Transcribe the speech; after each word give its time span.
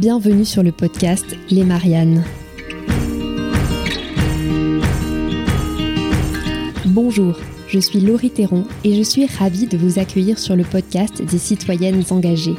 Bienvenue 0.00 0.46
sur 0.46 0.62
le 0.62 0.72
podcast 0.72 1.26
Les 1.50 1.62
Mariannes. 1.62 2.24
Bonjour, 6.86 7.38
je 7.68 7.78
suis 7.78 8.00
Laurie 8.00 8.30
Théron 8.30 8.64
et 8.82 8.96
je 8.96 9.02
suis 9.02 9.26
ravie 9.26 9.66
de 9.66 9.76
vous 9.76 9.98
accueillir 9.98 10.38
sur 10.38 10.56
le 10.56 10.64
podcast 10.64 11.20
des 11.20 11.36
citoyennes 11.36 12.02
engagées. 12.08 12.56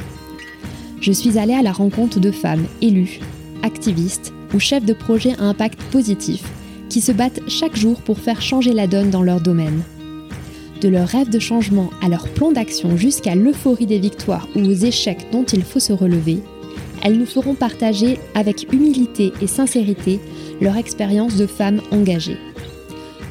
Je 1.00 1.10
suis 1.10 1.36
allée 1.36 1.54
à 1.54 1.62
la 1.62 1.72
rencontre 1.72 2.20
de 2.20 2.30
femmes 2.30 2.64
élues, 2.80 3.18
activistes 3.64 4.32
ou 4.54 4.60
chefs 4.60 4.84
de 4.84 4.92
projet 4.92 5.32
à 5.40 5.42
impact 5.42 5.82
positif 5.90 6.44
qui 6.88 7.00
se 7.00 7.10
battent 7.10 7.40
chaque 7.48 7.74
jour 7.74 8.00
pour 8.02 8.20
faire 8.20 8.40
changer 8.40 8.72
la 8.72 8.86
donne 8.86 9.10
dans 9.10 9.24
leur 9.24 9.40
domaine. 9.40 9.82
De 10.80 10.88
leur 10.88 11.08
rêve 11.08 11.28
de 11.28 11.40
changement 11.40 11.90
à 12.04 12.08
leur 12.08 12.28
plan 12.28 12.52
d'action 12.52 12.96
jusqu'à 12.96 13.34
l'euphorie 13.34 13.86
des 13.86 13.98
victoires 13.98 14.46
ou 14.54 14.60
aux 14.60 14.70
échecs 14.70 15.26
dont 15.32 15.42
il 15.42 15.64
faut 15.64 15.80
se 15.80 15.92
relever, 15.92 16.40
elles 17.02 17.18
nous 17.18 17.26
feront 17.26 17.54
partager 17.54 18.18
avec 18.34 18.72
humilité 18.72 19.32
et 19.40 19.46
sincérité 19.46 20.20
leur 20.60 20.76
expérience 20.76 21.36
de 21.36 21.46
femmes 21.46 21.80
engagées. 21.90 22.38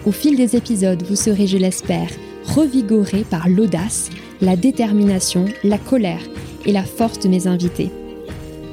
Au 0.06 0.12
fil 0.12 0.36
des 0.36 0.56
épisodes, 0.56 1.04
vous 1.04 1.16
serez, 1.16 1.48
je 1.48 1.58
l'espère, 1.58 2.10
revigorés 2.46 3.24
par 3.30 3.48
l'audace, 3.48 4.10
la 4.42 4.56
détermination, 4.56 5.46
la 5.64 5.78
colère 5.78 6.22
et 6.66 6.72
la 6.72 6.84
force 6.84 7.20
de 7.20 7.30
mes 7.30 7.48
invités. 7.48 7.92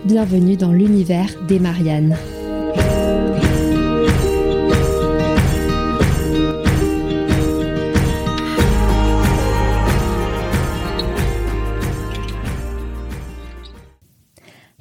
Bienvenue 0.05 0.57
dans 0.57 0.73
l'univers 0.73 1.29
des 1.47 1.59
Mariannes. 1.59 2.17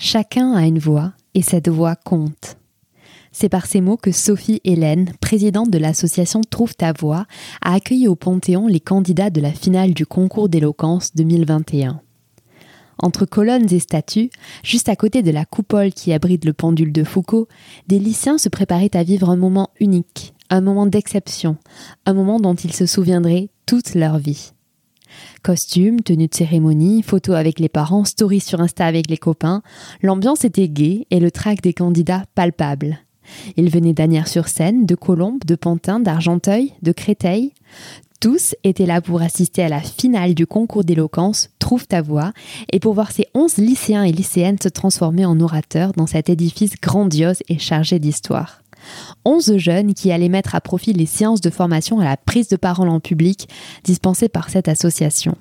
Chacun 0.10 0.54
a 0.54 0.66
une 0.66 0.80
voix 0.80 1.12
et 1.34 1.42
cette 1.42 1.68
voix 1.68 1.98
compte. 1.98 2.56
C'est 3.34 3.50
par 3.50 3.66
ces 3.66 3.82
mots 3.82 3.98
que 3.98 4.14
Sophie 4.14 4.62
Hélène, 4.64 5.12
présidente 5.20 5.70
de 5.70 5.78
l'association 5.78 6.40
Trouve 6.50 6.76
ta 6.76 6.94
voix, 6.94 7.26
a 7.62 7.74
accueilli 7.74 8.08
au 8.08 8.16
Panthéon 8.16 8.68
les 8.68 8.80
candidats 8.80 9.30
de 9.30 9.42
la 9.42 9.52
finale 9.52 9.94
du 9.94 10.06
concours 10.06 10.48
d'éloquence 10.48 11.14
2021. 11.14 12.00
Entre 13.00 13.26
colonnes 13.26 13.68
et 13.70 13.80
statues, 13.80 14.30
juste 14.64 14.88
à 14.88 14.96
côté 14.96 15.24
de 15.24 15.32
la 15.32 15.44
coupole 15.44 15.92
qui 15.92 16.14
abrite 16.14 16.46
le 16.46 16.54
pendule 16.54 16.94
de 16.94 17.04
Foucault, 17.04 17.50
des 17.90 18.00
lycéens 18.00 18.38
se 18.38 18.48
préparaient 18.48 18.96
à 18.96 19.04
vivre 19.04 19.30
un 19.30 19.36
moment 19.36 19.72
unique, 19.82 20.34
un 20.50 20.62
moment 20.62 20.86
d'exception, 20.86 21.58
un 22.06 22.14
moment 22.14 22.40
dont 22.40 22.56
ils 22.56 22.74
se 22.74 22.86
souviendraient 22.86 23.50
toute 23.66 23.94
leur 23.94 24.20
vie. 24.20 24.54
Costumes, 25.44 26.02
tenue 26.02 26.28
de 26.28 26.36
cérémonie, 26.36 27.04
photos 27.04 27.36
avec 27.36 27.60
les 27.60 27.70
parents, 27.70 28.06
stories 28.06 28.40
sur 28.40 28.62
Insta 28.62 28.86
avec 28.86 29.10
les 29.10 29.18
copains, 29.18 29.62
l'ambiance 30.02 30.46
était 30.46 30.68
gaie 30.68 31.06
et 31.12 31.20
le 31.20 31.32
trac 31.32 31.62
des 31.62 31.74
candidats 31.74 32.26
palpable. 32.36 33.00
Ils 33.58 33.70
venaient 33.70 33.94
d'Anières-sur-Seine, 33.94 34.86
de 34.86 34.96
Colombes, 34.96 35.44
de 35.46 35.56
Pantin, 35.56 36.00
d'Argenteuil, 36.00 36.74
de 36.82 36.92
Créteil. 36.92 37.54
Tous 38.20 38.56
étaient 38.64 38.88
là 38.88 39.00
pour 39.00 39.22
assister 39.22 39.62
à 39.62 39.70
la 39.70 39.80
finale 39.80 40.34
du 40.34 40.48
concours 40.48 40.84
d'éloquence 40.84 41.50
Trouve 41.60 41.86
ta 41.86 42.02
voix 42.02 42.32
et 42.72 42.80
pour 42.80 42.94
voir 42.94 43.12
ces 43.12 43.28
onze 43.34 43.58
lycéens 43.58 44.04
et 44.04 44.12
lycéennes 44.12 44.58
se 44.62 44.70
transformer 44.70 45.26
en 45.26 45.40
orateurs 45.40 45.92
dans 45.92 46.08
cet 46.08 46.30
édifice 46.30 46.76
grandiose 46.82 47.44
et 47.50 47.60
chargé 47.60 48.00
d'histoire. 48.00 48.62
Onze 49.26 49.58
jeunes 49.58 49.94
qui 49.94 50.12
allaient 50.12 50.30
mettre 50.30 50.56
à 50.56 50.62
profit 50.62 50.94
les 50.94 51.06
séances 51.06 51.42
de 51.42 51.50
formation 51.50 52.00
à 52.00 52.06
la 52.06 52.18
prise 52.18 52.48
de 52.48 52.56
parole 52.56 52.90
en 52.90 53.00
public 53.00 53.50
dispensées 53.84 54.30
par 54.30 54.50
cette 54.50 54.68
association. 54.68 55.36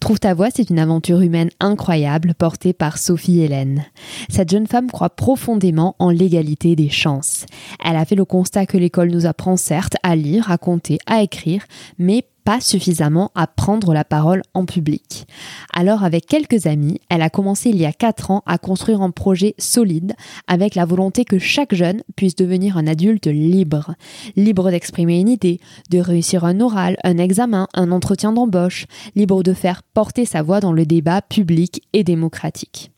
Trouve 0.00 0.18
ta 0.18 0.34
voix, 0.34 0.48
c'est 0.54 0.70
une 0.70 0.78
aventure 0.78 1.20
humaine 1.20 1.50
incroyable 1.60 2.34
portée 2.34 2.72
par 2.72 2.98
Sophie 2.98 3.40
Hélène. 3.40 3.84
Cette 4.28 4.50
jeune 4.50 4.66
femme 4.66 4.90
croit 4.90 5.10
profondément 5.10 5.94
en 5.98 6.10
l'égalité 6.10 6.76
des 6.76 6.90
chances. 6.90 7.46
Elle 7.84 7.96
a 7.96 8.04
fait 8.04 8.16
le 8.16 8.24
constat 8.24 8.66
que 8.66 8.76
l'école 8.76 9.10
nous 9.10 9.26
apprend 9.26 9.56
certes 9.56 9.96
à 10.02 10.16
lire, 10.16 10.50
à 10.50 10.58
compter, 10.58 10.98
à 11.06 11.22
écrire, 11.22 11.64
mais 11.98 12.26
pas 12.44 12.60
suffisamment 12.60 13.30
à 13.34 13.46
prendre 13.46 13.92
la 13.94 14.04
parole 14.04 14.42
en 14.54 14.64
public. 14.64 15.26
Alors 15.72 16.04
avec 16.04 16.26
quelques 16.26 16.66
amis, 16.66 17.00
elle 17.08 17.22
a 17.22 17.30
commencé 17.30 17.70
il 17.70 17.76
y 17.76 17.86
a 17.86 17.92
4 17.92 18.30
ans 18.30 18.42
à 18.46 18.58
construire 18.58 19.02
un 19.02 19.10
projet 19.10 19.54
solide 19.58 20.14
avec 20.46 20.74
la 20.74 20.84
volonté 20.84 21.24
que 21.24 21.38
chaque 21.38 21.74
jeune 21.74 22.02
puisse 22.16 22.36
devenir 22.36 22.76
un 22.76 22.86
adulte 22.86 23.26
libre. 23.26 23.94
Libre 24.36 24.70
d'exprimer 24.70 25.20
une 25.20 25.28
idée, 25.28 25.60
de 25.90 25.98
réussir 25.98 26.44
un 26.44 26.60
oral, 26.60 26.96
un 27.04 27.18
examen, 27.18 27.66
un 27.74 27.90
entretien 27.90 28.32
d'embauche, 28.32 28.86
libre 29.16 29.42
de 29.42 29.52
faire 29.52 29.82
porter 29.82 30.24
sa 30.24 30.42
voix 30.42 30.60
dans 30.60 30.72
le 30.72 30.86
débat 30.86 31.22
public 31.22 31.82
et 31.92 32.04
démocratique. 32.04 32.90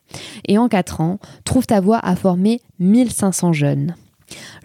Et 0.47 0.59
en 0.59 0.69
4 0.69 1.01
ans, 1.01 1.19
Trouve 1.45 1.67
ta 1.67 1.81
voix 1.81 2.01
a 2.03 2.17
formé 2.17 2.61
1500 2.81 3.53
jeunes. 3.53 3.95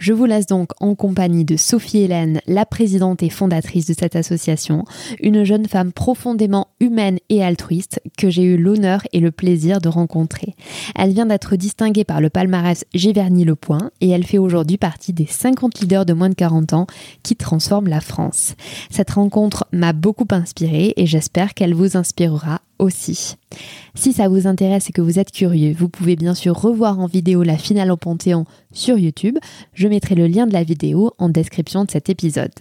Je 0.02 0.14
vous 0.14 0.26
laisse 0.26 0.48
donc 0.48 0.72
en 0.80 0.96
compagnie 0.96 1.46
de 1.46 1.56
Sophie 1.56 2.00
Hélène, 2.00 2.42
la 2.48 2.66
présidente 2.66 3.22
et 3.22 3.30
fondatrice 3.30 3.86
de 3.86 3.94
cette 3.94 4.16
association, 4.16 4.84
une 5.20 5.44
jeune 5.44 5.68
femme 5.68 5.92
profondément 5.92 6.70
humaine 6.80 7.20
et 7.30 7.44
altruiste 7.44 8.02
que 8.18 8.32
j'ai 8.32 8.42
eu 8.42 8.58
l'honneur 8.58 9.04
et 9.14 9.20
le 9.20 9.30
plaisir 9.30 9.80
de 9.80 9.90
rencontrer. 9.90 10.56
Elle 10.96 11.14
vient 11.14 11.28
d'être 11.28 11.56
distinguée 11.56 12.04
par 12.04 12.20
le 12.20 12.32
palmarès 12.32 12.84
Giverny 12.96 13.46
Le 13.46 13.56
Point 13.56 13.92
et 14.02 14.10
elle 14.10 14.26
fait 14.26 14.40
aujourd'hui 14.40 14.78
partie 14.78 15.14
des 15.14 15.28
50 15.28 15.82
leaders 15.82 16.08
de 16.08 16.14
moins 16.14 16.30
de 16.30 16.36
40 16.36 16.74
ans 16.74 16.88
qui 17.22 17.36
transforment 17.36 17.90
la 17.90 18.02
France. 18.02 18.56
Cette 18.90 19.12
rencontre 19.12 19.68
m'a 19.72 19.94
beaucoup 19.94 20.28
inspirée 20.32 20.96
et 20.98 21.06
j'espère 21.06 21.54
qu'elle 21.54 21.76
vous 21.76 21.96
inspirera 21.96 22.62
Si 22.90 24.14
ça 24.14 24.28
vous 24.28 24.48
intéresse 24.48 24.90
et 24.90 24.94
que 24.94 25.02
vous 25.02 25.20
êtes 25.20 25.32
curieux, 25.32 25.76
vous 25.78 25.90
pouvez 25.90 26.16
bien 26.16 26.34
sûr 26.34 26.56
revoir 26.56 27.00
en 27.00 27.06
vidéo 27.06 27.44
la 27.44 27.58
finale 27.58 27.92
au 27.92 27.98
Panthéon 27.98 28.46
sur 28.72 28.98
YouTube. 28.98 29.38
Je 29.74 29.88
mettrai 29.88 30.16
le 30.16 30.28
lien 30.28 30.48
de 30.48 30.54
la 30.54 30.64
vidéo 30.64 31.12
en 31.18 31.30
description 31.30 31.86
de 31.86 31.92
cet 31.92 32.10
épisode. 32.10 32.54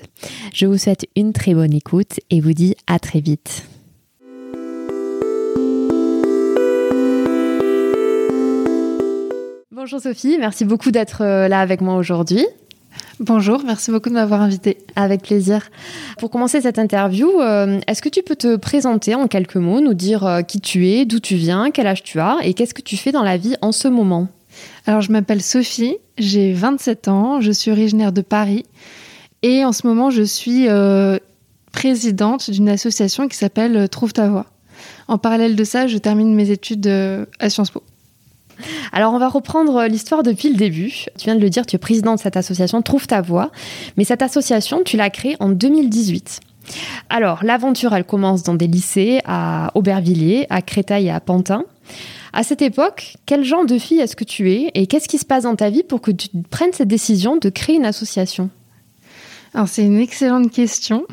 Je 0.52 0.66
vous 0.66 0.76
souhaite 0.76 1.06
une 1.16 1.32
très 1.32 1.54
bonne 1.54 1.72
écoute 1.72 2.20
et 2.30 2.40
vous 2.40 2.52
dis 2.52 2.74
à 2.86 2.98
très 2.98 3.20
vite. 3.20 3.64
Bonjour 9.72 10.00
Sophie, 10.00 10.36
merci 10.38 10.66
beaucoup 10.66 10.90
d'être 10.90 11.22
euh, 11.22 11.48
là 11.48 11.60
avec 11.60 11.80
moi 11.80 11.96
aujourd'hui. 11.96 12.46
Bonjour, 13.22 13.62
merci 13.66 13.90
beaucoup 13.90 14.08
de 14.08 14.14
m'avoir 14.14 14.40
invité. 14.40 14.78
Avec 14.96 15.20
plaisir. 15.20 15.68
Pour 16.18 16.30
commencer 16.30 16.62
cette 16.62 16.78
interview, 16.78 17.28
euh, 17.42 17.78
est-ce 17.86 18.00
que 18.00 18.08
tu 18.08 18.22
peux 18.22 18.34
te 18.34 18.56
présenter 18.56 19.14
en 19.14 19.26
quelques 19.26 19.56
mots, 19.56 19.82
nous 19.82 19.92
dire 19.92 20.24
euh, 20.24 20.40
qui 20.40 20.58
tu 20.58 20.88
es, 20.88 21.04
d'où 21.04 21.20
tu 21.20 21.34
viens, 21.34 21.70
quel 21.70 21.86
âge 21.86 22.02
tu 22.02 22.18
as 22.18 22.38
et 22.42 22.54
qu'est-ce 22.54 22.72
que 22.72 22.80
tu 22.80 22.96
fais 22.96 23.12
dans 23.12 23.22
la 23.22 23.36
vie 23.36 23.56
en 23.60 23.72
ce 23.72 23.88
moment? 23.88 24.28
Alors, 24.86 25.02
je 25.02 25.12
m'appelle 25.12 25.42
Sophie, 25.42 25.98
j'ai 26.16 26.54
27 26.54 27.08
ans, 27.08 27.42
je 27.42 27.52
suis 27.52 27.70
originaire 27.70 28.12
de 28.12 28.22
Paris 28.22 28.64
et 29.42 29.66
en 29.66 29.72
ce 29.72 29.86
moment, 29.86 30.08
je 30.08 30.22
suis 30.22 30.66
euh, 30.70 31.18
présidente 31.72 32.50
d'une 32.50 32.70
association 32.70 33.28
qui 33.28 33.36
s'appelle 33.36 33.86
Trouve 33.90 34.14
ta 34.14 34.30
voix. 34.30 34.46
En 35.08 35.18
parallèle 35.18 35.56
de 35.56 35.64
ça, 35.64 35.86
je 35.86 35.98
termine 35.98 36.34
mes 36.34 36.48
études 36.48 36.90
à 37.38 37.50
Sciences 37.50 37.70
Po. 37.70 37.82
Alors 38.92 39.12
on 39.12 39.18
va 39.18 39.28
reprendre 39.28 39.84
l'histoire 39.86 40.22
depuis 40.22 40.50
le 40.50 40.56
début. 40.56 41.06
Tu 41.18 41.24
viens 41.24 41.36
de 41.36 41.40
le 41.40 41.50
dire, 41.50 41.66
tu 41.66 41.76
es 41.76 41.78
président 41.78 42.14
de 42.14 42.20
cette 42.20 42.36
association 42.36 42.82
Trouve 42.82 43.06
ta 43.06 43.20
voix, 43.20 43.50
mais 43.96 44.04
cette 44.04 44.22
association, 44.22 44.82
tu 44.84 44.96
l'as 44.96 45.10
créée 45.10 45.36
en 45.40 45.48
2018. 45.48 46.40
Alors 47.08 47.44
l'aventure, 47.44 47.94
elle 47.94 48.04
commence 48.04 48.42
dans 48.42 48.54
des 48.54 48.66
lycées 48.66 49.20
à 49.24 49.70
Aubervilliers, 49.74 50.46
à 50.50 50.62
Créteil 50.62 51.06
et 51.06 51.10
à 51.10 51.20
Pantin. 51.20 51.64
À 52.32 52.42
cette 52.44 52.62
époque, 52.62 53.16
quel 53.26 53.42
genre 53.42 53.66
de 53.66 53.78
fille 53.78 53.98
est-ce 53.98 54.14
que 54.14 54.24
tu 54.24 54.52
es 54.52 54.70
et 54.74 54.86
qu'est-ce 54.86 55.08
qui 55.08 55.18
se 55.18 55.24
passe 55.24 55.42
dans 55.42 55.56
ta 55.56 55.68
vie 55.68 55.82
pour 55.82 56.00
que 56.00 56.12
tu 56.12 56.28
prennes 56.50 56.72
cette 56.72 56.88
décision 56.88 57.36
de 57.36 57.48
créer 57.48 57.76
une 57.76 57.86
association? 57.86 58.50
Alors 59.52 59.66
c'est 59.66 59.84
une 59.84 59.98
excellente 59.98 60.52
question. 60.52 61.04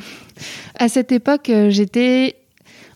À 0.77 0.89
cette 0.89 1.11
époque, 1.11 1.49
euh, 1.49 1.71
j'étais 1.71 2.35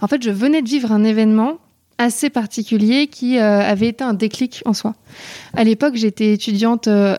en 0.02 0.08
fait, 0.08 0.24
je 0.24 0.32
venais 0.32 0.62
de 0.64 0.68
vivre 0.68 0.92
un 0.92 1.04
événement 1.04 1.58
assez 2.02 2.30
particulier 2.30 3.08
qui 3.08 3.38
euh, 3.38 3.62
avait 3.62 3.88
été 3.88 4.04
un 4.04 4.14
déclic 4.14 4.62
en 4.66 4.74
soi. 4.74 4.96
À 5.54 5.64
l'époque, 5.64 5.96
j'étais 5.96 6.34
étudiante 6.34 6.88
euh, 6.88 7.16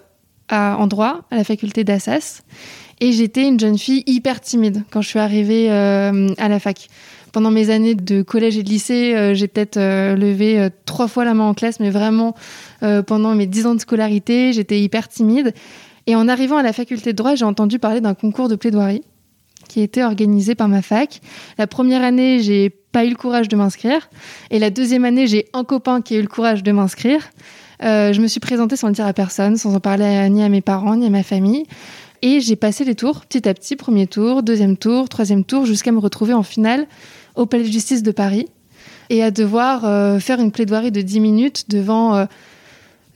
à, 0.49 0.77
en 0.79 0.87
droit 0.87 1.21
à 1.31 1.37
la 1.37 1.45
faculté 1.45 1.85
d'Assas 1.85 2.43
et 3.01 3.13
j'étais 3.13 3.47
une 3.47 3.59
jeune 3.59 3.79
fille 3.79 4.03
hyper 4.07 4.41
timide 4.41 4.83
quand 4.91 5.01
je 5.01 5.09
suis 5.09 5.19
arrivée 5.19 5.71
euh, 5.71 6.29
à 6.39 6.49
la 6.49 6.59
fac. 6.59 6.89
Pendant 7.33 7.51
mes 7.51 7.71
années 7.71 7.95
de 7.95 8.21
collège 8.23 8.59
et 8.59 8.63
de 8.63 8.69
lycée, 8.69 9.35
j'ai 9.35 9.49
peut-être 9.49 9.79
levé 9.79 10.69
trois 10.85 11.09
fois 11.09 11.25
la 11.25 11.33
main 11.33 11.45
en 11.45 11.55
classe, 11.55 11.81
mais 11.81 11.89
vraiment 11.89 12.35
pendant 13.07 13.35
mes 13.35 13.47
dix 13.47 13.65
ans 13.65 13.75
de 13.75 13.81
scolarité, 13.81 14.53
j'étais 14.53 14.79
hyper 14.83 15.09
timide. 15.09 15.55
Et 16.07 16.15
en 16.15 16.29
arrivant 16.29 16.59
à 16.59 16.63
la 16.63 16.75
faculté 16.75 17.13
de 17.13 17.17
droit, 17.17 17.35
j'ai 17.35 17.47
entendu 17.47 17.79
parler 17.79 18.03
d'un 18.03 18.13
concours 18.13 18.51
de 18.51 18.55
plaidoirie 18.55 19.01
qui 19.73 19.81
était 19.81 20.03
organisé 20.03 20.55
par 20.55 20.69
ma 20.69 20.83
fac. 20.83 21.23
La 21.57 21.67
première 21.67 22.05
année, 22.05 22.41
j'ai 22.43 22.69
pas 22.69 23.07
eu 23.07 23.09
le 23.09 23.15
courage 23.15 23.49
de 23.49 23.57
m'inscrire. 23.57 24.11
Et 24.51 24.59
la 24.59 24.69
deuxième 24.69 25.07
année, 25.07 25.27
j'ai 25.27 25.47
un 25.55 25.65
copain 25.65 26.03
qui 26.03 26.15
a 26.15 26.19
eu 26.19 26.21
le 26.21 26.29
courage 26.29 26.63
de 26.63 26.73
m'inscrire. 26.73 27.31
Euh, 27.83 28.13
je 28.13 28.21
me 28.21 28.27
suis 28.27 28.39
présentée 28.39 28.77
sans 28.77 28.89
le 28.89 28.93
dire 28.93 29.07
à 29.07 29.15
personne, 29.15 29.57
sans 29.57 29.75
en 29.75 29.81
parler 29.81 30.29
ni 30.29 30.43
à 30.43 30.51
mes 30.51 30.61
parents, 30.61 30.95
ni 30.97 31.07
à 31.07 31.11
ma 31.11 31.23
famille. 31.23 31.65
Et 32.21 32.41
j'ai 32.41 32.55
passé 32.55 32.85
les 32.85 32.95
tours 32.95 33.25
petit 33.25 33.49
à 33.49 33.55
petit, 33.55 33.75
premier 33.77 34.07
tour, 34.07 34.43
deuxième 34.43 34.77
tour, 34.77 35.09
troisième 35.09 35.43
tour, 35.43 35.65
jusqu'à 35.65 35.91
me 35.91 36.01
retrouver 36.01 36.35
en 36.35 36.43
finale 36.43 36.87
au 37.35 37.47
Palais 37.47 37.65
de 37.65 37.73
justice 37.73 38.03
de 38.03 38.11
Paris 38.11 38.49
et 39.09 39.23
à 39.23 39.31
devoir 39.31 39.87
euh, 39.87 40.19
faire 40.19 40.39
une 40.39 40.53
plaidoirie 40.53 40.93
de 40.93 41.01
10 41.01 41.21
minutes 41.21 41.71
devant 41.71 42.15
euh, 42.15 42.27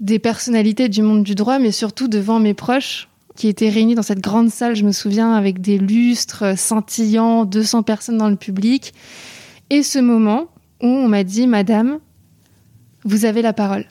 des 0.00 0.18
personnalités 0.18 0.88
du 0.88 1.02
monde 1.02 1.22
du 1.22 1.34
droit, 1.34 1.58
mais 1.58 1.70
surtout 1.70 2.08
devant 2.08 2.40
mes 2.40 2.54
proches 2.54 3.08
qui 3.36 3.48
étaient 3.48 3.68
réunis 3.68 3.94
dans 3.94 4.02
cette 4.02 4.20
grande 4.20 4.50
salle, 4.50 4.74
je 4.74 4.84
me 4.84 4.92
souviens, 4.92 5.34
avec 5.34 5.60
des 5.60 5.78
lustres 5.78 6.58
scintillants, 6.58 7.44
200 7.44 7.82
personnes 7.84 8.18
dans 8.18 8.30
le 8.30 8.36
public. 8.36 8.92
Et 9.70 9.82
ce 9.82 9.98
moment 9.98 10.46
où 10.82 10.86
on 10.86 11.08
m'a 11.08 11.22
dit, 11.22 11.46
Madame, 11.46 11.98
vous 13.04 13.24
avez 13.24 13.42
la 13.42 13.52
parole. 13.52 13.84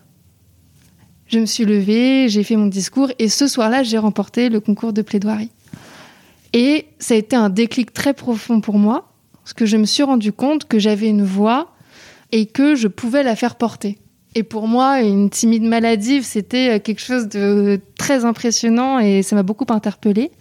Je 1.28 1.40
me 1.40 1.46
suis 1.46 1.66
levée, 1.66 2.28
j'ai 2.30 2.44
fait 2.44 2.56
mon 2.56 2.68
discours 2.68 3.10
et 3.18 3.30
ce 3.30 3.48
soir-là, 3.48 3.84
j'ai 3.84 3.98
remporté 3.98 4.50
le 4.50 4.60
concours 4.60 4.94
de 4.94 5.02
plaidoirie. 5.02 5.52
Et 6.54 6.86
ça 7.00 7.14
a 7.14 7.18
été 7.18 7.36
un 7.36 7.50
déclic 7.50 7.94
très 7.94 8.14
profond 8.14 8.62
pour 8.62 8.78
moi, 8.78 9.12
parce 9.44 9.54
que 9.54 9.66
je 9.66 9.78
me 9.78 9.86
suis 9.86 10.04
rendu 10.04 10.32
compte 10.32 10.68
que 10.68 10.80
j'avais 10.80 11.08
une 11.08 11.24
voix 11.24 11.74
et 12.32 12.46
que 12.46 12.76
je 12.76 12.88
pouvais 12.88 13.24
la 13.24 13.36
faire 13.36 13.56
porter. 13.56 13.98
Et 14.36 14.44
pour 14.44 14.68
moi, 14.68 15.02
une 15.02 15.30
timide 15.30 15.64
maladive, 15.64 16.24
c'était 16.24 16.80
quelque 16.82 17.02
chose 17.02 17.30
de 17.30 17.80
très 17.98 18.26
impressionnant 18.26 19.00
et 19.00 19.24
ça 19.24 19.36
m'a 19.36 19.44
beaucoup 19.44 19.66
interpellée. 19.70 20.32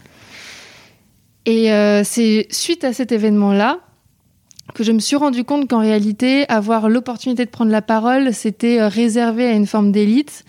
Et 1.47 1.73
euh, 1.73 2.03
c'est 2.05 2.47
suite 2.51 2.85
à 2.85 2.93
cet 2.93 3.13
événement-là 3.13 3.79
que 4.75 4.83
je 4.83 4.93
me 4.93 4.99
suis 4.99 5.17
rendu 5.17 5.45
compte 5.45 5.69
qu'en 5.69 5.81
réalité, 5.81 6.49
avoir 6.49 6.89
l'opportunité 6.89 7.45
de 7.45 7.51
prendre 7.51 7.71
la 7.71 7.83
parole, 7.83 8.33
c'était 8.33 8.81
euh, 8.81 8.89
réservé 8.89 9.47
à 9.47 9.53
une 9.53 9.67
forme 9.67 9.93
d'élite. 9.93 10.45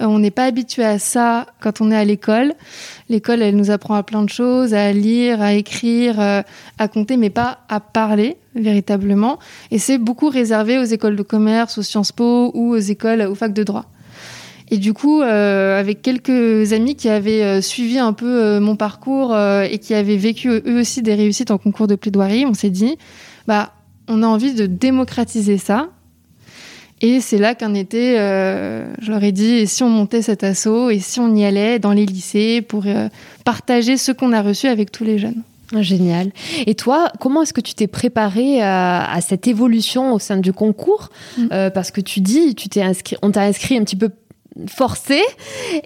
Euh, 0.00 0.04
on 0.06 0.18
n'est 0.18 0.30
pas 0.30 0.44
habitué 0.44 0.84
à 0.84 0.98
ça 0.98 1.46
quand 1.60 1.80
on 1.80 1.90
est 1.90 1.96
à 1.96 2.04
l'école. 2.04 2.52
L'école, 3.08 3.42
elle 3.42 3.56
nous 3.56 3.70
apprend 3.70 3.94
à 3.94 4.02
plein 4.02 4.22
de 4.22 4.28
choses, 4.28 4.74
à 4.74 4.92
lire, 4.92 5.40
à 5.40 5.54
écrire, 5.54 6.20
euh, 6.20 6.42
à 6.78 6.88
compter, 6.88 7.16
mais 7.16 7.30
pas 7.30 7.58
à 7.68 7.80
parler 7.80 8.36
véritablement. 8.54 9.38
Et 9.70 9.78
c'est 9.78 9.98
beaucoup 9.98 10.28
réservé 10.28 10.78
aux 10.78 10.84
écoles 10.84 11.16
de 11.16 11.22
commerce, 11.22 11.78
aux 11.78 11.82
Sciences 11.82 12.12
Po 12.12 12.50
ou 12.54 12.74
aux 12.74 12.78
écoles, 12.78 13.22
aux 13.22 13.34
facs 13.34 13.52
de 13.52 13.62
droit. 13.62 13.86
Et 14.68 14.78
du 14.78 14.94
coup, 14.94 15.20
avec 15.20 16.02
quelques 16.02 16.72
amis 16.72 16.96
qui 16.96 17.08
avaient 17.08 17.62
suivi 17.62 18.00
un 18.00 18.12
peu 18.12 18.58
mon 18.58 18.74
parcours 18.74 19.36
et 19.38 19.78
qui 19.78 19.94
avaient 19.94 20.16
vécu 20.16 20.48
eux 20.48 20.80
aussi 20.80 21.02
des 21.02 21.14
réussites 21.14 21.52
en 21.52 21.58
concours 21.58 21.86
de 21.86 21.94
plaidoirie, 21.94 22.44
on 22.46 22.54
s'est 22.54 22.70
dit, 22.70 22.98
bah, 23.46 23.74
on 24.08 24.24
a 24.24 24.26
envie 24.26 24.54
de 24.54 24.66
démocratiser 24.66 25.58
ça. 25.58 25.90
Et 27.02 27.20
c'est 27.20 27.38
là 27.38 27.54
qu'un 27.54 27.74
été, 27.74 28.18
euh, 28.18 28.86
je 29.00 29.10
leur 29.10 29.22
ai 29.22 29.32
dit, 29.32 29.54
et 29.54 29.66
si 29.66 29.82
on 29.82 29.90
montait 29.90 30.22
cet 30.22 30.44
assaut, 30.44 30.88
et 30.90 30.98
si 30.98 31.20
on 31.20 31.34
y 31.34 31.44
allait 31.44 31.78
dans 31.78 31.92
les 31.92 32.06
lycées 32.06 32.62
pour 32.62 32.84
euh, 32.86 33.08
partager 33.44 33.96
ce 33.96 34.12
qu'on 34.12 34.32
a 34.32 34.40
reçu 34.40 34.66
avec 34.66 34.90
tous 34.90 35.04
les 35.04 35.18
jeunes. 35.18 35.42
Génial. 35.80 36.30
Et 36.66 36.74
toi, 36.74 37.12
comment 37.20 37.42
est-ce 37.42 37.52
que 37.52 37.60
tu 37.60 37.74
t'es 37.74 37.88
préparé 37.88 38.62
à, 38.62 39.18
cette 39.20 39.48
évolution 39.48 40.12
au 40.14 40.18
sein 40.18 40.36
du 40.36 40.52
concours? 40.52 41.10
Mm. 41.36 41.46
euh, 41.52 41.70
Parce 41.70 41.90
que 41.90 42.00
tu 42.00 42.20
dis, 42.20 42.54
tu 42.54 42.68
t'es 42.68 42.82
inscrit, 42.82 43.16
on 43.20 43.30
t'a 43.30 43.42
inscrit 43.42 43.76
un 43.76 43.84
petit 43.84 43.96
peu 43.96 44.10
forcé, 44.68 45.20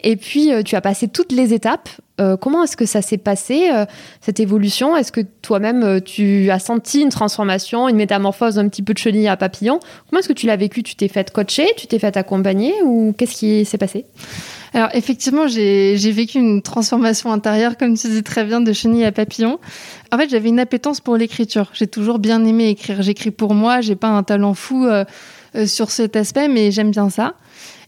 et 0.05 0.15
puis 0.15 0.51
tu 0.65 0.77
as 0.77 0.81
passé 0.81 1.09
toutes 1.09 1.33
les 1.33 1.55
étapes. 1.55 1.89
Euh, 2.21 2.37
comment 2.37 2.65
est-ce 2.65 2.77
que 2.77 2.87
ça 2.87 3.03
s'est 3.03 3.19
passé, 3.19 3.71
euh, 3.73 3.87
cette 4.21 4.41
évolution? 4.41 4.97
Est-ce 4.97 5.11
que 5.11 5.23
toi-même, 5.43 5.83
euh, 5.83 6.01
tu 6.01 6.51
as 6.51 6.59
senti 6.59 7.01
une 7.01 7.09
transformation, 7.09 7.89
une 7.89 7.97
métamorphose 7.97 8.59
un 8.59 8.69
petit 8.69 8.83
peu 8.83 8.93
de 8.93 8.99
chenille 8.99 9.29
à 9.29 9.37
papillon? 9.37 9.81
Comment 10.09 10.21
est-ce 10.21 10.29
que 10.29 10.35
tu 10.35 10.47
l'as 10.47 10.57
vécu? 10.57 10.83
Tu 10.83 10.97
t'es 10.97 11.09
fait 11.09 11.31
coacher 11.31 11.67
Tu 11.77 11.87
t'es 11.87 11.99
fait 11.99 12.17
accompagner 12.17 12.75
Ou 12.85 13.15
qu'est-ce 13.17 13.35
qui 13.35 13.65
s'est 13.65 13.79
passé? 13.79 14.05
Alors 14.73 14.91
effectivement, 14.93 15.49
j'ai 15.49 16.13
vécu 16.13 16.39
une 16.39 16.63
transformation 16.63 17.33
intérieure, 17.33 17.77
comme 17.77 17.97
tu 17.97 18.09
dis 18.09 18.23
très 18.23 18.45
bien, 18.45 18.61
de 18.61 18.73
chenille 18.73 19.05
à 19.05 19.13
papillon. 19.13 19.59
En 20.13 20.19
fait, 20.19 20.29
j'avais 20.29 20.49
une 20.49 20.61
appétence 20.61 21.01
pour 21.01 21.17
l'écriture. 21.17 21.71
J'ai 21.73 21.89
toujours 21.89 22.19
bien 22.21 22.45
aimé 22.45 22.69
écrire. 22.69 23.03
J'écris 23.03 23.33
pour 23.33 23.55
moi. 23.55 23.81
J'ai 23.81 23.97
pas 23.97 24.09
un 24.09 24.23
talent 24.23 24.55
fou 24.55 24.87
sur 25.67 25.91
cet 25.91 26.15
aspect, 26.15 26.47
mais 26.47 26.71
j'aime 26.71 26.93
bien 26.93 27.11
ça. 27.11 27.35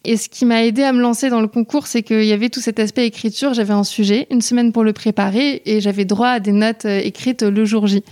Et 0.04 0.16
ce 0.16 0.28
qui 0.28 0.44
m'a 0.44 0.64
aidé 0.64 0.82
à 0.82 0.92
me 0.92 1.00
lancer 1.00 1.30
dans 1.30 1.40
le 1.40 1.46
concours, 1.46 1.86
c'est 1.86 2.02
qu'il 2.02 2.24
y 2.24 2.32
avait 2.32 2.48
tout 2.48 2.60
cet 2.60 2.80
aspect 2.80 3.06
écriture. 3.06 3.54
J'avais 3.54 3.72
un 3.72 3.84
sujet, 3.84 4.26
une 4.30 4.40
semaine 4.40 4.72
pour 4.72 4.82
le 4.82 4.92
préparer, 4.92 5.62
et 5.64 5.80
j'avais 5.80 6.04
droit 6.04 6.28
à 6.28 6.40
des 6.40 6.50
notes 6.50 6.86
euh, 6.86 6.98
écrites 6.98 7.42
le 7.42 7.64
jour 7.64 7.86
J. 7.86 8.02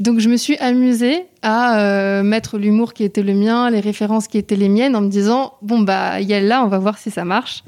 Donc 0.00 0.18
je 0.18 0.28
me 0.28 0.36
suis 0.36 0.56
amusée 0.58 1.26
à 1.42 1.80
euh, 1.80 2.22
mettre 2.24 2.58
l'humour 2.58 2.92
qui 2.92 3.04
était 3.04 3.22
le 3.22 3.34
mien, 3.34 3.70
les 3.70 3.80
références 3.80 4.26
qui 4.26 4.38
étaient 4.38 4.56
les 4.56 4.68
miennes, 4.68 4.96
en 4.96 5.00
me 5.00 5.08
disant 5.08 5.54
bon 5.62 5.80
bah 5.80 6.20
y 6.20 6.34
a 6.34 6.40
là, 6.40 6.64
on 6.64 6.68
va 6.68 6.78
voir 6.78 6.98
si 6.98 7.10
ça 7.10 7.24
marche. 7.24 7.62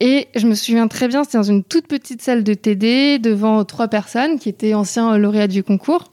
Et 0.00 0.26
je 0.34 0.46
me 0.46 0.54
souviens 0.54 0.88
très 0.88 1.06
bien, 1.06 1.22
c'était 1.22 1.38
dans 1.38 1.44
une 1.44 1.62
toute 1.62 1.86
petite 1.86 2.22
salle 2.22 2.42
de 2.42 2.54
TD 2.54 3.20
devant 3.20 3.64
trois 3.64 3.86
personnes 3.86 4.40
qui 4.40 4.48
étaient 4.48 4.74
anciens 4.74 5.16
lauréats 5.16 5.46
du 5.46 5.62
concours. 5.62 6.10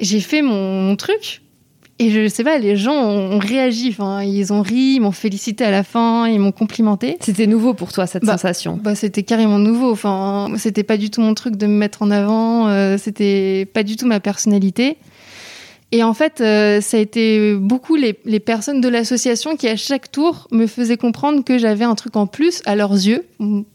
J'ai 0.00 0.20
fait 0.20 0.42
mon 0.42 0.94
truc, 0.96 1.42
et 2.00 2.10
je 2.10 2.28
sais 2.28 2.44
pas, 2.44 2.58
les 2.58 2.76
gens 2.76 2.94
ont, 2.94 3.38
réagi. 3.38 3.88
Enfin, 3.90 4.22
ils 4.22 4.52
ont 4.52 4.62
ri, 4.62 4.94
ils 4.96 5.00
m'ont 5.00 5.12
félicité 5.12 5.64
à 5.64 5.70
la 5.70 5.82
fin, 5.82 6.28
ils 6.28 6.38
m'ont 6.38 6.52
complimenté. 6.52 7.16
C'était 7.20 7.48
nouveau 7.48 7.74
pour 7.74 7.92
toi 7.92 8.06
cette 8.06 8.24
bah, 8.24 8.32
sensation 8.32 8.78
Bah, 8.82 8.94
c'était 8.94 9.24
carrément 9.24 9.58
nouveau. 9.58 9.90
Enfin, 9.90 10.48
c'était 10.56 10.84
pas 10.84 10.96
du 10.96 11.10
tout 11.10 11.20
mon 11.20 11.34
truc 11.34 11.56
de 11.56 11.66
me 11.66 11.76
mettre 11.76 12.02
en 12.02 12.10
avant. 12.12 12.68
Euh, 12.68 12.98
c'était 12.98 13.66
pas 13.72 13.82
du 13.82 13.96
tout 13.96 14.06
ma 14.06 14.20
personnalité. 14.20 14.96
Et 15.90 16.04
en 16.04 16.14
fait, 16.14 16.40
euh, 16.40 16.80
ça 16.80 16.98
a 16.98 17.00
été 17.00 17.54
beaucoup 17.54 17.96
les, 17.96 18.18
les 18.26 18.40
personnes 18.40 18.80
de 18.80 18.88
l'association 18.88 19.56
qui, 19.56 19.66
à 19.68 19.76
chaque 19.76 20.12
tour, 20.12 20.46
me 20.52 20.66
faisaient 20.66 20.98
comprendre 20.98 21.42
que 21.42 21.58
j'avais 21.58 21.84
un 21.84 21.94
truc 21.94 22.14
en 22.14 22.26
plus 22.26 22.62
à 22.66 22.76
leurs 22.76 22.92
yeux. 22.92 23.24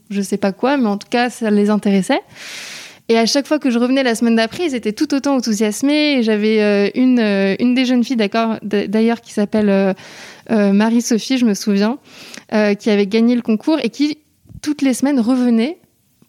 Je 0.10 0.22
sais 0.22 0.38
pas 0.38 0.52
quoi, 0.52 0.78
mais 0.78 0.88
en 0.88 0.98
tout 0.98 1.08
cas, 1.10 1.30
ça 1.30 1.50
les 1.50 1.70
intéressait. 1.70 2.22
Et 3.10 3.18
à 3.18 3.26
chaque 3.26 3.48
fois 3.48 3.60
que 3.60 3.70
je 3.70 3.78
revenais 3.78 4.04
la 4.04 4.16
semaine 4.16 4.36
d'après, 4.36 4.66
ils 4.66 4.76
étaient 4.76 4.94
tout 4.94 5.14
autant 5.14 5.36
enthousiasmés. 5.36 6.20
Et 6.20 6.24
j'avais 6.24 6.62
euh, 6.62 6.90
une, 6.96 7.20
euh, 7.20 7.56
une 7.60 7.74
des 7.74 7.86
jeunes 7.86 8.04
filles, 8.04 8.16
d'accord, 8.16 8.58
d'ailleurs, 8.64 9.22
qui 9.22 9.34
s'appelle 9.34 9.70
euh, 9.70 10.74
Marie-Sophie, 10.74 11.38
je 11.38 11.46
me 11.46 11.54
souviens, 11.54 11.98
qui 12.50 12.90
avait 12.90 13.08
gagné 13.08 13.36
le 13.36 13.42
concours 13.42 13.80
et 13.84 13.90
qui, 13.90 14.20
toutes 14.62 14.82
les 14.82 14.94
semaines, 14.94 15.20
revenait 15.20 15.80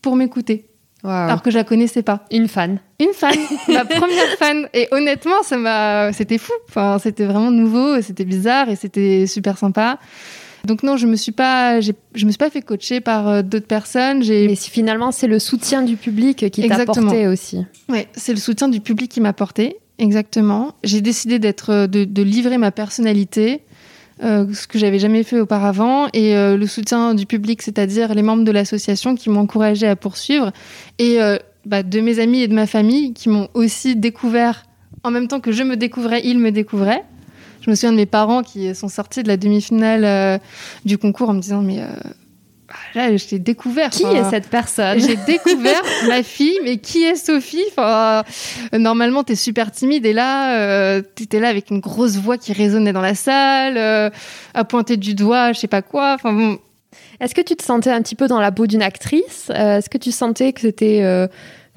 pour 0.03 0.17
m'écouter. 0.17 0.67
Alors 1.05 1.43
que 1.43 1.51
je 1.51 1.57
la 1.59 1.65
connaissais 1.65 2.03
pas. 2.03 2.25
Une 2.31 2.49
fan. 2.49 2.79
Une 2.99 3.13
fan, 3.13 3.37
ma 3.69 3.85
première 3.85 4.39
fan. 4.39 4.69
Et 4.73 4.89
honnêtement, 4.91 5.43
ça 5.43 5.59
m'a, 5.59 6.13
c'était 6.15 6.39
fou. 6.39 6.53
Enfin, 6.69 6.99
c'était 6.99 7.27
vraiment 7.27 7.51
nouveau, 7.51 8.01
c'était 8.01 8.25
bizarre 8.25 8.71
et 8.71 8.77
c'était 8.77 9.27
super 9.27 9.59
sympa. 9.59 9.99
Donc 10.65 10.83
non, 10.83 10.97
je 10.97 11.07
me 11.07 11.17
suis 11.17 11.33
pas, 11.33 11.81
je 11.81 11.93
me 12.25 12.31
suis 12.31 12.39
pas 12.39 12.51
fait 12.51 12.63
coacher 12.63 13.01
par 13.01 13.29
euh, 13.29 13.43
d'autres 13.43 13.67
personnes. 13.67 14.23
Mais 14.27 14.55
finalement, 14.57 15.13
c'est 15.13 15.27
le 15.27 15.39
soutien 15.39 15.83
du 15.83 15.97
public 15.97 16.51
qui 16.51 16.69
t'a 16.69 16.85
porté 16.85 17.27
aussi. 17.27 17.65
Oui, 17.89 18.07
c'est 18.15 18.33
le 18.33 18.39
soutien 18.39 18.69
du 18.69 18.81
public 18.81 19.11
qui 19.11 19.21
m'a 19.21 19.33
porté. 19.33 19.77
Exactement. 19.99 20.75
J'ai 20.83 21.01
décidé 21.01 21.39
d'être, 21.39 21.71
euh, 21.71 21.87
de, 21.87 22.23
livrer 22.23 22.59
ma 22.59 22.71
personnalité, 22.71 23.63
euh, 24.23 24.47
ce 24.53 24.67
que 24.67 24.79
j'avais 24.79 24.99
jamais 24.99 25.23
fait 25.23 25.39
auparavant, 25.39 26.09
et 26.13 26.35
le 26.35 26.67
soutien 26.67 27.15
du 27.15 27.27
public, 27.27 27.63
c'est-à-dire 27.63 28.15
les 28.15 28.23
membres 28.23 28.45
de 28.45 28.53
l'association 28.53 29.15
qui 29.15 29.31
m'ont 29.31 29.41
encouragé 29.41 29.87
à 29.87 29.97
poursuivre, 29.97 30.53
et 30.99 31.19
bah, 31.67 31.83
de 31.83 32.01
mes 32.01 32.19
amis 32.19 32.41
et 32.41 32.49
de 32.49 32.55
ma 32.55 32.67
famille 32.67 33.13
qui 33.13 33.29
m'ont 33.29 33.49
aussi 33.55 33.97
découvert 33.97 34.65
en 35.05 35.11
même 35.11 35.29
temps 35.29 35.41
que 35.41 35.53
je 35.53 35.63
me 35.63 35.77
découvrais, 35.77 36.23
ils 36.25 36.39
me 36.39 36.51
découvraient. 36.51 37.05
Je 37.65 37.71
me 37.71 37.75
souviens 37.75 37.93
de 37.93 37.97
mes 37.97 38.05
parents 38.05 38.43
qui 38.43 38.75
sont 38.75 38.89
sortis 38.89 39.23
de 39.23 39.29
la 39.29 39.39
demi-finale 39.39 40.05
euh, 40.05 40.39
du 40.85 40.99
concours 40.99 41.31
en 41.31 41.33
me 41.33 41.41
disant 41.41 41.63
mais 41.63 41.81
euh, 41.81 41.87
bah, 42.69 42.75
là 42.95 43.17
je 43.17 43.25
t'ai 43.25 43.39
découvert. 43.39 43.89
Qui 43.89 44.05
est 44.05 44.29
cette 44.29 44.49
personne? 44.49 45.01
J'ai 45.01 45.17
découvert 45.17 45.81
ma 46.07 46.23
fille, 46.23 46.59
mais 46.63 46.77
qui 46.77 47.05
est 47.05 47.17
Sophie? 47.17 47.65
Enfin, 47.71 48.23
euh, 48.75 48.79
Normalement 48.79 49.25
t'es 49.25 49.35
super 49.35 49.71
timide 49.71 50.05
et 50.05 50.13
là 50.13 51.01
t'étais 51.01 51.41
là 51.41 51.49
avec 51.49 51.71
une 51.71 51.81
grosse 51.81 52.17
voix 52.17 52.37
qui 52.37 52.53
résonnait 52.53 52.93
dans 52.93 53.01
la 53.01 53.15
salle, 53.15 54.13
à 54.53 54.65
pointer 54.65 54.99
du 54.99 55.15
doigt, 55.15 55.55
je 55.55 55.61
sais 55.61 55.67
pas 55.67 55.83
quoi. 55.83 56.15
Enfin 56.15 56.35
bon. 56.35 56.59
Est-ce 57.19 57.35
que 57.35 57.41
tu 57.41 57.57
te 57.57 57.63
sentais 57.63 57.91
un 57.91 58.03
petit 58.03 58.15
peu 58.15 58.29
dans 58.29 58.41
la 58.41 58.53
peau 58.53 58.67
d'une 58.67 58.83
actrice? 58.83 59.49
Est-ce 59.49 59.89
que 59.89 59.99
tu 59.99 60.13
sentais 60.13 60.53
que 60.53 60.61
c'était 60.61 61.29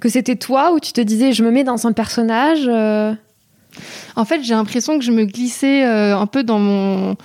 que 0.01 0.10
c'était 0.10 0.36
toi 0.36 0.74
ou 0.74 0.82
tu 0.82 0.91
te 0.91 1.00
disais 1.00 1.32
je 1.32 1.44
me 1.44 1.51
mets 1.51 1.63
dans 1.63 1.88
un 1.88 1.94
personnage 1.94 2.70
en 4.15 4.25
fait, 4.25 4.43
j'ai 4.43 4.53
l'impression 4.53 4.98
que 4.98 5.05
je 5.05 5.12
me 5.12 5.25
glissais 5.25 5.86
euh, 5.86 6.17
un 6.17 6.25
peu 6.25 6.43
dans 6.43 6.60
mon 6.60 7.15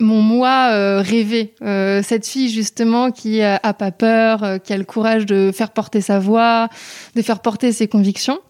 mon 0.00 0.20
moi 0.20 0.70
euh, 0.72 1.00
rêvé. 1.00 1.54
Euh, 1.62 2.02
cette 2.02 2.26
fille 2.26 2.50
justement 2.50 3.12
qui 3.12 3.40
a 3.42 3.58
pas 3.72 3.92
peur, 3.92 4.58
qui 4.62 4.72
a 4.72 4.76
le 4.76 4.84
courage 4.84 5.24
de 5.24 5.52
faire 5.54 5.70
porter 5.70 6.00
sa 6.00 6.18
voix, 6.18 6.68
de 7.14 7.22
faire 7.22 7.40
porter 7.40 7.72
ses 7.72 7.86
convictions. 7.86 8.40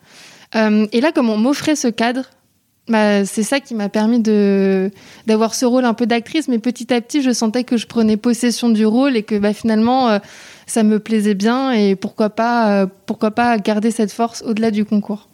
et 0.54 1.00
là, 1.00 1.12
comme 1.12 1.28
on 1.28 1.36
m'offrait 1.36 1.76
ce 1.76 1.88
cadre, 1.88 2.24
bah, 2.88 3.24
c'est 3.24 3.42
ça 3.42 3.60
qui 3.60 3.74
m'a 3.74 3.88
permis 3.88 4.20
de 4.20 4.90
d'avoir 5.26 5.54
ce 5.54 5.66
rôle 5.66 5.84
un 5.84 5.94
peu 5.94 6.06
d'actrice, 6.06 6.48
mais 6.48 6.58
petit 6.58 6.92
à 6.92 7.00
petit, 7.00 7.22
je 7.22 7.32
sentais 7.32 7.64
que 7.64 7.76
je 7.76 7.86
prenais 7.86 8.16
possession 8.16 8.70
du 8.70 8.86
rôle 8.86 9.16
et 9.16 9.22
que 9.22 9.38
bah, 9.38 9.52
finalement, 9.52 10.18
ça 10.66 10.82
me 10.82 10.98
plaisait 10.98 11.34
bien 11.34 11.72
et 11.72 11.94
pourquoi 11.94 12.30
pas, 12.30 12.86
pourquoi 13.04 13.32
pas 13.32 13.58
garder 13.58 13.90
cette 13.90 14.12
force 14.12 14.42
au-delà 14.46 14.70
du 14.70 14.86
concours. 14.86 15.28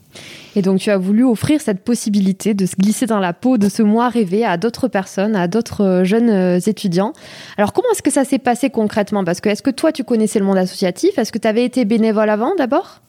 Et 0.56 0.62
donc 0.62 0.78
tu 0.78 0.90
as 0.90 0.98
voulu 0.98 1.24
offrir 1.24 1.60
cette 1.60 1.84
possibilité 1.84 2.54
de 2.54 2.66
se 2.66 2.76
glisser 2.76 3.06
dans 3.06 3.20
la 3.20 3.32
peau 3.32 3.58
de 3.58 3.68
ce 3.68 3.82
moi 3.82 4.08
rêvé 4.08 4.44
à 4.44 4.56
d'autres 4.56 4.88
personnes, 4.88 5.36
à 5.36 5.48
d'autres 5.48 5.84
euh, 5.84 6.04
jeunes 6.04 6.30
euh, 6.30 6.58
étudiants. 6.58 7.12
Alors 7.56 7.72
comment 7.72 7.88
est-ce 7.92 8.02
que 8.02 8.10
ça 8.10 8.24
s'est 8.24 8.38
passé 8.38 8.70
concrètement? 8.70 9.24
Parce 9.24 9.40
que 9.40 9.48
est-ce 9.48 9.62
que 9.62 9.70
toi 9.70 9.92
tu 9.92 10.04
connaissais 10.04 10.38
le 10.38 10.44
monde 10.44 10.58
associatif? 10.58 11.18
Est-ce 11.18 11.32
que 11.32 11.38
tu 11.38 11.48
avais 11.48 11.64
été 11.64 11.84
bénévole 11.84 12.30
avant 12.30 12.54
d'abord? 12.56 13.00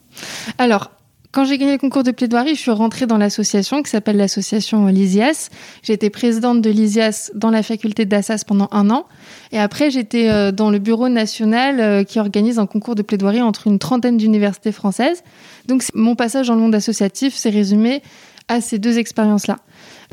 Alors 0.57 0.91
Quand 1.31 1.45
j'ai 1.45 1.57
gagné 1.57 1.71
le 1.71 1.77
concours 1.77 2.03
de 2.03 2.11
plaidoirie, 2.11 2.55
je 2.55 2.59
suis 2.59 2.71
rentrée 2.71 3.05
dans 3.07 3.17
l'association 3.17 3.81
qui 3.83 3.89
s'appelle 3.89 4.17
l'association 4.17 4.88
Lysias. 4.88 5.47
J'ai 5.81 5.93
été 5.93 6.09
présidente 6.09 6.61
de 6.61 6.69
Lysias 6.69 7.31
dans 7.33 7.50
la 7.50 7.63
faculté 7.63 8.03
d'Assas 8.03 8.43
pendant 8.45 8.67
un 8.71 8.89
an. 8.89 9.05
Et 9.53 9.57
après, 9.57 9.91
j'étais 9.91 10.29
euh, 10.29 10.51
dans 10.51 10.69
le 10.69 10.77
bureau 10.77 11.07
national 11.07 11.79
euh, 11.79 12.03
qui 12.03 12.19
organise 12.19 12.59
un 12.59 12.65
concours 12.65 12.95
de 12.95 13.01
plaidoirie 13.01 13.41
entre 13.41 13.67
une 13.67 13.79
trentaine 13.79 14.17
d'universités 14.17 14.73
françaises. 14.73 15.23
Donc, 15.67 15.85
mon 15.93 16.15
passage 16.15 16.47
dans 16.47 16.55
le 16.55 16.61
monde 16.61 16.75
associatif 16.75 17.33
s'est 17.33 17.50
résumé 17.50 18.01
à 18.50 18.59
ces 18.59 18.77
deux 18.77 18.97
expériences-là. 18.97 19.55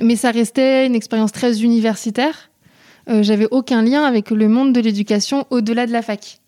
Mais 0.00 0.14
ça 0.14 0.30
restait 0.30 0.86
une 0.86 0.94
expérience 0.94 1.32
très 1.32 1.62
universitaire. 1.62 2.48
Euh, 3.10 3.24
J'avais 3.24 3.48
aucun 3.50 3.82
lien 3.82 4.04
avec 4.04 4.30
le 4.30 4.46
monde 4.46 4.72
de 4.72 4.80
l'éducation 4.80 5.48
au-delà 5.50 5.88
de 5.88 5.92
la 5.92 6.02
fac. 6.02 6.38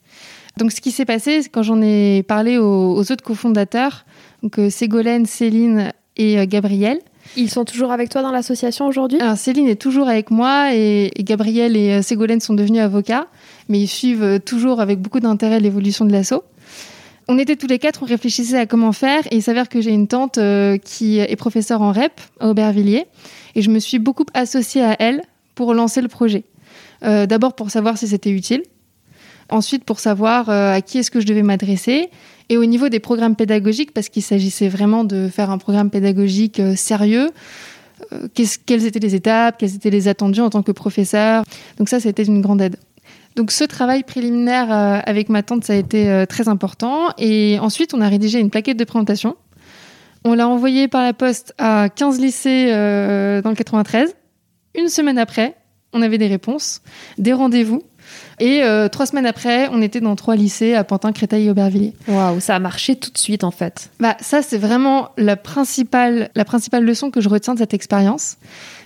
Donc, 0.59 0.71
ce 0.71 0.81
qui 0.81 0.93
s'est 0.93 1.05
passé, 1.05 1.41
quand 1.51 1.65
j'en 1.65 1.81
ai 1.83 2.23
parlé 2.23 2.59
aux 2.59 3.01
autres 3.01 3.25
cofondateurs, 3.25 4.05
donc 4.43 4.59
euh, 4.59 4.71
Ségolène, 4.71 5.27
Céline 5.27 5.93
et 6.17 6.39
euh, 6.39 6.47
Gabriel. 6.47 6.99
Ils 7.37 7.51
sont 7.51 7.65
toujours 7.65 7.93
avec 7.93 8.09
toi 8.09 8.23
dans 8.23 8.33
l'association 8.33 8.87
aujourd'hui? 8.87 9.21
Alors 9.21 9.37
Céline 9.37 9.69
est 9.69 9.81
toujours 9.81 10.09
avec 10.09 10.31
moi 10.31 10.75
et, 10.75 11.11
et 11.15 11.25
Gabriel 11.25 11.77
et 11.77 11.93
euh, 11.93 12.03
Ségolène 12.03 12.41
sont 12.41 12.55
devenus 12.55 12.81
avocats, 12.81 13.29
mais 13.69 13.79
ils 13.81 13.89
suivent 13.89 14.41
toujours 14.45 14.81
avec 14.81 15.01
beaucoup 15.01 15.21
d'intérêt 15.21 15.61
l'évolution 15.61 16.05
de 16.05 16.13
l'asso. 16.13 16.43
On 17.29 17.39
était 17.39 17.55
tous 17.55 17.69
les 17.69 17.79
quatre, 17.79 18.03
on 18.03 18.07
réfléchissait 18.07 18.59
à 18.59 18.67
comment 18.67 18.91
faire 18.91 19.25
et 19.31 19.37
il 19.37 19.43
s'avère 19.43 19.69
que 19.69 19.81
j'ai 19.81 19.93
une 19.93 20.09
tante 20.09 20.39
euh, 20.39 20.79
qui 20.79 21.21
est 21.21 21.37
professeure 21.37 21.81
en 21.81 21.93
REP 21.93 22.21
à 22.41 22.49
Aubervilliers 22.49 23.07
et 23.55 23.63
je 23.63 23.71
me 23.71 23.79
suis 23.79 24.01
beaucoup 24.01 24.27
associée 24.35 24.83
à 24.83 24.97
elle 24.99 25.23
pour 25.55 25.73
lancer 25.73 26.01
le 26.01 26.09
projet. 26.09 26.43
Euh, 27.05 27.27
D'abord 27.27 27.55
pour 27.55 27.71
savoir 27.71 27.99
si 27.99 28.09
c'était 28.09 28.31
utile, 28.31 28.63
ensuite 29.51 29.85
pour 29.85 30.01
savoir 30.01 30.49
euh, 30.49 30.75
à 30.75 30.81
qui 30.81 30.99
est-ce 30.99 31.11
que 31.11 31.21
je 31.21 31.27
devais 31.27 31.43
m'adresser 31.43 32.11
et 32.49 32.57
au 32.57 32.65
niveau 32.65 32.89
des 32.89 32.99
programmes 32.99 33.37
pédagogiques, 33.37 33.93
parce 33.93 34.09
qu'il 34.09 34.23
s'agissait 34.23 34.69
vraiment 34.69 35.05
de 35.05 35.29
faire 35.29 35.51
un 35.51 35.59
programme 35.59 35.91
pédagogique 35.91 36.59
euh, 36.59 36.75
sérieux, 36.75 37.31
euh, 38.13 38.27
quelles 38.35 38.87
étaient 38.87 38.99
les 38.99 39.15
étapes, 39.15 39.57
quels 39.59 39.75
étaient 39.75 39.91
les 39.91 40.09
attendus 40.09 40.41
en 40.41 40.51
tant 40.51 40.63
que 40.63 40.73
professeur. 40.73 41.45
Donc 41.79 41.89
ça, 41.89 42.01
c'était 42.01 42.25
une 42.25 42.41
grande 42.41 42.61
aide. 42.61 42.77
Donc 43.37 43.53
ce 43.53 43.63
travail 43.63 44.03
préliminaire 44.03 44.73
avec 45.07 45.29
ma 45.29 45.45
tante, 45.45 45.65
ça 45.65 45.75
a 45.75 45.77
été 45.77 46.25
très 46.29 46.49
important. 46.49 47.11
Et 47.17 47.59
ensuite, 47.61 47.95
on 47.95 48.01
a 48.01 48.09
rédigé 48.09 48.41
une 48.41 48.51
plaquette 48.51 48.77
de 48.77 48.83
présentation. 48.83 49.37
On 50.25 50.35
l'a 50.35 50.49
envoyée 50.49 50.89
par 50.89 51.05
la 51.05 51.13
poste 51.13 51.55
à 51.57 51.89
15 51.95 52.21
lycées 52.21 52.67
dans 52.67 53.51
le 53.51 53.55
93. 53.55 54.17
Une 54.75 54.89
semaine 54.89 55.17
après, 55.17 55.55
on 55.93 56.03
avait 56.03 56.19
des 56.19 56.27
réponses, 56.27 56.83
des 57.19 57.33
rendez-vous. 57.33 57.83
Et 58.41 58.65
euh, 58.65 58.89
trois 58.89 59.05
semaines 59.05 59.27
après, 59.27 59.69
on 59.69 59.83
était 59.83 60.01
dans 60.01 60.17
trois 60.17 60.35
lycées 60.35 60.75
à 60.75 60.83
Pantin, 60.83 61.13
Créteil 61.13 61.47
et 61.47 61.51
Aubervilliers. 61.51 61.93
Waouh, 62.09 62.41
ça 62.41 62.57
a 62.57 62.59
marché 62.59 62.97
tout 62.97 63.11
de 63.11 63.19
suite 63.19 63.45
en 63.45 63.51
fait. 63.51 63.91
Bah, 64.01 64.17
ça, 64.21 64.41
c'est 64.41 64.57
vraiment 64.57 65.11
la 65.19 65.37
principale, 65.37 66.31
la 66.35 66.47
principale 66.47 66.85
leçon 66.85 67.11
que 67.11 67.21
je 67.21 67.29
retiens 67.29 67.53
de 67.53 67.59
cette 67.59 67.75
expérience. 67.75 68.39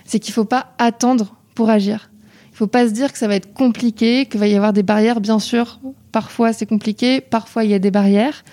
C'est 0.03 0.19
qu'il 0.19 0.31
ne 0.31 0.35
faut 0.35 0.45
pas 0.45 0.73
attendre 0.77 1.35
pour 1.55 1.69
agir. 1.69 2.09
Il 2.47 2.51
ne 2.51 2.57
faut 2.57 2.67
pas 2.67 2.87
se 2.87 2.91
dire 2.91 3.11
que 3.11 3.17
ça 3.17 3.27
va 3.27 3.35
être 3.35 3.53
compliqué, 3.53 4.25
qu'il 4.25 4.41
va 4.41 4.47
y 4.47 4.55
avoir 4.55 4.73
des 4.73 4.83
barrières. 4.83 5.21
Bien 5.21 5.39
sûr, 5.39 5.79
parfois 6.11 6.51
c'est 6.51 6.65
compliqué, 6.65 7.21
parfois 7.21 7.63
il 7.63 7.71
y 7.71 7.73
a 7.73 7.79
des 7.79 7.91
barrières. 7.91 8.43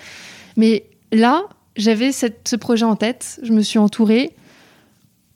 Mais 0.55 0.85
là, 1.11 1.43
j'avais 1.75 2.11
ce 2.13 2.55
projet 2.55 2.85
en 2.85 2.95
tête, 2.95 3.41
je 3.43 3.51
me 3.51 3.61
suis 3.61 3.79
entourée, 3.79 4.35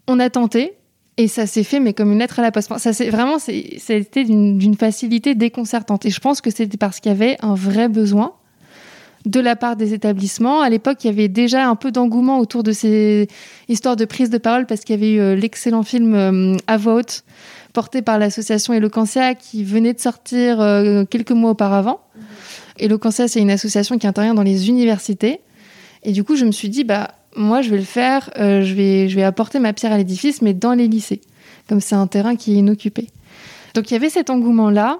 on 0.07 0.19
a 0.19 0.29
tenté. 0.29 0.73
Et 1.17 1.27
ça 1.27 1.47
s'est 1.47 1.63
fait, 1.63 1.79
mais 1.79 1.93
comme 1.93 2.11
une 2.11 2.19
lettre 2.19 2.39
à 2.39 2.43
la 2.43 2.51
poste. 2.51 2.71
Ça 2.77 2.93
c'est 2.93 3.09
vraiment, 3.09 3.39
c'est- 3.39 3.79
ça 3.79 3.93
a 3.93 3.95
été 3.95 4.23
d'une 4.23 4.75
facilité 4.75 5.33
déconcertante. 5.35 6.05
Et 6.05 6.09
je 6.11 6.19
pense 6.19 6.41
que 6.41 6.51
c'était 6.51 6.77
parce 6.77 6.99
qu'il 6.99 7.11
y 7.11 7.15
avait 7.15 7.37
un 7.41 7.55
vrai 7.55 7.89
besoin 7.89 8.33
de 9.25 9.39
la 9.39 9.55
part 9.55 9.75
des 9.75 9.93
établissements. 9.93 10.61
À 10.61 10.69
l'époque, 10.69 11.03
il 11.03 11.07
y 11.07 11.09
avait 11.09 11.27
déjà 11.27 11.67
un 11.67 11.75
peu 11.75 11.91
d'engouement 11.91 12.39
autour 12.39 12.63
de 12.63 12.71
ces 12.71 13.27
histoires 13.67 13.95
de 13.95 14.05
prise 14.05 14.29
de 14.29 14.37
parole 14.37 14.65
parce 14.67 14.81
qu'il 14.81 14.95
y 14.95 14.99
avait 14.99 15.11
eu 15.13 15.19
euh, 15.19 15.35
l'excellent 15.35 15.83
film 15.83 16.13
euh, 16.13 16.55
À 16.67 16.77
voix 16.77 16.93
haute 16.95 17.23
porté 17.73 18.01
par 18.01 18.17
l'association 18.17 18.73
Eloquentia 18.73 19.35
qui 19.35 19.63
venait 19.63 19.93
de 19.93 19.99
sortir 19.99 20.61
euh, 20.61 21.03
quelques 21.03 21.31
mois 21.31 21.51
auparavant. 21.51 21.99
Eloquentia, 22.79 23.27
c'est 23.27 23.39
une 23.39 23.51
association 23.51 23.97
qui 23.97 24.07
intervient 24.07 24.33
dans 24.33 24.43
les 24.43 24.69
universités. 24.69 25.41
Et 26.03 26.11
du 26.11 26.23
coup, 26.23 26.35
je 26.35 26.45
me 26.45 26.51
suis 26.51 26.69
dit, 26.69 26.83
bah, 26.83 27.09
moi, 27.37 27.61
je 27.61 27.69
vais 27.69 27.77
le 27.77 27.83
faire, 27.83 28.29
euh, 28.37 28.63
je, 28.63 28.73
vais, 28.73 29.09
je 29.09 29.15
vais 29.15 29.23
apporter 29.23 29.59
ma 29.59 29.73
pierre 29.73 29.93
à 29.93 29.97
l'édifice, 29.97 30.41
mais 30.41 30.53
dans 30.53 30.73
les 30.73 30.87
lycées, 30.87 31.21
comme 31.69 31.79
c'est 31.79 31.95
un 31.95 32.07
terrain 32.07 32.35
qui 32.35 32.53
est 32.53 32.57
inoccupé. 32.57 33.07
Donc, 33.73 33.89
il 33.89 33.93
y 33.93 33.97
avait 33.97 34.09
cet 34.09 34.29
engouement-là. 34.29 34.99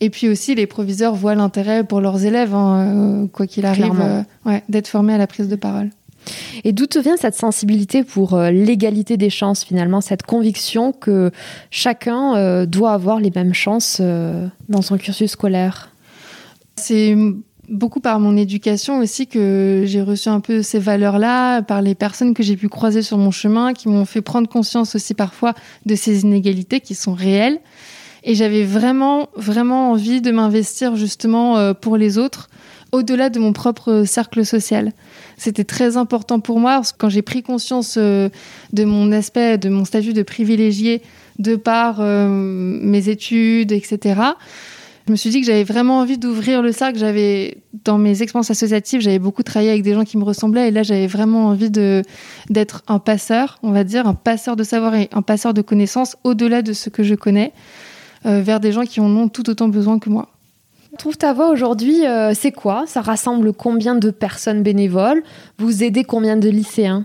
Et 0.00 0.10
puis 0.10 0.28
aussi, 0.28 0.54
les 0.54 0.66
proviseurs 0.66 1.14
voient 1.14 1.34
l'intérêt 1.34 1.84
pour 1.84 2.00
leurs 2.00 2.24
élèves, 2.24 2.54
hein, 2.54 3.24
euh, 3.24 3.26
quoi 3.28 3.46
qu'il 3.46 3.64
arrive, 3.64 4.00
euh, 4.00 4.22
ouais, 4.44 4.62
d'être 4.68 4.88
formés 4.88 5.14
à 5.14 5.18
la 5.18 5.26
prise 5.26 5.48
de 5.48 5.56
parole. 5.56 5.90
Et 6.64 6.72
d'où 6.72 6.86
te 6.86 6.98
vient 6.98 7.16
cette 7.16 7.34
sensibilité 7.34 8.02
pour 8.02 8.38
l'égalité 8.38 9.18
des 9.18 9.28
chances 9.28 9.62
finalement, 9.62 10.00
cette 10.00 10.22
conviction 10.22 10.92
que 10.92 11.30
chacun 11.70 12.64
doit 12.64 12.92
avoir 12.92 13.20
les 13.20 13.30
mêmes 13.30 13.52
chances 13.52 14.00
dans 14.00 14.80
son 14.80 14.96
cursus 14.96 15.32
scolaire? 15.32 15.90
C'est 16.76 17.14
beaucoup 17.68 18.00
par 18.00 18.20
mon 18.20 18.36
éducation 18.36 18.98
aussi 18.98 19.26
que 19.26 19.82
j'ai 19.86 20.02
reçu 20.02 20.28
un 20.28 20.40
peu 20.40 20.62
ces 20.62 20.78
valeurs-là, 20.78 21.62
par 21.62 21.82
les 21.82 21.94
personnes 21.94 22.34
que 22.34 22.42
j'ai 22.42 22.56
pu 22.56 22.68
croiser 22.68 23.02
sur 23.02 23.18
mon 23.18 23.30
chemin, 23.30 23.72
qui 23.72 23.88
m'ont 23.88 24.04
fait 24.04 24.22
prendre 24.22 24.48
conscience 24.48 24.94
aussi 24.94 25.14
parfois 25.14 25.54
de 25.86 25.94
ces 25.94 26.22
inégalités 26.22 26.80
qui 26.80 26.94
sont 26.94 27.14
réelles. 27.14 27.60
Et 28.22 28.34
j'avais 28.34 28.64
vraiment, 28.64 29.28
vraiment 29.36 29.90
envie 29.92 30.22
de 30.22 30.30
m'investir 30.30 30.96
justement 30.96 31.58
euh, 31.58 31.74
pour 31.74 31.96
les 31.96 32.16
autres, 32.16 32.48
au-delà 32.90 33.28
de 33.28 33.38
mon 33.38 33.52
propre 33.52 34.04
cercle 34.06 34.46
social. 34.46 34.92
C'était 35.36 35.64
très 35.64 35.96
important 35.96 36.40
pour 36.40 36.58
moi 36.58 36.80
quand 36.96 37.08
j'ai 37.08 37.22
pris 37.22 37.42
conscience 37.42 37.96
euh, 37.98 38.30
de 38.72 38.84
mon 38.84 39.12
aspect, 39.12 39.58
de 39.58 39.68
mon 39.68 39.84
statut 39.84 40.12
de 40.12 40.22
privilégié 40.22 41.02
de 41.38 41.56
par 41.56 41.96
euh, 42.00 42.28
mes 42.28 43.08
études, 43.08 43.72
etc. 43.72 44.20
Je 45.06 45.12
me 45.12 45.16
suis 45.16 45.28
dit 45.28 45.40
que 45.40 45.46
j'avais 45.46 45.64
vraiment 45.64 45.98
envie 45.98 46.16
d'ouvrir 46.16 46.62
le 46.62 46.72
cercle. 46.72 46.98
J'avais, 46.98 47.58
dans 47.84 47.98
mes 47.98 48.22
expériences 48.22 48.50
associatives, 48.50 49.02
j'avais 49.02 49.18
beaucoup 49.18 49.42
travaillé 49.42 49.70
avec 49.70 49.82
des 49.82 49.92
gens 49.92 50.04
qui 50.04 50.16
me 50.16 50.24
ressemblaient. 50.24 50.68
Et 50.68 50.70
là, 50.70 50.82
j'avais 50.82 51.06
vraiment 51.06 51.48
envie 51.48 51.70
de, 51.70 52.02
d'être 52.48 52.82
un 52.88 52.98
passeur, 52.98 53.58
on 53.62 53.70
va 53.70 53.84
dire, 53.84 54.06
un 54.06 54.14
passeur 54.14 54.56
de 54.56 54.64
savoir 54.64 54.94
et 54.94 55.10
un 55.12 55.20
passeur 55.20 55.52
de 55.52 55.60
connaissances 55.60 56.16
au-delà 56.24 56.62
de 56.62 56.72
ce 56.72 56.88
que 56.88 57.02
je 57.02 57.14
connais, 57.14 57.52
euh, 58.24 58.40
vers 58.40 58.60
des 58.60 58.72
gens 58.72 58.84
qui 58.84 59.00
en 59.00 59.14
ont 59.14 59.28
tout 59.28 59.50
autant 59.50 59.68
besoin 59.68 59.98
que 59.98 60.08
moi. 60.08 60.30
Trouve 60.96 61.18
ta 61.18 61.34
voix 61.34 61.50
aujourd'hui, 61.50 62.06
euh, 62.06 62.32
c'est 62.34 62.52
quoi? 62.52 62.84
Ça 62.86 63.02
rassemble 63.02 63.52
combien 63.52 63.96
de 63.96 64.10
personnes 64.10 64.62
bénévoles? 64.62 65.22
Vous 65.58 65.84
aidez 65.84 66.04
combien 66.04 66.36
de 66.36 66.48
lycéens? 66.48 67.04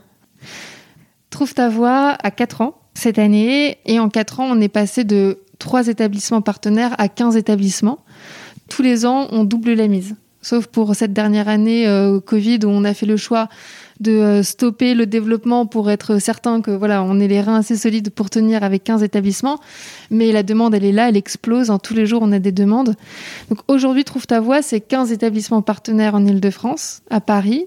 Trouve 1.31 1.53
ta 1.53 1.67
voix 1.67 2.15
à 2.23 2.31
4 2.31 2.61
ans 2.61 2.75
cette 2.93 3.19
année. 3.19 3.77
Et 3.85 3.99
en 3.99 4.09
4 4.09 4.39
ans, 4.39 4.47
on 4.49 4.61
est 4.61 4.69
passé 4.69 5.03
de 5.03 5.39
3 5.59 5.87
établissements 5.87 6.41
partenaires 6.41 6.95
à 6.97 7.07
15 7.07 7.37
établissements. 7.37 7.99
Tous 8.69 8.81
les 8.81 9.05
ans, 9.05 9.27
on 9.31 9.43
double 9.43 9.73
la 9.73 9.87
mise. 9.87 10.15
Sauf 10.41 10.67
pour 10.67 10.95
cette 10.95 11.11
dernière 11.11 11.49
année 11.49 11.85
euh, 11.85 12.21
Covid 12.21 12.59
où 12.63 12.69
on 12.69 12.85
a 12.85 12.93
fait 12.93 13.05
le 13.05 13.17
choix 13.17 13.49
de 13.99 14.13
euh, 14.13 14.43
stopper 14.43 14.93
le 14.93 15.05
développement 15.05 15.65
pour 15.65 15.91
être 15.91 16.17
certain 16.19 16.61
que 16.61 16.71
voilà, 16.71 17.03
on 17.03 17.19
ait 17.19 17.27
les 17.27 17.41
reins 17.41 17.57
assez 17.57 17.75
solides 17.75 18.11
pour 18.11 18.29
tenir 18.29 18.63
avec 18.63 18.85
15 18.85 19.03
établissements. 19.03 19.59
Mais 20.11 20.31
la 20.31 20.43
demande, 20.43 20.73
elle 20.73 20.85
est 20.85 20.93
là, 20.93 21.09
elle 21.09 21.17
explose. 21.17 21.69
Hein. 21.69 21.77
Tous 21.77 21.93
les 21.93 22.05
jours, 22.05 22.21
on 22.23 22.31
a 22.31 22.39
des 22.39 22.53
demandes. 22.53 22.95
Donc 23.49 23.59
aujourd'hui, 23.67 24.05
Trouve 24.05 24.25
ta 24.25 24.39
voix, 24.39 24.61
c'est 24.61 24.79
15 24.79 25.11
établissements 25.11 25.61
partenaires 25.61 26.15
en 26.15 26.25
Ile-de-France, 26.25 27.01
à 27.09 27.19
Paris, 27.19 27.65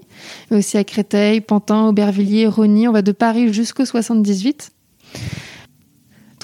mais 0.49 0.57
aussi 0.57 0.77
à 0.77 0.83
Créteil, 0.83 1.41
Pantin, 1.41 1.87
Aubervilliers, 1.89 2.47
Rony. 2.47 2.87
On 2.87 2.91
va 2.91 3.01
de 3.03 3.11
Paris 3.11 3.53
jusqu'au 3.53 3.85
78. 3.85 4.71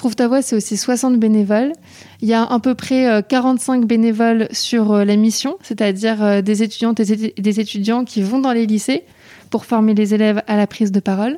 Trouve 0.00 0.16
ta 0.16 0.28
voix, 0.28 0.40
c'est 0.40 0.56
aussi 0.56 0.78
60 0.78 1.18
bénévoles. 1.18 1.74
Il 2.22 2.28
y 2.28 2.32
a 2.32 2.42
à 2.42 2.58
peu 2.58 2.74
près 2.74 3.06
euh, 3.06 3.20
45 3.20 3.84
bénévoles 3.84 4.48
sur 4.50 4.92
euh, 4.92 5.04
la 5.04 5.14
mission, 5.16 5.58
c'est-à-dire 5.60 6.24
euh, 6.24 6.40
des 6.40 6.62
étudiantes 6.62 7.00
et 7.00 7.34
des 7.38 7.60
étudiants 7.60 8.06
qui 8.06 8.22
vont 8.22 8.38
dans 8.38 8.52
les 8.52 8.64
lycées 8.64 9.04
pour 9.50 9.66
former 9.66 9.92
les 9.92 10.14
élèves 10.14 10.42
à 10.46 10.56
la 10.56 10.66
prise 10.66 10.90
de 10.90 11.00
parole. 11.00 11.36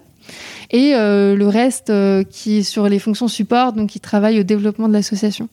Et 0.70 0.94
euh, 0.94 1.34
le 1.34 1.48
reste 1.48 1.90
euh, 1.90 2.22
qui 2.22 2.62
sur 2.62 2.88
les 2.88 3.00
fonctions 3.00 3.26
support, 3.26 3.72
donc 3.72 3.90
qui 3.90 3.98
travaille 3.98 4.38
au 4.38 4.44
développement 4.44 4.86
de 4.86 4.92
l'association. 4.92 5.48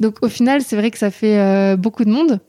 Donc 0.00 0.16
au 0.20 0.28
final, 0.28 0.60
c'est 0.60 0.74
vrai 0.74 0.90
que 0.90 0.98
ça 0.98 1.12
fait 1.12 1.38
euh, 1.38 1.76
beaucoup 1.76 2.04
de 2.04 2.10
monde. 2.10 2.40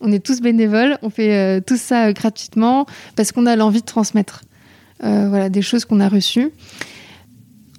On 0.00 0.10
est 0.12 0.24
tous 0.24 0.40
bénévoles, 0.40 0.96
on 1.02 1.10
fait 1.10 1.34
euh, 1.34 1.60
tout 1.60 1.76
ça 1.76 2.06
euh, 2.06 2.12
gratuitement 2.14 2.86
parce 3.16 3.32
qu'on 3.32 3.44
a 3.44 3.54
l'envie 3.54 3.82
de 3.82 3.86
transmettre 3.86 4.44
euh, 5.04 5.28
voilà, 5.28 5.50
des 5.50 5.60
choses 5.60 5.84
qu'on 5.84 6.00
a 6.00 6.08
reçues. 6.08 6.52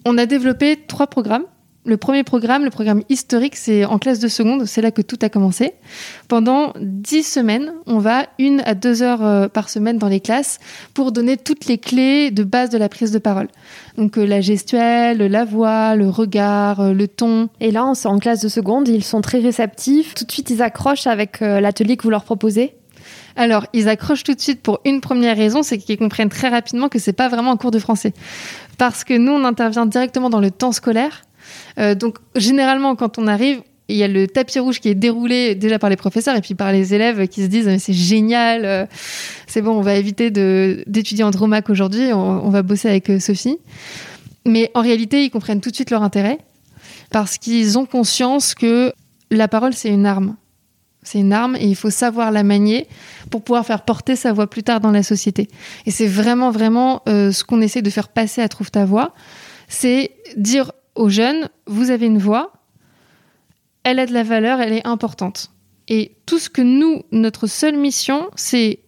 On 0.06 0.20
a 0.20 0.28
développé 0.28 0.78
trois 0.88 1.08
programmes. 1.08 1.46
Le 1.86 1.98
premier 1.98 2.24
programme, 2.24 2.64
le 2.64 2.70
programme 2.70 3.04
historique, 3.10 3.58
c'est 3.58 3.84
en 3.84 4.00
classe 4.00 4.20
de 4.20 4.30
seconde, 4.30 4.66
c'est 4.66 4.82
là 4.82 4.92
que 4.92 5.02
tout 5.02 5.20
a 5.22 5.28
commencé. 5.28 5.74
Pendant 6.30 6.72
dix 6.80 7.24
semaines, 7.24 7.74
on 7.88 8.00
va 8.00 8.28
une 8.40 8.62
à 8.62 8.74
deux 8.74 9.04
heures 9.04 9.26
euh, 9.26 9.50
par 9.50 9.70
semaine 9.70 9.98
dans 9.98 10.08
les 10.08 10.22
classes 10.22 10.60
pour 10.94 11.12
donner 11.12 11.36
toutes 11.36 11.66
les 11.66 11.78
clés 11.78 12.32
de 12.32 12.46
base 12.46 12.70
de 12.70 12.78
la 12.78 12.88
prise 12.88 13.12
de 13.12 13.20
parole. 13.20 13.50
Donc 13.98 14.18
euh, 14.18 14.26
la 14.26 14.40
gestuelle, 14.40 15.18
la 15.18 15.44
voix, 15.44 15.96
le 15.96 16.08
regard, 16.08 16.80
euh, 16.80 16.94
le 16.94 17.10
ton. 17.10 17.50
Et 17.60 17.70
là, 17.70 17.84
en, 17.84 17.94
en 18.06 18.20
classe 18.20 18.40
de 18.40 18.48
seconde, 18.48 18.88
ils 18.88 19.04
sont 19.04 19.20
très 19.20 19.40
réceptifs. 19.40 20.16
Tout 20.16 20.24
de 20.24 20.32
suite, 20.32 20.52
ils 20.52 20.62
accrochent 20.62 21.08
avec 21.08 21.42
l'atelier 21.42 21.98
que 21.98 22.04
vous 22.04 22.12
leur 22.12 22.24
proposez 22.24 22.76
Alors, 23.36 23.66
ils 23.74 23.90
accrochent 23.90 24.24
tout 24.24 24.34
de 24.34 24.40
suite 24.40 24.62
pour 24.62 24.80
une 24.86 25.02
première 25.02 25.36
raison, 25.36 25.64
c'est 25.64 25.78
qu'ils 25.78 25.98
comprennent 25.98 26.30
très 26.30 26.48
rapidement 26.48 26.88
que 26.88 26.98
c'est 26.98 27.12
pas 27.12 27.28
vraiment 27.28 27.52
un 27.52 27.58
cours 27.58 27.72
de 27.72 27.80
français. 27.80 28.14
Parce 28.78 29.04
que 29.04 29.16
nous, 29.18 29.34
on 29.34 29.44
intervient 29.44 29.86
directement 29.86 30.30
dans 30.30 30.40
le 30.40 30.50
temps 30.50 30.72
scolaire. 30.72 31.24
Euh, 31.78 31.96
donc, 31.96 32.18
généralement, 32.36 32.96
quand 32.96 33.18
on 33.18 33.28
arrive, 33.28 33.62
il 33.90 33.98
y 33.98 34.04
a 34.04 34.08
le 34.08 34.28
tapis 34.28 34.60
rouge 34.60 34.80
qui 34.80 34.90
est 34.90 34.96
déroulé 34.96 35.56
déjà 35.56 35.78
par 35.78 35.90
les 35.90 35.98
professeurs 35.98 36.36
et 36.36 36.42
puis 36.42 36.56
par 36.56 36.72
les 36.72 36.94
élèves 36.94 37.28
qui 37.28 37.42
se 37.42 37.48
disent 37.48 37.70
c'est 37.80 37.94
génial, 37.94 38.66
euh, 38.66 38.86
c'est 39.46 39.62
bon, 39.62 39.72
on 39.72 39.82
va 39.82 39.96
éviter 39.96 40.32
d'étudier 40.32 41.24
en 41.24 41.32
Dromac 41.32 41.70
aujourd'hui, 41.70 42.14
on, 42.14 42.50
va 42.50 42.62
bosser 42.62 42.88
avec 42.88 43.10
euh, 43.10 43.20
Sophie. 43.20 43.58
Mais 44.46 44.72
en 44.74 44.82
réalité, 44.82 45.24
ils 45.24 45.30
comprennent 45.30 45.62
tout 45.62 45.70
de 45.70 45.76
suite 45.76 45.90
leur 45.90 46.04
intérêt 46.04 46.38
parce 47.12 47.38
qu'ils 47.38 47.78
ont 47.78 47.86
conscience 47.86 48.56
que 48.56 48.94
la 49.32 49.48
parole, 49.48 49.74
c'est 49.74 49.90
une 49.90 50.06
arme. 50.06 50.36
C'est 51.02 51.20
une 51.20 51.34
arme 51.34 51.58
et 51.58 51.66
il 51.66 51.76
faut 51.76 51.90
savoir 51.90 52.32
la 52.32 52.44
manier 52.44 52.88
pour 53.30 53.44
pouvoir 53.44 53.66
faire 53.66 53.84
porter 53.84 54.16
sa 54.16 54.32
voix 54.32 54.48
plus 54.48 54.64
tard 54.64 54.80
dans 54.80 54.92
la 54.92 55.04
société. 55.04 55.50
Et 55.86 55.92
c'est 55.92 56.08
vraiment, 56.08 56.50
vraiment 56.50 57.04
ce 57.06 57.44
qu'on 57.44 57.62
essaie 57.62 57.82
de 57.82 57.90
faire 57.90 58.08
passer 58.08 58.42
à 58.42 58.48
Trouve 58.48 58.72
ta 58.72 58.86
voix. 58.86 59.14
C'est 59.68 60.12
dire 60.38 60.72
aux 60.96 61.10
jeunes, 61.10 61.50
vous 61.68 61.90
avez 61.90 62.06
une 62.06 62.18
voix, 62.18 62.54
elle 63.84 64.00
a 64.00 64.06
de 64.06 64.14
la 64.14 64.24
valeur, 64.24 64.62
elle 64.62 64.74
est 64.74 64.88
importante. 64.88 65.52
Et 65.88 66.16
tout 66.26 66.40
ce 66.40 66.50
que 66.50 66.62
nous, 66.62 67.04
notre 67.12 67.48
seule 67.48 67.78
mission, 67.78 68.30
c'est 68.36 68.80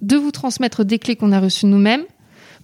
de 0.00 0.16
vous 0.16 0.30
transmettre 0.30 0.84
des 0.84 0.98
clés 0.98 1.16
qu'on 1.16 1.32
a 1.32 1.40
reçues 1.40 1.66
nous-mêmes 1.66 2.04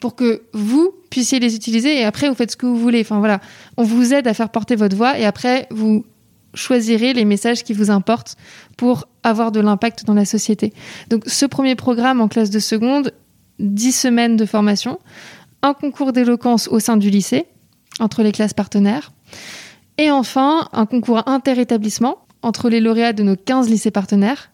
pour 0.00 0.16
que 0.16 0.42
vous 0.52 0.92
puissiez 1.10 1.38
les 1.38 1.54
utiliser 1.54 1.98
et 1.98 2.04
après 2.04 2.28
vous 2.28 2.34
faites 2.34 2.50
ce 2.50 2.56
que 2.56 2.66
vous 2.66 2.78
voulez. 2.78 3.00
Enfin 3.00 3.18
voilà, 3.18 3.40
on 3.76 3.82
vous 3.82 4.12
aide 4.12 4.26
à 4.26 4.34
faire 4.34 4.50
porter 4.50 4.76
votre 4.76 4.96
voix 4.96 5.18
et 5.18 5.24
après 5.24 5.66
vous 5.70 6.04
choisirez 6.54 7.12
les 7.12 7.24
messages 7.24 7.62
qui 7.62 7.72
vous 7.72 7.90
importent 7.90 8.36
pour 8.76 9.08
avoir 9.22 9.52
de 9.52 9.60
l'impact 9.60 10.04
dans 10.04 10.14
la 10.14 10.24
société. 10.24 10.72
Donc 11.08 11.24
ce 11.26 11.46
premier 11.46 11.74
programme 11.74 12.20
en 12.20 12.28
classe 12.28 12.50
de 12.50 12.58
seconde, 12.58 13.12
10 13.58 13.92
semaines 13.92 14.36
de 14.36 14.46
formation, 14.46 14.98
un 15.62 15.74
concours 15.74 16.12
d'éloquence 16.12 16.68
au 16.68 16.80
sein 16.80 16.96
du 16.96 17.10
lycée, 17.10 17.46
entre 18.00 18.22
les 18.22 18.32
classes 18.32 18.54
partenaires, 18.54 19.12
et 19.98 20.10
enfin 20.10 20.68
un 20.72 20.86
concours 20.86 21.26
interétablissement 21.26 22.18
entre 22.42 22.68
les 22.68 22.80
lauréats 22.80 23.12
de 23.12 23.22
nos 23.22 23.36
15 23.36 23.68
lycées 23.68 23.90
partenaires, 23.90 24.50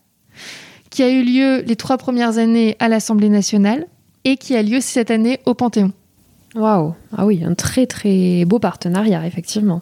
qui 0.90 1.02
a 1.02 1.10
eu 1.10 1.22
lieu 1.22 1.62
les 1.62 1.76
trois 1.76 1.98
premières 1.98 2.38
années 2.38 2.76
à 2.78 2.88
l'Assemblée 2.88 3.28
nationale 3.28 3.86
et 4.24 4.36
qui 4.36 4.54
a 4.54 4.62
lieu 4.62 4.80
cette 4.80 5.10
année 5.10 5.40
au 5.46 5.54
Panthéon. 5.54 5.92
Waouh 6.54 6.94
Ah 7.16 7.24
oui, 7.24 7.42
un 7.44 7.54
très 7.54 7.86
très 7.86 8.44
beau 8.44 8.58
partenariat, 8.58 9.26
effectivement. 9.26 9.80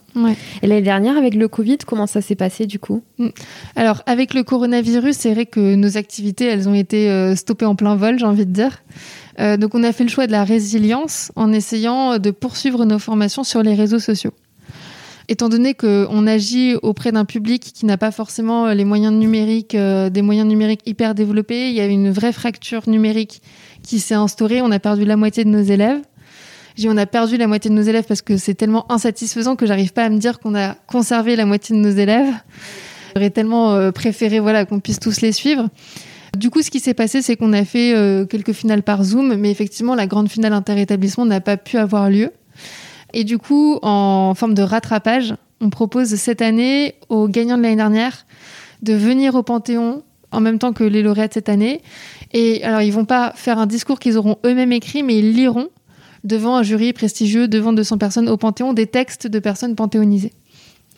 Et 0.62 0.68
l'année 0.68 0.82
dernière, 0.82 1.16
avec 1.16 1.34
le 1.34 1.48
Covid, 1.48 1.78
comment 1.84 2.06
ça 2.06 2.20
s'est 2.20 2.36
passé 2.36 2.66
du 2.66 2.78
coup? 2.78 3.02
Mm. 3.18 3.28
Alors, 3.74 4.02
avec 4.06 4.34
le 4.34 4.44
coronavirus, 4.44 5.16
c'est 5.16 5.34
vrai 5.34 5.46
que 5.46 5.74
nos 5.74 5.96
activités, 5.96 6.44
elles 6.44 6.68
ont 6.68 6.74
été 6.74 7.10
euh, 7.10 7.34
stoppées 7.34 7.66
en 7.66 7.74
plein 7.74 7.96
vol, 7.96 8.20
j'ai 8.20 8.26
envie 8.26 8.46
de 8.46 8.52
dire. 8.52 8.82
Euh, 9.40 9.56
donc, 9.56 9.74
on 9.74 9.82
a 9.82 9.92
fait 9.92 10.04
le 10.04 10.10
choix 10.10 10.26
de 10.26 10.32
la 10.32 10.44
résilience 10.44 11.32
en 11.36 11.52
essayant 11.52 12.18
de 12.18 12.30
poursuivre 12.30 12.84
nos 12.84 12.98
formations 12.98 13.44
sur 13.44 13.62
les 13.62 13.74
réseaux 13.74 13.98
sociaux. 13.98 14.32
Étant 15.28 15.48
donné 15.48 15.74
qu'on 15.74 16.26
agit 16.26 16.74
auprès 16.82 17.12
d'un 17.12 17.24
public 17.24 17.62
qui 17.62 17.86
n'a 17.86 17.96
pas 17.96 18.10
forcément 18.10 18.68
les 18.72 18.84
moyens 18.84 19.14
numériques, 19.14 19.76
euh, 19.76 20.10
des 20.10 20.22
moyens 20.22 20.48
numériques 20.48 20.82
hyper 20.86 21.14
développés, 21.14 21.70
il 21.70 21.76
y 21.76 21.80
a 21.80 21.86
une 21.86 22.10
vraie 22.10 22.32
fracture 22.32 22.88
numérique 22.88 23.40
qui 23.82 24.00
s'est 24.00 24.14
instaurée. 24.14 24.60
On 24.60 24.72
a 24.72 24.80
perdu 24.80 25.04
la 25.04 25.16
moitié 25.16 25.44
de 25.44 25.50
nos 25.50 25.62
élèves 25.62 26.00
on 26.88 26.96
a 26.96 27.06
perdu 27.06 27.36
la 27.36 27.46
moitié 27.46 27.70
de 27.70 27.74
nos 27.74 27.82
élèves 27.82 28.04
parce 28.06 28.22
que 28.22 28.36
c'est 28.36 28.54
tellement 28.54 28.90
insatisfaisant 28.90 29.56
que 29.56 29.66
j'arrive 29.66 29.92
pas 29.92 30.04
à 30.04 30.08
me 30.08 30.18
dire 30.18 30.38
qu'on 30.38 30.54
a 30.54 30.74
conservé 30.86 31.36
la 31.36 31.44
moitié 31.44 31.74
de 31.76 31.80
nos 31.80 31.90
élèves. 31.90 32.32
J'aurais 33.14 33.30
tellement 33.30 33.72
euh, 33.72 33.90
préféré 33.90 34.40
voilà 34.40 34.64
qu'on 34.64 34.80
puisse 34.80 35.00
tous 35.00 35.20
les 35.20 35.32
suivre. 35.32 35.68
Du 36.36 36.50
coup, 36.50 36.62
ce 36.62 36.70
qui 36.70 36.80
s'est 36.80 36.94
passé, 36.94 37.22
c'est 37.22 37.36
qu'on 37.36 37.52
a 37.52 37.64
fait 37.64 37.94
euh, 37.94 38.24
quelques 38.24 38.52
finales 38.52 38.82
par 38.82 39.02
Zoom, 39.02 39.34
mais 39.34 39.50
effectivement, 39.50 39.94
la 39.94 40.06
grande 40.06 40.28
finale 40.28 40.52
interétablissement 40.52 41.26
n'a 41.26 41.40
pas 41.40 41.56
pu 41.56 41.76
avoir 41.76 42.08
lieu. 42.08 42.32
Et 43.12 43.24
du 43.24 43.38
coup, 43.38 43.78
en 43.82 44.34
forme 44.34 44.54
de 44.54 44.62
rattrapage, 44.62 45.34
on 45.60 45.70
propose 45.70 46.14
cette 46.14 46.42
année 46.42 46.94
aux 47.08 47.28
gagnants 47.28 47.58
de 47.58 47.62
l'année 47.62 47.76
dernière 47.76 48.26
de 48.82 48.94
venir 48.94 49.34
au 49.34 49.42
Panthéon 49.42 50.02
en 50.32 50.40
même 50.40 50.58
temps 50.58 50.72
que 50.72 50.84
les 50.84 51.02
lauréats 51.02 51.28
de 51.28 51.34
cette 51.34 51.48
année. 51.48 51.82
Et 52.32 52.62
alors, 52.62 52.82
ils 52.82 52.92
vont 52.92 53.04
pas 53.04 53.32
faire 53.34 53.58
un 53.58 53.66
discours 53.66 53.98
qu'ils 53.98 54.16
auront 54.16 54.36
eux-mêmes 54.46 54.72
écrit, 54.72 55.02
mais 55.02 55.18
ils 55.18 55.32
liront 55.32 55.68
devant 56.22 56.56
un 56.56 56.62
jury 56.62 56.92
prestigieux, 56.92 57.48
devant 57.48 57.72
200 57.72 57.98
personnes 57.98 58.28
au 58.28 58.36
Panthéon, 58.36 58.72
des 58.72 58.86
textes 58.86 59.26
de 59.26 59.38
personnes 59.38 59.74
panthéonisées. 59.74 60.32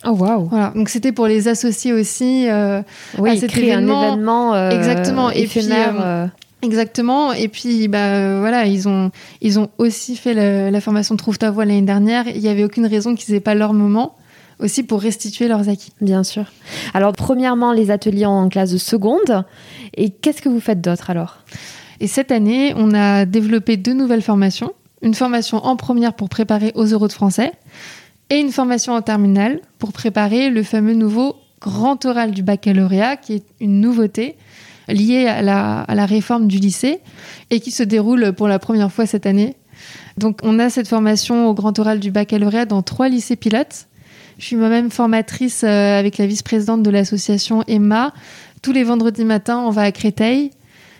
Oh 0.05 0.11
waouh 0.11 0.47
Voilà, 0.49 0.71
donc 0.75 0.89
c'était 0.89 1.11
pour 1.11 1.27
les 1.27 1.47
associer 1.47 1.93
aussi 1.93 2.49
euh, 2.49 2.81
oui, 3.17 3.31
à 3.31 3.37
cet 3.37 3.57
événement. 3.57 4.01
un 4.01 4.07
événement. 4.07 4.53
euh, 4.53 4.69
exactement. 4.71 5.29
Et 5.29 5.47
puis 5.47 5.65
euh, 5.71 5.75
euh, 5.99 6.27
exactement. 6.61 7.31
Et 7.31 7.47
puis 7.47 7.87
bah 7.87 8.39
voilà 8.39 8.65
ils 8.65 8.87
ont 8.89 9.11
ils 9.41 9.59
ont 9.59 9.69
aussi 9.77 10.15
fait 10.15 10.33
la, 10.71 10.81
formation 10.81 11.15
Trouve 11.15 11.37
ta 11.37 11.51
voix 11.51 11.65
l'année 11.65 11.81
dernière. 11.81 12.27
Il 12.27 12.41
n'y 12.41 12.49
avait 12.49 12.63
aucune 12.63 12.85
raison 12.85 13.15
qu'ils 13.15 13.33
n'aient 13.33 13.39
pas 13.39 13.55
leur 13.55 13.73
moment 13.73 14.15
aussi 14.59 14.83
pour 14.83 15.01
restituer 15.01 15.47
leurs 15.47 15.69
acquis. 15.69 15.93
Bien 16.01 16.23
sûr. 16.23 16.45
Alors 16.93 17.13
premièrement 17.13 17.71
les 17.71 17.89
ateliers 17.89 18.25
en 18.25 18.49
classe 18.49 18.71
de 18.71 18.77
seconde. 18.77 19.45
Et 19.95 20.09
qu'est-ce 20.09 20.41
que 20.41 20.49
vous 20.49 20.59
faites 20.59 20.81
d'autre 20.81 21.09
alors? 21.09 21.37
Et 22.01 22.07
cette 22.07 22.31
année 22.31 22.73
on 22.75 22.93
a 22.93 23.25
développé 23.25 23.77
deux 23.77 23.93
nouvelles 23.93 24.21
formations. 24.21 24.73
Une 25.01 25.13
formation 25.13 25.57
en 25.65 25.75
première 25.75 26.13
pour 26.13 26.29
préparer 26.29 26.71
aux 26.75 26.85
euros 26.85 27.07
de 27.07 27.13
français 27.13 27.51
et 28.29 28.39
une 28.39 28.51
formation 28.51 28.93
en 28.93 29.01
terminale 29.01 29.61
pour 29.79 29.93
préparer 29.93 30.49
le 30.49 30.63
fameux 30.63 30.93
nouveau 30.93 31.35
grand 31.61 32.03
oral 32.05 32.31
du 32.31 32.43
baccalauréat, 32.43 33.17
qui 33.17 33.33
est 33.33 33.43
une 33.59 33.79
nouveauté 33.79 34.35
liée 34.87 35.27
à 35.27 35.41
la, 35.41 35.81
à 35.81 35.95
la 35.95 36.05
réforme 36.05 36.47
du 36.47 36.57
lycée 36.57 36.99
et 37.49 37.59
qui 37.59 37.71
se 37.71 37.83
déroule 37.83 38.33
pour 38.33 38.47
la 38.47 38.59
première 38.59 38.91
fois 38.91 39.05
cette 39.05 39.25
année. 39.25 39.55
Donc 40.17 40.39
on 40.43 40.59
a 40.59 40.69
cette 40.69 40.87
formation 40.87 41.47
au 41.47 41.53
grand 41.53 41.77
oral 41.79 41.99
du 41.99 42.11
baccalauréat 42.11 42.65
dans 42.65 42.81
trois 42.81 43.09
lycées 43.09 43.35
pilotes. 43.35 43.87
Je 44.37 44.45
suis 44.45 44.55
moi-même 44.55 44.91
formatrice 44.91 45.63
euh, 45.63 45.99
avec 45.99 46.17
la 46.17 46.25
vice-présidente 46.25 46.83
de 46.83 46.89
l'association 46.89 47.63
Emma. 47.67 48.13
Tous 48.61 48.71
les 48.71 48.83
vendredis 48.83 49.25
matins, 49.25 49.59
on 49.59 49.69
va 49.69 49.83
à 49.83 49.91
Créteil 49.91 50.51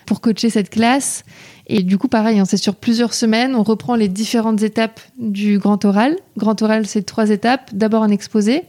pour 0.05 0.21
coacher 0.21 0.49
cette 0.49 0.69
classe. 0.69 1.23
Et 1.67 1.81
du 1.81 1.97
coup, 1.97 2.07
pareil, 2.07 2.39
hein, 2.39 2.45
c'est 2.45 2.57
sur 2.57 2.75
plusieurs 2.75 3.13
semaines. 3.13 3.55
On 3.55 3.63
reprend 3.63 3.95
les 3.95 4.09
différentes 4.09 4.61
étapes 4.63 4.99
du 5.17 5.59
grand 5.59 5.83
oral. 5.85 6.17
Grand 6.37 6.61
oral, 6.61 6.85
c'est 6.85 7.03
trois 7.03 7.29
étapes. 7.29 7.69
D'abord 7.73 8.03
un 8.03 8.09
exposé, 8.09 8.63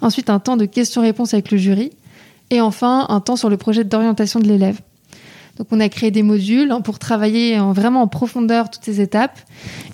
ensuite 0.00 0.30
un 0.30 0.38
temps 0.38 0.56
de 0.56 0.64
questions-réponses 0.64 1.34
avec 1.34 1.50
le 1.50 1.58
jury, 1.58 1.92
et 2.50 2.60
enfin 2.60 3.06
un 3.10 3.20
temps 3.20 3.36
sur 3.36 3.50
le 3.50 3.58
projet 3.58 3.84
d'orientation 3.84 4.40
de 4.40 4.46
l'élève. 4.46 4.80
Donc 5.58 5.66
on 5.72 5.80
a 5.80 5.88
créé 5.88 6.10
des 6.10 6.22
modules 6.22 6.70
hein, 6.70 6.80
pour 6.80 6.98
travailler 6.98 7.58
vraiment 7.58 8.02
en 8.02 8.06
profondeur 8.06 8.70
toutes 8.70 8.84
ces 8.84 9.00
étapes. 9.00 9.38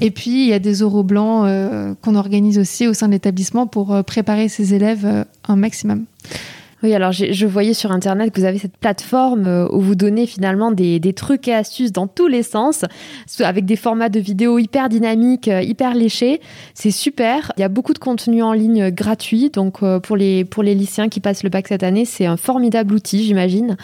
Et 0.01 0.11
puis 0.11 0.45
il 0.45 0.49
y 0.49 0.53
a 0.53 0.59
des 0.59 0.83
oraux 0.83 1.03
blancs 1.03 1.47
euh, 1.47 1.95
qu'on 2.03 2.15
organise 2.17 2.59
aussi 2.59 2.87
au 2.87 2.93
sein 2.93 3.07
de 3.09 3.13
l'établissement 3.13 3.67
pour 3.67 3.95
euh, 3.95 4.03
préparer 4.03 4.49
ces 4.49 4.75
élèves 4.75 5.07
euh, 5.07 5.25
un 5.49 5.57
maximum. 5.57 6.05
Oui, 6.85 6.93
alors 6.93 7.13
je 7.13 7.47
voyais 7.47 7.73
sur 7.73 7.93
Internet 7.93 8.31
que 8.31 8.39
vous 8.39 8.47
avez 8.47 8.59
cette 8.59 8.77
plateforme 8.77 9.47
euh, 9.47 9.67
où 9.73 9.81
vous 9.81 9.95
donnez 9.95 10.27
finalement 10.27 10.71
des, 10.71 11.01
trucs 11.15 11.49
et 11.49 11.55
astuces 11.55 11.93
dans 11.93 12.07
tous 12.07 12.27
les 12.27 12.43
sens, 12.43 12.85
avec 13.41 13.65
des 13.65 13.77
formats 13.77 14.11
de 14.11 14.21
vidéos 14.21 14.59
hyper 14.59 14.91
dynamiques, 14.91 15.49
euh, 15.49 15.63
hyper 15.63 15.95
léchés. 15.95 16.43
C'est 16.75 16.91
super. 16.91 17.53
Il 17.57 17.63
y 17.63 17.65
a 17.65 17.71
beaucoup 17.71 17.95
de 17.95 17.99
contenu 17.99 18.43
en 18.43 18.53
ligne 18.53 18.91
gratuit. 18.91 19.49
Donc 19.49 19.83
euh, 19.83 19.99
pour 19.99 20.15
les, 20.15 20.45
pour 20.45 20.63
les 20.63 20.75
lycéens 20.75 21.09
qui 21.09 21.21
passent 21.21 21.43
le 21.43 21.49
bac 21.49 21.69
cette 21.69 21.85
année, 21.85 22.05
c'est 22.05 22.27
un 22.27 22.37
formidable 22.37 22.93
outil, 22.93 23.25
j'imagine. 23.25 23.79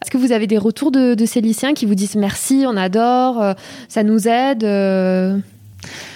Est-ce 0.00 0.12
que 0.12 0.18
vous 0.18 0.30
avez 0.30 0.46
des 0.46 0.58
retours 0.58 0.92
de, 0.92 1.16
ces 1.26 1.40
lycéens 1.40 1.74
qui 1.74 1.86
vous 1.86 1.96
disent 1.96 2.14
merci, 2.14 2.66
on 2.68 2.76
adore, 2.76 3.42
ça 3.88 4.04
nous 4.04 4.28
aide 4.28 4.64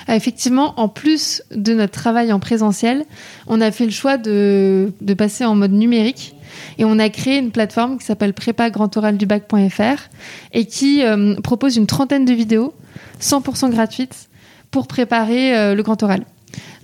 Effectivement, 0.09 0.75
en 0.79 0.89
plus 0.89 1.43
de 1.55 1.75
notre 1.75 1.93
travail 1.93 2.33
en 2.33 2.41
présentiel, 2.41 3.05
on 3.47 3.61
a 3.61 3.71
fait 3.71 3.85
le 3.85 3.91
choix 3.91 4.17
de, 4.17 4.93
passer 5.17 5.45
en 5.45 5.55
mode 5.55 5.73
numérique 5.73 6.35
et 6.79 6.85
on 6.85 6.99
a 6.99 7.09
créé 7.11 7.39
une 7.39 7.51
plateforme 7.51 7.99
qui 7.99 8.07
s'appelle 8.07 8.33
prépa-grand-oral-du-bac.fr 8.33 10.09
et 10.53 10.65
qui 10.65 11.05
euh, 11.05 11.35
propose 11.43 11.77
une 11.77 11.87
trentaine 11.87 12.25
de 12.25 12.33
vidéos 12.33 12.73
100% 13.21 13.71
gratuites 13.71 14.29
pour 14.71 14.87
préparer 14.87 15.57
euh, 15.57 15.75
le 15.75 15.83
grand 15.83 16.03
oral. 16.03 16.25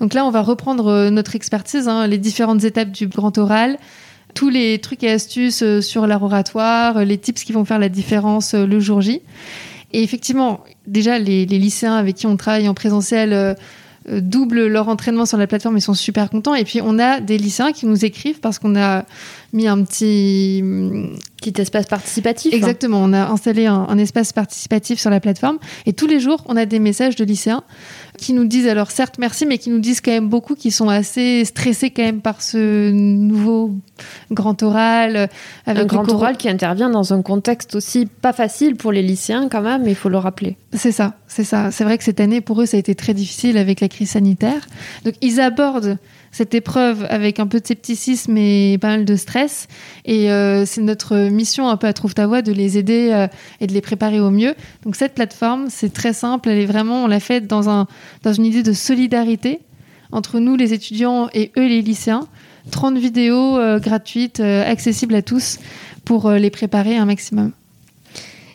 Donc 0.00 0.12
là, 0.12 0.26
on 0.26 0.30
va 0.30 0.42
reprendre 0.42 0.88
euh, 0.88 1.10
notre 1.10 1.34
expertise, 1.34 1.88
hein, 1.88 2.06
les 2.06 2.18
différentes 2.18 2.64
étapes 2.64 2.90
du 2.90 3.06
grand 3.06 3.36
oral, 3.38 3.78
tous 4.34 4.50
les 4.50 4.80
trucs 4.80 5.02
et 5.02 5.10
astuces 5.10 5.80
sur 5.80 6.06
l'art 6.06 6.22
oratoire, 6.22 7.04
les 7.04 7.18
tips 7.18 7.44
qui 7.44 7.52
vont 7.52 7.64
faire 7.64 7.78
la 7.78 7.88
différence 7.88 8.52
le 8.52 8.80
jour 8.80 9.00
J. 9.00 9.22
Et 9.94 10.02
effectivement, 10.02 10.64
déjà, 10.88 11.20
les, 11.20 11.46
lycéens 11.46 11.94
avec 11.94 12.16
qui 12.16 12.26
on 12.26 12.36
travaille 12.36 12.68
en 12.68 12.74
présentiel 12.74 13.32
euh, 13.32 13.54
euh, 14.08 14.20
doublent 14.20 14.66
leur 14.66 14.88
entraînement 14.88 15.24
sur 15.24 15.38
la 15.38 15.46
plateforme 15.46 15.76
et 15.76 15.80
sont 15.80 15.94
super 15.94 16.30
contents. 16.30 16.56
Et 16.56 16.64
puis, 16.64 16.80
on 16.82 16.98
a 16.98 17.20
des 17.20 17.38
lycéens 17.38 17.70
qui 17.70 17.86
nous 17.86 18.04
écrivent 18.04 18.40
parce 18.40 18.58
qu'on 18.58 18.74
a 18.74 19.04
mis 19.54 19.68
un 19.68 19.82
petit 19.84 20.62
petit 21.36 21.60
espace 21.60 21.86
participatif. 21.86 22.52
Hein. 22.52 22.56
Exactement, 22.56 23.02
on 23.02 23.12
a 23.12 23.28
installé 23.28 23.66
un, 23.66 23.98
espace 23.98 24.32
participatif 24.32 24.98
sur 24.98 25.10
la 25.10 25.20
plateforme 25.20 25.58
et 25.86 25.92
tous 25.92 26.06
les 26.06 26.20
jours, 26.20 26.42
on 26.46 26.56
a 26.56 26.66
des 26.66 26.78
messages 26.78 27.16
de 27.16 27.24
lycéens 27.24 27.62
qui 28.18 28.32
nous 28.32 28.44
disent 28.44 28.68
alors 28.68 28.90
certes 28.90 29.16
merci, 29.18 29.46
mais 29.46 29.58
qui 29.58 29.70
nous 29.70 29.78
disent 29.78 30.00
quand 30.00 30.10
même 30.10 30.28
beaucoup, 30.28 30.54
qui 30.54 30.70
sont 30.70 30.88
assez 30.88 31.44
stressés 31.44 31.90
quand 31.90 32.02
même 32.02 32.20
par 32.20 32.42
ce 32.42 32.90
nouveau 32.90 33.72
grand 34.30 34.62
oral. 34.62 35.28
Avec 35.66 35.82
un 35.82 35.86
grand 35.86 36.10
oral 36.10 36.36
qui 36.36 36.48
intervient 36.48 36.90
dans 36.90 37.12
un 37.12 37.22
contexte 37.22 37.74
aussi 37.74 38.06
pas 38.06 38.32
facile 38.32 38.76
pour 38.76 38.92
les 38.92 39.02
lycéens 39.02 39.48
quand 39.48 39.62
même, 39.62 39.86
il 39.86 39.94
faut 39.94 40.08
le 40.08 40.18
rappeler. 40.18 40.56
C'est 40.72 40.92
ça, 40.92 41.14
c'est 41.28 41.44
ça. 41.44 41.70
C'est 41.70 41.84
vrai 41.84 41.98
que 41.98 42.04
cette 42.04 42.20
année 42.20 42.40
pour 42.40 42.60
eux 42.60 42.66
ça 42.66 42.76
a 42.76 42.80
été 42.80 42.94
très 42.94 43.14
difficile 43.14 43.58
avec 43.58 43.80
la 43.80 43.88
crise 43.88 44.10
sanitaire. 44.10 44.66
Donc 45.04 45.14
ils 45.20 45.40
abordent 45.40 45.98
cette 46.34 46.52
épreuve 46.52 47.06
avec 47.10 47.38
un 47.38 47.46
peu 47.46 47.60
de 47.60 47.66
scepticisme 47.66 48.36
et 48.36 48.76
pas 48.78 48.88
mal 48.88 49.04
de 49.04 49.14
stress. 49.14 49.68
Et 50.04 50.32
euh, 50.32 50.66
c'est 50.66 50.80
notre 50.80 51.16
mission 51.28 51.68
un 51.68 51.76
peu 51.76 51.86
à 51.86 51.92
Trouve 51.92 52.12
ta 52.12 52.26
voix 52.26 52.42
de 52.42 52.52
les 52.52 52.76
aider 52.76 53.10
euh, 53.12 53.28
et 53.60 53.68
de 53.68 53.72
les 53.72 53.80
préparer 53.80 54.18
au 54.18 54.30
mieux. 54.30 54.56
Donc 54.82 54.96
cette 54.96 55.14
plateforme, 55.14 55.66
c'est 55.68 55.92
très 55.92 56.12
simple. 56.12 56.48
Elle 56.48 56.58
est 56.58 56.66
vraiment, 56.66 57.04
on 57.04 57.06
l'a 57.06 57.20
faite 57.20 57.46
dans, 57.46 57.70
un, 57.70 57.86
dans 58.24 58.32
une 58.32 58.46
idée 58.46 58.64
de 58.64 58.72
solidarité 58.72 59.60
entre 60.10 60.40
nous, 60.40 60.56
les 60.56 60.72
étudiants, 60.72 61.28
et 61.34 61.52
eux, 61.56 61.68
les 61.68 61.82
lycéens. 61.82 62.26
30 62.72 62.98
vidéos 62.98 63.56
euh, 63.56 63.78
gratuites, 63.78 64.40
accessibles 64.40 65.14
à 65.14 65.22
tous 65.22 65.60
pour 66.04 66.32
les 66.32 66.50
préparer 66.50 66.96
un 66.96 67.04
maximum. 67.04 67.52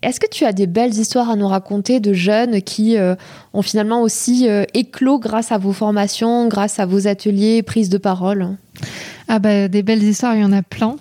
Est-ce 0.02 0.20
que 0.20 0.28
tu 0.28 0.46
as 0.46 0.54
des 0.54 0.68
belles 0.68 0.94
histoires 0.94 1.30
à 1.30 1.36
nous 1.36 1.48
raconter 1.48 2.00
de 2.00 2.14
jeunes 2.14 2.62
qui 2.62 2.98
euh, 2.98 3.16
ont 3.54 3.62
finalement 3.62 4.02
aussi 4.02 4.48
euh, 4.48 4.64
éclos 4.74 5.20
grâce 5.20 5.52
à 5.52 5.58
vos 5.58 5.74
formations, 5.74 6.48
grâce 6.48 6.80
à 6.80 6.86
vos 6.86 7.08
ateliers, 7.08 7.64
prises 7.64 7.90
de 7.90 7.98
parole? 7.98 8.58
Ah 9.28 9.40
bah 9.40 9.68
des 9.68 9.84
belles 9.84 10.04
histoires, 10.04 10.36
il 10.36 10.42
y 10.42 10.46
en 10.46 10.54
a 10.54 10.64
plein. 10.64 10.96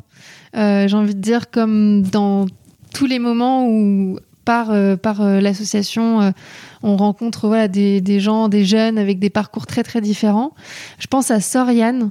Euh, 0.57 0.89
j'ai 0.89 0.97
envie 0.97 1.15
de 1.15 1.21
dire 1.21 1.51
comme 1.51 2.03
dans 2.03 2.47
tous 2.93 3.07
les 3.07 3.19
moments 3.19 3.69
où 3.69 4.19
par, 4.45 4.73
par 4.99 5.23
l'association 5.23 6.33
on 6.83 6.97
rencontre 6.97 7.49
voilà, 7.49 7.69
des, 7.69 8.01
des, 8.01 8.19
gens, 8.19 8.49
des 8.49 8.65
jeunes 8.65 8.97
avec 8.97 9.19
des 9.19 9.29
parcours 9.29 9.67
très 9.67 9.83
très 9.83 10.01
différents. 10.01 10.55
Je 10.99 11.07
pense 11.07 11.31
à 11.31 11.41
Soriane, 11.41 12.11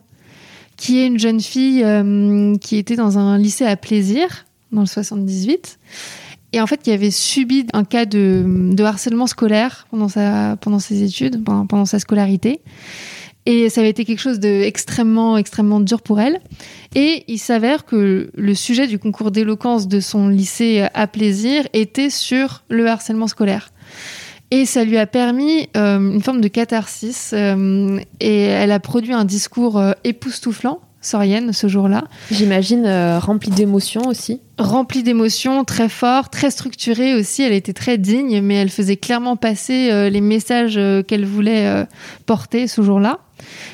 qui 0.78 1.00
est 1.00 1.08
une 1.08 1.18
jeune 1.18 1.42
fille 1.42 1.84
qui 2.62 2.78
était 2.78 2.96
dans 2.96 3.18
un 3.18 3.40
lycée 3.40 3.66
à 3.66 3.76
plaisir 3.76 4.46
dans 4.72 4.82
le 4.82 4.88
78 4.88 5.80
et 6.54 6.62
en 6.62 6.68
fait 6.68 6.82
qui 6.82 6.92
avait 6.92 7.12
subi 7.12 7.66
un 7.74 7.84
cas 7.84 8.06
de, 8.06 8.76
harcèlement 8.82 9.28
scolaire 9.28 9.88
pendant, 9.92 10.08
sa, 10.08 10.58
pendant 10.62 10.80
ses 10.80 11.04
études, 11.04 11.44
pendant, 11.44 11.86
sa 11.86 12.00
scolarité. 12.00 12.62
Et 13.46 13.70
ça 13.70 13.80
avait 13.80 13.90
été 13.90 14.04
quelque 14.04 14.20
chose 14.20 14.40
d'extrêmement, 14.40 15.38
extrêmement 15.38 15.80
dur 15.80 16.02
pour 16.02 16.20
elle. 16.20 16.42
Et 16.96 17.24
il 17.30 17.38
s'avère 17.38 17.86
que 17.86 18.30
le 18.34 18.56
sujet 18.56 18.88
du 18.88 19.00
concours 19.00 19.32
d'éloquence 19.32 19.88
de 19.88 20.02
son 20.02 20.28
lycée 20.28 20.86
à 20.94 21.08
plaisir 21.08 21.66
était 21.72 22.10
sur 22.10 22.64
le 22.68 22.88
harcèlement 22.88 23.28
scolaire. 23.28 23.70
Et 24.52 24.66
ça 24.66 24.84
lui 24.84 24.98
a 24.98 25.06
permis 25.06 25.70
euh, 25.76 25.98
une 25.98 26.22
forme 26.22 26.42
de 26.42 26.48
catharsis. 26.48 27.32
Euh, 27.34 28.00
et 28.20 28.44
elle 28.44 28.72
a 28.72 28.80
produit 28.80 29.14
un 29.14 29.26
discours 29.26 29.78
euh, 29.78 29.92
époustouflant 30.04 30.82
Sorienne 31.02 31.54
ce 31.54 31.68
jour-là. 31.68 32.06
J'imagine 32.32 32.86
euh, 32.86 33.20
remplie 33.20 33.52
d'émotions 33.52 34.08
aussi. 34.08 34.42
Remplie 34.58 35.04
d'émotions, 35.04 35.64
très 35.64 35.90
fort, 35.90 36.30
très 36.30 36.50
structurée 36.50 37.14
aussi. 37.14 37.44
Elle 37.44 37.54
était 37.54 37.74
très 37.74 37.98
digne, 37.98 38.42
mais 38.42 38.56
elle 38.56 38.70
faisait 38.70 38.98
clairement 38.98 39.36
passer 39.36 39.92
euh, 39.92 40.10
les 40.10 40.22
messages 40.22 40.78
euh, 40.78 41.04
qu'elle 41.04 41.26
voulait 41.26 41.86
porter 42.26 42.68
ce 42.68 42.82
jour-là. 42.82 43.20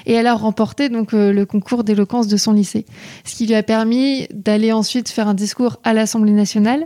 Et 0.05 0.13
elle 0.13 0.27
a 0.27 0.33
remporté 0.33 0.89
donc 0.89 1.13
le 1.13 1.43
concours 1.45 1.85
d'éloquence 1.85 2.27
de 2.27 2.35
son 2.35 2.51
lycée, 2.51 2.85
ce 3.23 3.35
qui 3.35 3.47
lui 3.47 3.55
a 3.55 3.63
permis 3.63 4.27
d'aller 4.33 4.73
ensuite 4.73 5.07
faire 5.07 5.29
un 5.29 5.33
discours 5.33 5.79
à 5.85 5.93
l'Assemblée 5.93 6.33
nationale, 6.33 6.85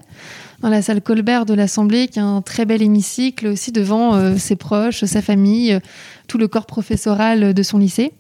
dans 0.61 0.69
la 0.69 0.83
salle 0.83 1.01
Colbert 1.01 1.45
de 1.45 1.55
l'Assemblée, 1.55 2.07
qui 2.07 2.19
est 2.19 2.21
un 2.21 2.43
très 2.43 2.65
bel 2.65 2.83
hémicycle 2.83 3.47
aussi 3.47 3.71
devant 3.71 4.37
ses 4.37 4.55
proches, 4.55 5.03
sa 5.05 5.23
famille, 5.23 5.79
tout 6.27 6.37
le 6.37 6.47
corps 6.47 6.67
professoral 6.67 7.55
de 7.55 7.63
son 7.63 7.79
lycée. 7.79 8.13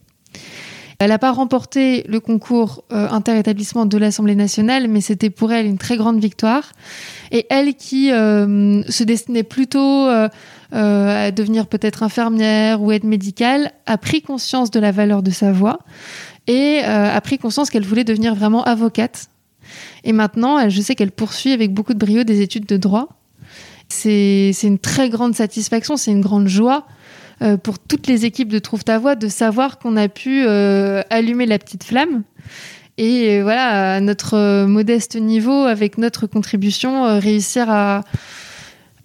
Elle 0.99 1.09
n'a 1.09 1.19
pas 1.19 1.31
remporté 1.31 2.03
le 2.07 2.19
concours 2.19 2.83
euh, 2.91 3.07
interétablissement 3.09 3.85
de 3.85 3.97
l'Assemblée 3.97 4.35
nationale, 4.35 4.87
mais 4.87 5.01
c'était 5.01 5.29
pour 5.29 5.51
elle 5.51 5.67
une 5.67 5.77
très 5.77 5.95
grande 5.95 6.19
victoire. 6.19 6.71
Et 7.31 7.45
elle 7.49 7.75
qui 7.75 8.11
euh, 8.11 8.81
se 8.89 9.03
destinait 9.03 9.43
plutôt 9.43 10.07
euh, 10.07 10.27
à 10.71 11.29
devenir 11.31 11.67
peut-être 11.67 12.01
infirmière 12.01 12.81
ou 12.81 12.91
aide 12.91 13.03
médicale, 13.03 13.71
a 13.85 13.97
pris 13.99 14.23
conscience 14.23 14.71
de 14.71 14.79
la 14.79 14.91
valeur 14.91 15.21
de 15.21 15.29
sa 15.29 15.51
voix 15.51 15.79
et 16.47 16.79
a 16.79 17.19
pris 17.19 17.37
conscience 17.37 17.69
qu'elle 17.69 17.85
voulait 17.85 18.05
devenir 18.05 18.33
vraiment 18.33 18.63
avocate. 18.63 19.27
Et 20.05 20.13
maintenant, 20.13 20.69
je 20.69 20.81
sais 20.81 20.95
qu'elle 20.95 21.11
poursuit 21.11 21.51
avec 21.51 21.73
beaucoup 21.73 21.93
de 21.93 21.99
brio 21.99 22.23
des 22.23 22.39
études 22.39 22.65
de 22.65 22.77
droit. 22.77 23.09
C'est 23.89 24.53
une 24.63 24.79
très 24.79 25.09
grande 25.09 25.35
satisfaction, 25.35 25.97
c'est 25.97 26.11
une 26.11 26.21
grande 26.21 26.47
joie 26.47 26.85
euh, 27.41 27.57
pour 27.57 27.79
toutes 27.79 28.07
les 28.07 28.25
équipes 28.25 28.49
de 28.49 28.59
Trouve 28.59 28.83
ta 28.83 28.97
voix 28.97 29.15
de 29.15 29.27
savoir 29.27 29.77
qu'on 29.77 29.95
a 29.95 30.07
pu 30.07 30.43
euh, 30.45 31.01
allumer 31.09 31.45
la 31.45 31.59
petite 31.59 31.83
flamme. 31.83 32.23
Et 32.97 33.37
euh, 33.37 33.43
voilà, 33.43 33.95
à 33.95 33.99
notre 33.99 34.65
modeste 34.65 35.15
niveau, 35.15 35.65
avec 35.65 35.97
notre 35.97 36.25
contribution, 36.25 37.19
réussir 37.19 37.69
à, 37.69 38.03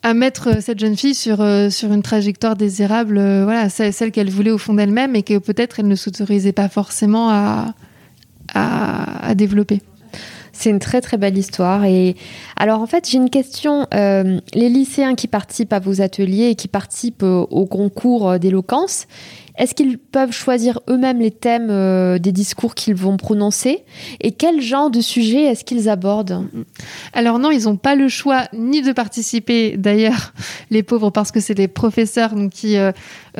à 0.02 0.14
mettre 0.14 0.62
cette 0.62 0.80
jeune 0.80 0.96
fille 0.96 1.14
sur, 1.14 1.44
sur 1.70 1.92
une 1.92 2.02
trajectoire 2.02 2.56
désirable, 2.56 3.16
voilà, 3.44 3.68
celle, 3.68 4.10
qu'elle 4.12 4.30
voulait 4.30 4.50
au 4.50 4.58
fond 4.58 4.74
d'elle-même 4.74 5.14
et 5.14 5.22
que 5.22 5.36
peut-être 5.38 5.80
elle 5.80 5.88
ne 5.88 5.96
s'autorisait 5.96 6.52
pas 6.52 6.68
forcément 6.68 7.30
à, 7.30 7.74
à 8.54 9.34
développer. 9.34 9.80
C'est 10.52 10.70
une 10.70 10.78
très 10.78 11.00
très 11.00 11.16
belle 11.16 11.36
histoire. 11.36 11.84
Et 11.84 12.14
alors 12.56 12.80
en 12.80 12.86
fait, 12.86 13.08
j'ai 13.08 13.16
une 13.16 13.30
question. 13.30 13.86
Euh, 13.94 14.38
les 14.54 14.68
lycéens 14.68 15.14
qui 15.14 15.26
participent 15.26 15.72
à 15.72 15.80
vos 15.80 16.02
ateliers 16.02 16.48
et 16.48 16.54
qui 16.54 16.68
participent 16.68 17.22
euh, 17.22 17.46
au 17.50 17.66
concours 17.66 18.28
euh, 18.28 18.38
d'éloquence, 18.38 19.06
est-ce 19.56 19.74
qu'ils 19.74 19.98
peuvent 19.98 20.32
choisir 20.32 20.80
eux-mêmes 20.88 21.20
les 21.20 21.30
thèmes 21.30 21.68
des 22.18 22.32
discours 22.32 22.74
qu'ils 22.74 22.94
vont 22.94 23.18
prononcer? 23.18 23.84
Et 24.20 24.32
quel 24.32 24.62
genre 24.62 24.90
de 24.90 25.02
sujet 25.02 25.42
est-ce 25.42 25.62
qu'ils 25.62 25.90
abordent? 25.90 26.46
Alors 27.12 27.38
non, 27.38 27.50
ils 27.50 27.64
n'ont 27.64 27.76
pas 27.76 27.94
le 27.94 28.08
choix 28.08 28.44
ni 28.54 28.80
de 28.80 28.92
participer, 28.92 29.76
d'ailleurs, 29.76 30.32
les 30.70 30.82
pauvres, 30.82 31.10
parce 31.10 31.32
que 31.32 31.40
c'est 31.40 31.54
des 31.54 31.68
professeurs 31.68 32.32
qui 32.50 32.76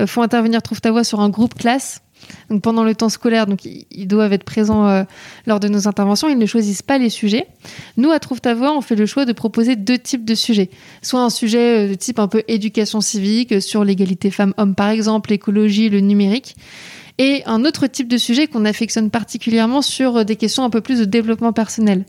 font 0.07 0.21
intervenir 0.21 0.61
Trouve 0.61 0.83
ta 0.83 0.91
voix 0.91 1.03
sur 1.03 1.21
un 1.21 1.31
groupe 1.31 1.55
classe 1.55 2.02
donc 2.51 2.63
pendant 2.63 2.85
le 2.85 2.95
temps 2.95 3.09
scolaire, 3.09 3.47
donc 3.47 3.61
ils 3.65 4.07
doivent 4.07 4.33
être 4.33 4.45
présents 4.45 4.87
euh, 4.87 5.05
lors 5.47 5.61
de 5.61 5.69
nos 5.69 5.89
interventions. 5.89 6.29
Ils 6.29 6.39
ne 6.39 6.47
choisissent 6.47 6.83
pas 6.83 6.99
les 6.99 7.11
sujets. 7.11 7.47
Nous, 7.97 8.11
à 8.11 8.19
Trouve 8.19 8.41
ta 8.41 8.55
voix, 8.55 8.77
on 8.77 8.81
fait 8.81 8.95
le 8.95 9.07
choix 9.07 9.25
de 9.25 9.33
proposer 9.33 9.77
deux 9.77 9.99
types 9.99 10.25
de 10.25 10.35
sujets. 10.35 10.71
Soit 11.03 11.23
un 11.23 11.31
sujet 11.31 11.87
euh, 11.87 11.89
de 11.91 11.95
type 11.95 12.19
un 12.19 12.29
peu 12.29 12.43
éducation 12.49 13.01
civique, 13.01 13.53
euh, 13.53 13.61
sur 13.61 13.85
l'égalité 13.85 14.31
femmes-hommes 14.31 14.75
par 14.75 14.89
exemple, 14.89 15.31
l'écologie, 15.31 15.89
le 15.89 16.01
numérique. 16.01 16.57
Et 17.19 17.43
un 17.47 17.65
autre 17.65 17.87
type 17.87 18.09
de 18.09 18.17
sujet 18.17 18.47
qu'on 18.47 18.65
affectionne 18.65 19.11
particulièrement 19.11 19.83
sur 19.83 20.25
des 20.25 20.37
questions 20.37 20.65
un 20.65 20.71
peu 20.71 20.81
plus 20.81 20.99
de 20.99 21.05
développement 21.05 21.53
personnel. 21.53 22.07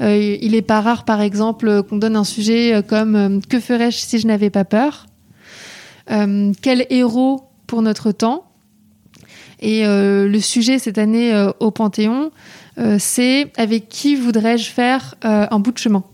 il 0.00 0.52
n'est 0.52 0.62
pas 0.62 0.80
rare, 0.80 1.04
par 1.04 1.20
exemple, 1.20 1.82
qu'on 1.82 1.96
donne 1.96 2.14
un 2.14 2.24
sujet 2.24 2.82
comme 2.86 3.40
Que 3.48 3.58
ferais-je 3.58 3.98
si 3.98 4.20
je 4.20 4.28
n'avais 4.28 4.48
pas 4.48 4.64
peur? 4.64 5.06
Quel 6.06 6.86
héros 6.88 7.50
pour 7.66 7.82
notre 7.82 8.12
temps? 8.12 8.47
Et 9.60 9.86
euh, 9.86 10.28
le 10.28 10.40
sujet 10.40 10.78
cette 10.78 10.98
année 10.98 11.34
euh, 11.34 11.50
au 11.60 11.70
Panthéon, 11.70 12.30
euh, 12.78 12.96
c'est 12.98 13.50
avec 13.56 13.88
qui 13.88 14.14
voudrais-je 14.14 14.70
faire 14.70 15.14
un 15.22 15.58
bout 15.58 15.72
de 15.72 15.78
chemin? 15.78 16.04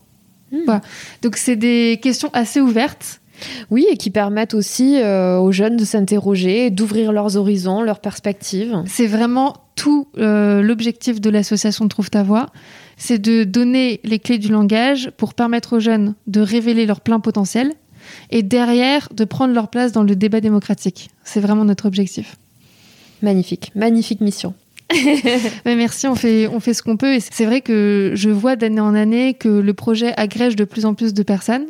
Hmm. 0.51 0.79
Donc 1.21 1.37
c'est 1.37 1.55
des 1.55 1.99
questions 2.01 2.29
assez 2.33 2.61
ouvertes. 2.61 3.21
Oui, 3.69 3.85
et 3.91 3.97
qui 3.97 4.11
permettent 4.11 4.53
aussi 4.53 4.97
aux 5.03 5.51
jeunes 5.51 5.75
de 5.75 5.83
s'interroger, 5.83 6.69
d'ouvrir 6.69 7.11
leurs 7.11 7.35
horizons, 7.35 7.81
leurs 7.81 7.99
perspectives. 7.99 8.81
C'est 8.87 9.07
vraiment 9.07 9.55
tout 9.75 10.07
l'objectif 10.15 11.19
de 11.19 11.29
l'association 11.29 11.89
Trouve 11.89 12.09
ta 12.09 12.23
voix, 12.23 12.45
c'est 12.95 13.19
de 13.19 13.43
donner 13.43 13.99
les 14.05 14.19
clés 14.19 14.37
du 14.37 14.47
langage 14.47 15.11
pour 15.17 15.33
permettre 15.33 15.75
aux 15.75 15.79
jeunes 15.81 16.15
de 16.27 16.39
révéler 16.39 16.85
leur 16.85 17.01
plein 17.01 17.19
potentiel 17.19 17.73
et 18.31 18.41
derrière 18.41 19.09
de 19.13 19.25
prendre 19.25 19.53
leur 19.53 19.67
place 19.67 19.91
dans 19.91 20.03
le 20.03 20.15
débat 20.15 20.39
démocratique. 20.39 21.09
C'est 21.25 21.41
vraiment 21.41 21.65
notre 21.65 21.87
objectif. 21.87 22.37
Magnifique, 23.21 23.71
magnifique 23.75 24.21
mission. 24.21 24.53
Mais 25.65 25.75
merci, 25.75 26.07
on 26.07 26.15
fait, 26.15 26.47
on 26.47 26.59
fait 26.59 26.73
ce 26.73 26.83
qu'on 26.83 26.97
peut. 26.97 27.15
Et 27.15 27.19
c'est 27.19 27.45
vrai 27.45 27.61
que 27.61 28.11
je 28.15 28.29
vois 28.29 28.55
d'année 28.55 28.81
en 28.81 28.93
année 28.93 29.33
que 29.33 29.49
le 29.49 29.73
projet 29.73 30.13
agrège 30.17 30.55
de 30.55 30.63
plus 30.63 30.85
en 30.85 30.93
plus 30.93 31.13
de 31.13 31.23
personnes. 31.23 31.65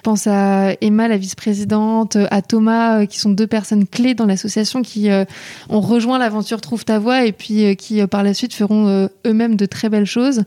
Je 0.00 0.02
pense 0.02 0.26
à 0.26 0.72
Emma, 0.80 1.08
la 1.08 1.18
vice-présidente, 1.18 2.16
à 2.30 2.40
Thomas, 2.40 3.00
euh, 3.00 3.06
qui 3.06 3.18
sont 3.18 3.28
deux 3.32 3.46
personnes 3.46 3.86
clés 3.86 4.14
dans 4.14 4.24
l'association 4.24 4.80
qui 4.80 5.10
euh, 5.10 5.26
ont 5.68 5.82
rejoint 5.82 6.18
l'aventure 6.18 6.62
Trouve 6.62 6.86
ta 6.86 6.98
voix 6.98 7.26
et 7.26 7.32
puis 7.32 7.66
euh, 7.66 7.74
qui 7.74 8.04
par 8.06 8.22
la 8.22 8.32
suite 8.32 8.54
feront 8.54 9.10
eux-mêmes 9.26 9.56
de 9.56 9.66
très 9.66 9.90
belles 9.90 10.06
choses. 10.06 10.44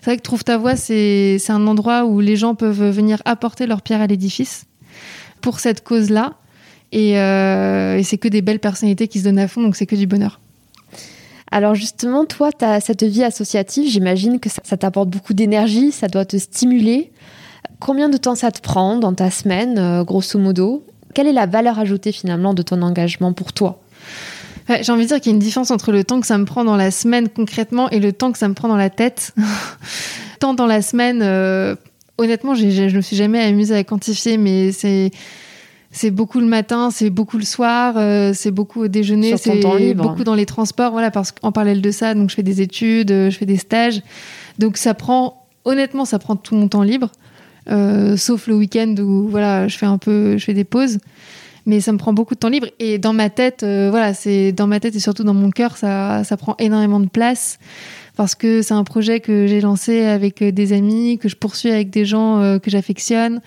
C'est 0.00 0.06
vrai 0.06 0.16
que 0.16 0.22
Trouve 0.22 0.42
ta 0.42 0.58
voix, 0.58 0.74
c'est 0.74 1.38
un 1.48 1.68
endroit 1.68 2.04
où 2.04 2.18
les 2.18 2.34
gens 2.34 2.56
peuvent 2.56 2.90
venir 2.90 3.22
apporter 3.24 3.68
leur 3.68 3.80
pierre 3.80 4.00
à 4.00 4.08
l'édifice 4.08 4.64
pour 5.40 5.60
cette 5.60 5.84
cause-là. 5.84 6.34
Euh, 6.96 7.96
et, 7.96 8.02
c'est 8.02 8.18
que 8.18 8.28
des 8.28 8.42
belles 8.42 8.58
personnalités 8.58 9.08
qui 9.08 9.18
se 9.18 9.24
donnent 9.24 9.38
à 9.38 9.48
fond, 9.48 9.62
donc 9.62 9.76
c'est 9.76 9.86
que 9.86 9.96
du 9.96 10.06
bonheur. 10.06 10.40
Alors 11.50 11.74
justement, 11.74 12.24
toi, 12.24 12.50
tu 12.52 12.64
as 12.64 12.80
cette 12.80 13.04
vie 13.04 13.22
associative, 13.22 13.88
j'imagine 13.88 14.40
que 14.40 14.48
ça, 14.48 14.76
t'apporte 14.76 15.08
beaucoup 15.08 15.34
d'énergie, 15.34 15.92
ça 15.92 16.08
doit 16.08 16.24
te 16.24 16.36
stimuler. 16.36 17.12
Combien 17.78 18.08
de 18.08 18.16
temps 18.16 18.34
ça 18.34 18.50
te 18.50 18.60
prend 18.60 18.96
dans 18.96 19.12
ta 19.12 19.30
semaine, 19.30 19.78
euh, 19.78 20.04
grosso 20.04 20.38
modo? 20.38 20.84
Quelle 21.14 21.28
est 21.28 21.32
la 21.32 21.46
valeur 21.46 21.78
ajoutée 21.78 22.12
finalement 22.12 22.54
de 22.54 22.62
ton 22.62 22.82
engagement 22.82 23.32
pour 23.32 23.52
toi? 23.52 23.80
J'ai 24.68 24.90
envie 24.90 25.04
de 25.04 25.08
dire 25.08 25.20
qu'il 25.20 25.30
y 25.30 25.34
a 25.34 25.36
une 25.36 25.42
différence 25.42 25.70
entre 25.70 25.92
le 25.92 26.02
temps 26.02 26.20
que 26.20 26.26
ça 26.26 26.38
me 26.38 26.44
prend 26.44 26.64
dans 26.64 26.74
la 26.76 26.90
semaine 26.90 27.28
concrètement 27.28 27.88
et 27.90 28.00
le 28.00 28.12
temps 28.12 28.32
que 28.32 28.38
ça 28.38 28.48
me 28.48 28.54
prend 28.54 28.66
dans 28.66 28.76
la 28.76 28.90
tête. 28.90 29.32
Tant 30.40 30.54
dans 30.54 30.66
la 30.66 30.82
semaine, 30.82 31.20
euh, 31.22 31.76
honnêtement, 32.18 32.54
je 32.54 32.64
ne 32.64 32.96
me 32.96 33.00
suis 33.00 33.16
jamais 33.16 33.42
amusée 33.42 33.76
à 33.76 33.84
quantifier, 33.84 34.38
mais 34.38 34.72
c'est 34.72 35.12
c'est 35.96 36.10
beaucoup 36.10 36.40
le 36.40 36.46
matin, 36.46 36.90
c'est 36.90 37.08
beaucoup 37.08 37.38
le 37.38 37.44
soir, 37.44 37.94
euh, 37.96 38.32
c'est 38.34 38.50
beaucoup 38.50 38.82
au 38.82 38.88
déjeuner, 38.88 39.34
c'est 39.38 39.94
beaucoup 39.94 40.24
dans 40.24 40.34
les 40.34 40.44
transports. 40.44 40.92
Voilà, 40.92 41.10
parce 41.10 41.32
qu'en 41.32 41.52
parallèle 41.52 41.80
de 41.80 41.90
ça, 41.90 42.12
donc 42.12 42.28
je 42.28 42.34
fais 42.34 42.42
des 42.42 42.60
études, 42.60 43.10
euh, 43.10 43.30
je 43.30 43.38
fais 43.38 43.46
des 43.46 43.56
stages. 43.56 44.02
Donc 44.58 44.76
ça 44.76 44.92
prend, 44.92 45.46
honnêtement, 45.64 46.04
ça 46.04 46.18
prend 46.18 46.36
tout 46.36 46.54
mon 46.54 46.68
temps 46.68 46.82
libre, 46.82 47.10
euh, 47.70 48.18
sauf 48.18 48.46
le 48.46 48.56
week-end 48.56 48.94
où 48.98 49.28
voilà, 49.28 49.68
je 49.68 49.78
fais 49.78 49.86
un 49.86 49.96
peu, 49.96 50.36
je 50.36 50.44
fais 50.44 50.52
des 50.52 50.64
pauses. 50.64 50.98
Mais 51.64 51.80
ça 51.80 51.92
me 51.92 51.98
prend 51.98 52.12
beaucoup 52.12 52.34
de 52.34 52.40
temps 52.40 52.50
libre 52.50 52.68
et 52.78 52.98
dans 52.98 53.14
ma 53.14 53.30
tête, 53.30 53.64
voilà, 53.64 54.14
c'est 54.14 54.52
dans 54.52 54.68
ma 54.68 54.78
tête 54.78 54.94
et 54.94 55.00
surtout 55.00 55.24
dans 55.24 55.34
mon 55.34 55.50
cœur, 55.50 55.76
ça, 55.76 56.22
ça 56.22 56.36
prend 56.36 56.54
énormément 56.58 57.00
de 57.00 57.08
place 57.08 57.58
parce 58.16 58.36
que 58.36 58.62
c'est 58.62 58.74
un 58.74 58.84
projet 58.84 59.18
que 59.18 59.48
j'ai 59.48 59.60
lancé 59.60 60.04
avec 60.04 60.44
des 60.44 60.72
amis, 60.72 61.18
que 61.18 61.28
je 61.28 61.34
poursuis 61.34 61.70
avec 61.70 61.90
des 61.90 62.04
gens 62.04 62.60
que 62.62 62.70
j'affectionne. 62.70 63.40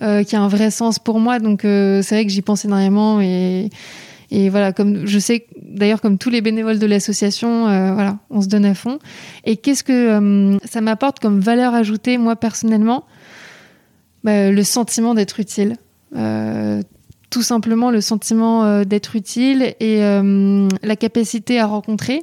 Euh, 0.00 0.24
qui 0.24 0.36
a 0.36 0.40
un 0.40 0.48
vrai 0.48 0.70
sens 0.70 0.98
pour 0.98 1.20
moi. 1.20 1.38
Donc 1.38 1.64
euh, 1.64 2.00
c'est 2.02 2.14
vrai 2.14 2.24
que 2.24 2.32
j'y 2.32 2.40
pense 2.40 2.64
énormément 2.64 3.20
et, 3.20 3.68
et 4.30 4.48
voilà, 4.48 4.72
comme 4.72 5.06
je 5.06 5.18
sais 5.18 5.46
d'ailleurs 5.60 6.00
comme 6.00 6.16
tous 6.16 6.30
les 6.30 6.40
bénévoles 6.40 6.78
de 6.78 6.86
l'association, 6.86 7.68
euh, 7.68 7.92
voilà, 7.92 8.18
on 8.30 8.40
se 8.40 8.48
donne 8.48 8.64
à 8.64 8.74
fond. 8.74 8.98
Et 9.44 9.58
qu'est-ce 9.58 9.84
que 9.84 10.58
ça 10.64 10.80
m'apporte 10.80 11.20
comme 11.20 11.40
valeur 11.40 11.74
ajoutée 11.74 12.16
moi 12.16 12.36
personnellement? 12.36 13.04
Bah, 14.24 14.50
Le 14.50 14.64
sentiment 14.64 15.14
d'être 15.14 15.40
utile. 15.40 15.76
tout 17.30 17.42
simplement 17.42 17.90
le 17.90 18.00
sentiment 18.00 18.84
d'être 18.84 19.14
utile 19.14 19.74
et 19.78 20.00
la 20.00 20.96
capacité 20.96 21.60
à 21.60 21.66
rencontrer 21.66 22.22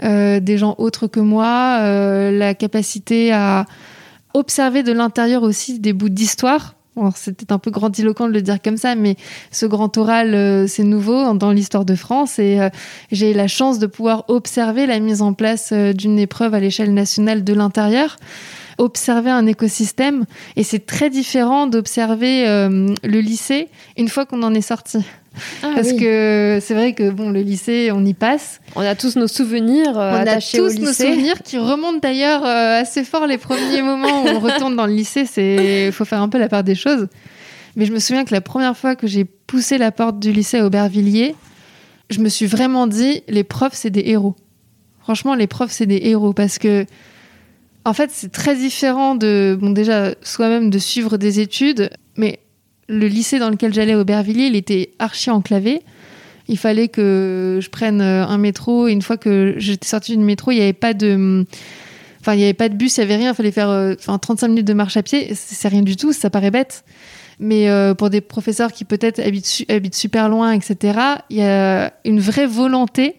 des 0.00 0.58
gens 0.58 0.74
autres 0.78 1.06
que 1.06 1.20
moi, 1.20 1.80
la 2.30 2.54
capacité 2.54 3.32
à 3.32 3.66
observer 4.36 4.82
de 4.82 4.92
l'intérieur 4.92 5.42
aussi 5.42 5.78
des 5.78 5.92
bouts 5.92 6.08
d'histoire. 6.08 6.74
C'était 7.14 7.52
un 7.52 7.58
peu 7.58 7.70
grandiloquent 7.70 8.26
de 8.26 8.32
le 8.32 8.40
dire 8.40 8.60
comme 8.62 8.78
ça, 8.78 8.94
mais 8.94 9.16
ce 9.50 9.66
grand 9.66 9.94
oral, 9.98 10.34
euh, 10.34 10.66
c'est 10.66 10.82
nouveau 10.82 11.34
dans 11.34 11.52
l'histoire 11.52 11.84
de 11.84 11.94
France 11.94 12.38
et 12.38 12.58
euh, 12.58 12.70
j'ai 13.12 13.34
la 13.34 13.48
chance 13.48 13.78
de 13.78 13.86
pouvoir 13.86 14.24
observer 14.28 14.86
la 14.86 14.98
mise 14.98 15.20
en 15.20 15.34
place 15.34 15.70
euh, 15.72 15.92
d'une 15.92 16.18
épreuve 16.18 16.54
à 16.54 16.60
l'échelle 16.60 16.94
nationale 16.94 17.44
de 17.44 17.52
l'intérieur 17.52 18.16
observer 18.78 19.30
un 19.30 19.46
écosystème 19.46 20.26
et 20.56 20.62
c'est 20.62 20.84
très 20.84 21.08
différent 21.08 21.66
d'observer 21.66 22.44
le 22.44 23.20
lycée 23.20 23.70
une 23.96 24.10
fois 24.10 24.26
qu'on 24.26 24.42
en 24.42 24.52
est 24.52 24.60
sorti. 24.60 24.98
Ah 25.62 25.72
Parce 25.74 25.92
que 25.92 26.58
c'est 26.60 26.74
vrai 26.74 26.92
que 26.92 27.10
bon, 27.10 27.30
le 27.30 27.40
lycée, 27.40 27.90
on 27.92 28.04
y 28.04 28.14
passe. 28.14 28.60
On 28.74 28.80
a 28.80 28.94
tous 28.94 29.16
nos 29.16 29.26
souvenirs 29.26 29.98
euh, 29.98 30.12
on 30.12 30.26
a 30.26 30.40
tous 30.40 30.78
nos 30.78 30.92
souvenirs 30.92 31.42
qui 31.42 31.58
remontent 31.58 31.98
d'ailleurs 31.98 32.44
euh, 32.44 32.80
assez 32.80 33.04
fort 33.04 33.26
les 33.26 33.38
premiers 33.38 33.82
moments 33.82 34.24
où 34.24 34.28
on 34.28 34.40
retourne 34.40 34.76
dans 34.76 34.86
le 34.86 34.92
lycée. 34.92 35.26
C'est, 35.26 35.90
faut 35.92 36.04
faire 36.04 36.22
un 36.22 36.28
peu 36.28 36.38
la 36.38 36.48
part 36.48 36.64
des 36.64 36.74
choses. 36.74 37.08
Mais 37.76 37.84
je 37.84 37.92
me 37.92 37.98
souviens 37.98 38.24
que 38.24 38.32
la 38.32 38.40
première 38.40 38.76
fois 38.76 38.96
que 38.96 39.06
j'ai 39.06 39.24
poussé 39.24 39.78
la 39.78 39.92
porte 39.92 40.18
du 40.18 40.32
lycée 40.32 40.58
à 40.58 40.66
Aubervilliers, 40.66 41.34
je 42.10 42.20
me 42.20 42.28
suis 42.28 42.46
vraiment 42.46 42.86
dit, 42.86 43.22
les 43.28 43.44
profs, 43.44 43.74
c'est 43.74 43.90
des 43.90 44.04
héros. 44.06 44.34
Franchement, 45.00 45.34
les 45.34 45.46
profs, 45.46 45.72
c'est 45.72 45.86
des 45.86 46.00
héros 46.04 46.32
parce 46.32 46.58
que, 46.58 46.86
en 47.84 47.92
fait, 47.92 48.10
c'est 48.12 48.32
très 48.32 48.56
différent 48.56 49.14
de, 49.14 49.56
bon, 49.60 49.70
déjà, 49.70 50.14
soi-même 50.22 50.70
de 50.70 50.78
suivre 50.78 51.18
des 51.18 51.40
études, 51.40 51.90
mais 52.16 52.40
le 52.88 53.06
lycée 53.08 53.38
dans 53.38 53.50
lequel 53.50 53.74
j'allais, 53.74 53.94
Aubervilliers, 53.94 54.46
il 54.46 54.56
était 54.56 54.90
archi 54.98 55.30
enclavé. 55.30 55.82
Il 56.48 56.58
fallait 56.58 56.88
que 56.88 57.58
je 57.60 57.68
prenne 57.70 58.00
euh, 58.00 58.24
un 58.26 58.38
métro. 58.38 58.88
Et 58.88 58.92
une 58.92 59.02
fois 59.02 59.16
que 59.16 59.54
j'étais 59.58 59.88
sortie 59.88 60.16
du 60.16 60.22
métro, 60.22 60.52
il 60.52 60.56
n'y 60.56 60.62
avait 60.62 60.72
pas 60.72 60.94
de. 60.94 61.44
Enfin, 62.20 62.34
il 62.34 62.38
n'y 62.38 62.44
avait 62.44 62.54
pas 62.54 62.68
de 62.68 62.74
bus, 62.74 62.96
il 62.96 63.00
n'y 63.00 63.04
avait 63.04 63.16
rien. 63.16 63.32
Il 63.32 63.34
fallait 63.34 63.50
faire 63.50 63.70
euh, 63.70 63.94
enfin, 63.98 64.18
35 64.18 64.48
minutes 64.48 64.66
de 64.66 64.72
marche 64.72 64.96
à 64.96 65.02
pied. 65.02 65.32
C'est 65.34 65.68
rien 65.68 65.82
du 65.82 65.96
tout, 65.96 66.12
ça 66.12 66.30
paraît 66.30 66.50
bête. 66.50 66.84
Mais 67.38 67.68
euh, 67.68 67.94
pour 67.94 68.10
des 68.10 68.20
professeurs 68.20 68.72
qui 68.72 68.84
peut-être 68.84 69.20
habitent, 69.20 69.94
super 69.94 70.28
loin, 70.28 70.52
etc., 70.52 70.98
il 71.28 71.36
y 71.36 71.42
a 71.42 71.92
une 72.04 72.20
vraie 72.20 72.46
volonté, 72.46 73.16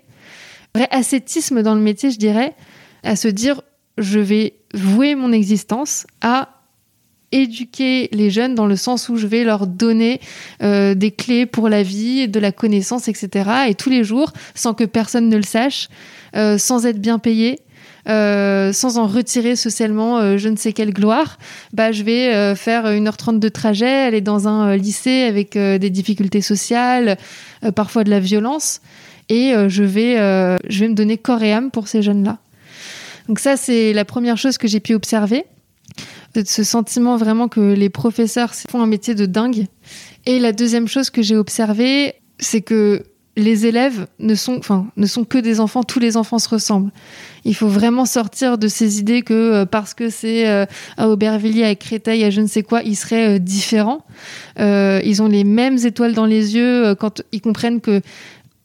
un 0.73 0.79
vrai 0.79 0.87
ascétisme 0.91 1.61
dans 1.61 1.75
le 1.75 1.81
métier, 1.81 2.09
je 2.09 2.17
dirais, 2.17 2.55
à 3.03 3.15
se 3.15 3.27
dire 3.27 3.61
je 3.97 4.19
vais 4.19 4.53
vouer 4.73 5.15
mon 5.15 5.31
existence 5.31 6.07
à 6.21 6.56
éduquer 7.31 8.09
les 8.11 8.29
jeunes 8.29 8.55
dans 8.55 8.67
le 8.67 8.75
sens 8.75 9.09
où 9.09 9.17
je 9.17 9.27
vais 9.27 9.43
leur 9.43 9.67
donner 9.67 10.21
euh, 10.63 10.95
des 10.95 11.11
clés 11.11 11.45
pour 11.45 11.69
la 11.69 11.83
vie, 11.83 12.27
de 12.27 12.39
la 12.39 12.51
connaissance, 12.51 13.07
etc. 13.07 13.49
Et 13.67 13.75
tous 13.75 13.89
les 13.89 14.03
jours, 14.03 14.31
sans 14.55 14.73
que 14.73 14.85
personne 14.85 15.29
ne 15.29 15.35
le 15.35 15.43
sache, 15.43 15.89
euh, 16.35 16.57
sans 16.57 16.85
être 16.85 16.99
bien 16.99 17.19
payé, 17.19 17.59
euh, 18.07 18.71
sans 18.71 18.97
en 18.97 19.07
retirer 19.07 19.57
socialement 19.57 20.37
je 20.37 20.47
ne 20.47 20.55
sais 20.55 20.71
quelle 20.71 20.93
gloire, 20.93 21.37
bah, 21.73 21.91
je 21.91 22.03
vais 22.03 22.55
faire 22.55 22.85
1h30 22.85 23.39
de 23.39 23.49
trajet, 23.49 24.03
aller 24.05 24.21
dans 24.21 24.47
un 24.47 24.77
lycée 24.77 25.23
avec 25.23 25.57
des 25.57 25.89
difficultés 25.89 26.41
sociales, 26.41 27.17
parfois 27.75 28.05
de 28.05 28.09
la 28.09 28.21
violence, 28.21 28.79
et 29.27 29.53
je, 29.67 29.83
vais, 29.83 30.15
je 30.69 30.79
vais 30.79 30.87
me 30.87 30.93
donner 30.93 31.17
corps 31.17 31.43
et 31.43 31.51
âme 31.51 31.69
pour 31.69 31.89
ces 31.89 32.01
jeunes-là. 32.01 32.37
Donc 33.27 33.39
ça, 33.39 33.57
c'est 33.57 33.91
la 33.91 34.05
première 34.05 34.37
chose 34.37 34.57
que 34.57 34.69
j'ai 34.69 34.79
pu 34.79 34.93
observer 34.93 35.43
ce 36.45 36.63
sentiment 36.63 37.17
vraiment 37.17 37.47
que 37.47 37.73
les 37.73 37.89
professeurs 37.89 38.53
font 38.53 38.81
un 38.81 38.87
métier 38.87 39.15
de 39.15 39.25
dingue. 39.25 39.67
Et 40.25 40.39
la 40.39 40.51
deuxième 40.51 40.87
chose 40.87 41.09
que 41.09 41.21
j'ai 41.21 41.35
observée, 41.35 42.15
c'est 42.39 42.61
que 42.61 43.03
les 43.37 43.67
élèves 43.67 44.07
ne 44.19 44.33
sont, 44.33 44.57
enfin, 44.57 44.87
ne 44.97 45.05
sont 45.05 45.23
que 45.23 45.37
des 45.37 45.59
enfants, 45.59 45.83
tous 45.83 45.99
les 45.99 46.17
enfants 46.17 46.39
se 46.39 46.49
ressemblent. 46.49 46.91
Il 47.45 47.55
faut 47.55 47.67
vraiment 47.67 48.05
sortir 48.05 48.57
de 48.57 48.67
ces 48.67 48.99
idées 48.99 49.21
que 49.21 49.33
euh, 49.33 49.65
parce 49.65 49.93
que 49.93 50.09
c'est 50.09 50.49
euh, 50.49 50.65
à 50.97 51.07
Aubervilliers, 51.07 51.63
à 51.63 51.75
Créteil, 51.75 52.23
à 52.23 52.31
je 52.31 52.41
ne 52.41 52.47
sais 52.47 52.63
quoi, 52.63 52.81
ils 52.81 52.95
seraient 52.95 53.35
euh, 53.35 53.39
différents. 53.39 54.03
ils 54.57 55.21
ont 55.21 55.27
les 55.27 55.43
mêmes 55.43 55.77
étoiles 55.77 56.13
dans 56.13 56.25
les 56.25 56.55
yeux 56.55 56.95
quand 56.95 57.21
ils 57.31 57.41
comprennent 57.41 57.79
que 57.79 58.01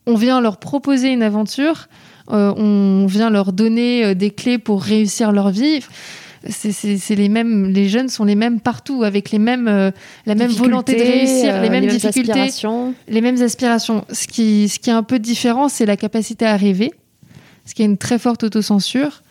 on 0.07 0.17
vient 0.17 0.41
leur 0.41 0.57
proposer 0.57 1.13
une 1.13 1.23
aventure, 1.23 1.89
on 2.29 3.07
vient 3.07 3.31
leur 3.31 3.53
donner 3.53 4.15
des 4.15 4.31
clés 4.31 4.59
pour 4.59 4.83
réussir 4.83 5.31
leur 5.31 5.51
vie 5.51 5.81
c'est 6.49 7.15
les 7.15 7.29
mêmes, 7.29 7.69
les 7.69 7.89
jeunes 7.89 8.09
sont 8.09 8.25
les 8.25 8.35
mêmes 8.35 8.61
partout, 8.61 9.05
avec 9.05 9.31
les 9.31 9.39
mêmes, 9.39 9.69
euh, 9.69 9.91
la 10.27 10.35
même 10.35 10.51
volonté 10.51 10.95
de 10.95 11.03
réussir, 11.03 11.61
les 11.61 11.69
euh, 11.69 11.71
mêmes 11.71 11.87
difficultés, 11.87 12.49
les 13.09 13.21
mêmes 13.21 13.41
aspirations. 13.43 14.05
Ce 14.11 14.27
qui, 14.27 14.69
ce 14.69 14.79
qui 14.79 14.91
est 14.91 14.95
un 14.95 15.03
peu 15.03 15.19
différent, 15.19 15.69
c'est 15.69 15.87
la 15.87 15.97
capacité 15.97 16.45
à 16.45 16.57
rêver, 16.57 16.93
ce 17.65 17.75
qui 17.75 17.83
est 17.83 17.87
une 17.87 17.99
très 17.99 18.19
forte 18.19 18.43
autocensure. 18.43 19.23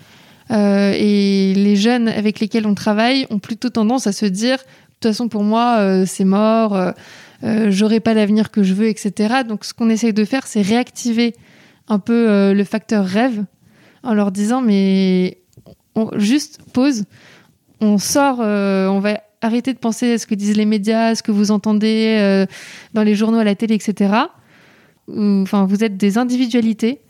Euh, 0.52 0.93
et 0.95 1.54
les 1.54 1.76
jeunes 1.76 2.08
avec 2.08 2.39
lesquels 2.39 2.67
on 2.67 2.76
travaille 2.76 3.26
ont 3.30 3.39
plutôt 3.39 3.69
tendance 3.69 4.08
à 4.08 4.12
se 4.12 4.26
dire, 4.26 4.58
de 4.58 4.63
toute 5.00 5.12
façon 5.12 5.28
pour 5.30 5.43
moi 5.43 6.06
c'est 6.06 6.26
mort, 6.26 6.93
j'aurai 7.41 8.00
pas 8.00 8.13
l'avenir 8.13 8.52
que 8.52 8.62
je 8.62 8.74
veux, 8.74 8.88
etc. 8.88 9.43
Donc 9.47 9.65
ce 9.65 9.74
qu'on 9.74 9.89
essaye 9.89 10.13
de 10.13 10.26
faire, 10.26 10.45
c'est 10.45 10.62
réactiver 10.62 11.34
un 11.88 12.00
peu 12.00 12.54
le 12.54 12.63
facteur 12.63 13.06
rêve 13.06 13.45
en 14.04 14.13
leur 14.13 14.32
disant 14.32 14.62
mais 14.62 15.40
on, 15.95 16.10
juste 16.17 16.60
pause, 16.73 17.06
on 17.80 17.97
sort, 17.97 18.39
euh, 18.39 18.88
on 18.88 18.99
va 18.99 19.21
arrêter 19.41 19.73
de 19.73 19.80
penser 19.80 20.13
à 20.13 20.17
ce 20.17 20.27
que 20.27 20.36
disent 20.36 20.56
les 20.56 20.65
médias, 20.65 21.08
à 21.08 21.15
ce 21.15 21.23
que 21.23 21.32
vous 21.32 21.51
entendez 21.51 22.17
euh, 22.19 22.45
dans 22.93 23.04
les 23.04 23.15
journaux, 23.15 23.39
à 23.39 23.43
la 23.43 23.56
télé, 23.56 23.75
etc. 23.75 24.13
Enfin, 25.08 25.65
vous 25.65 25.84
êtes 25.84 25.97
des 25.97 26.17
individualités, 26.17 27.01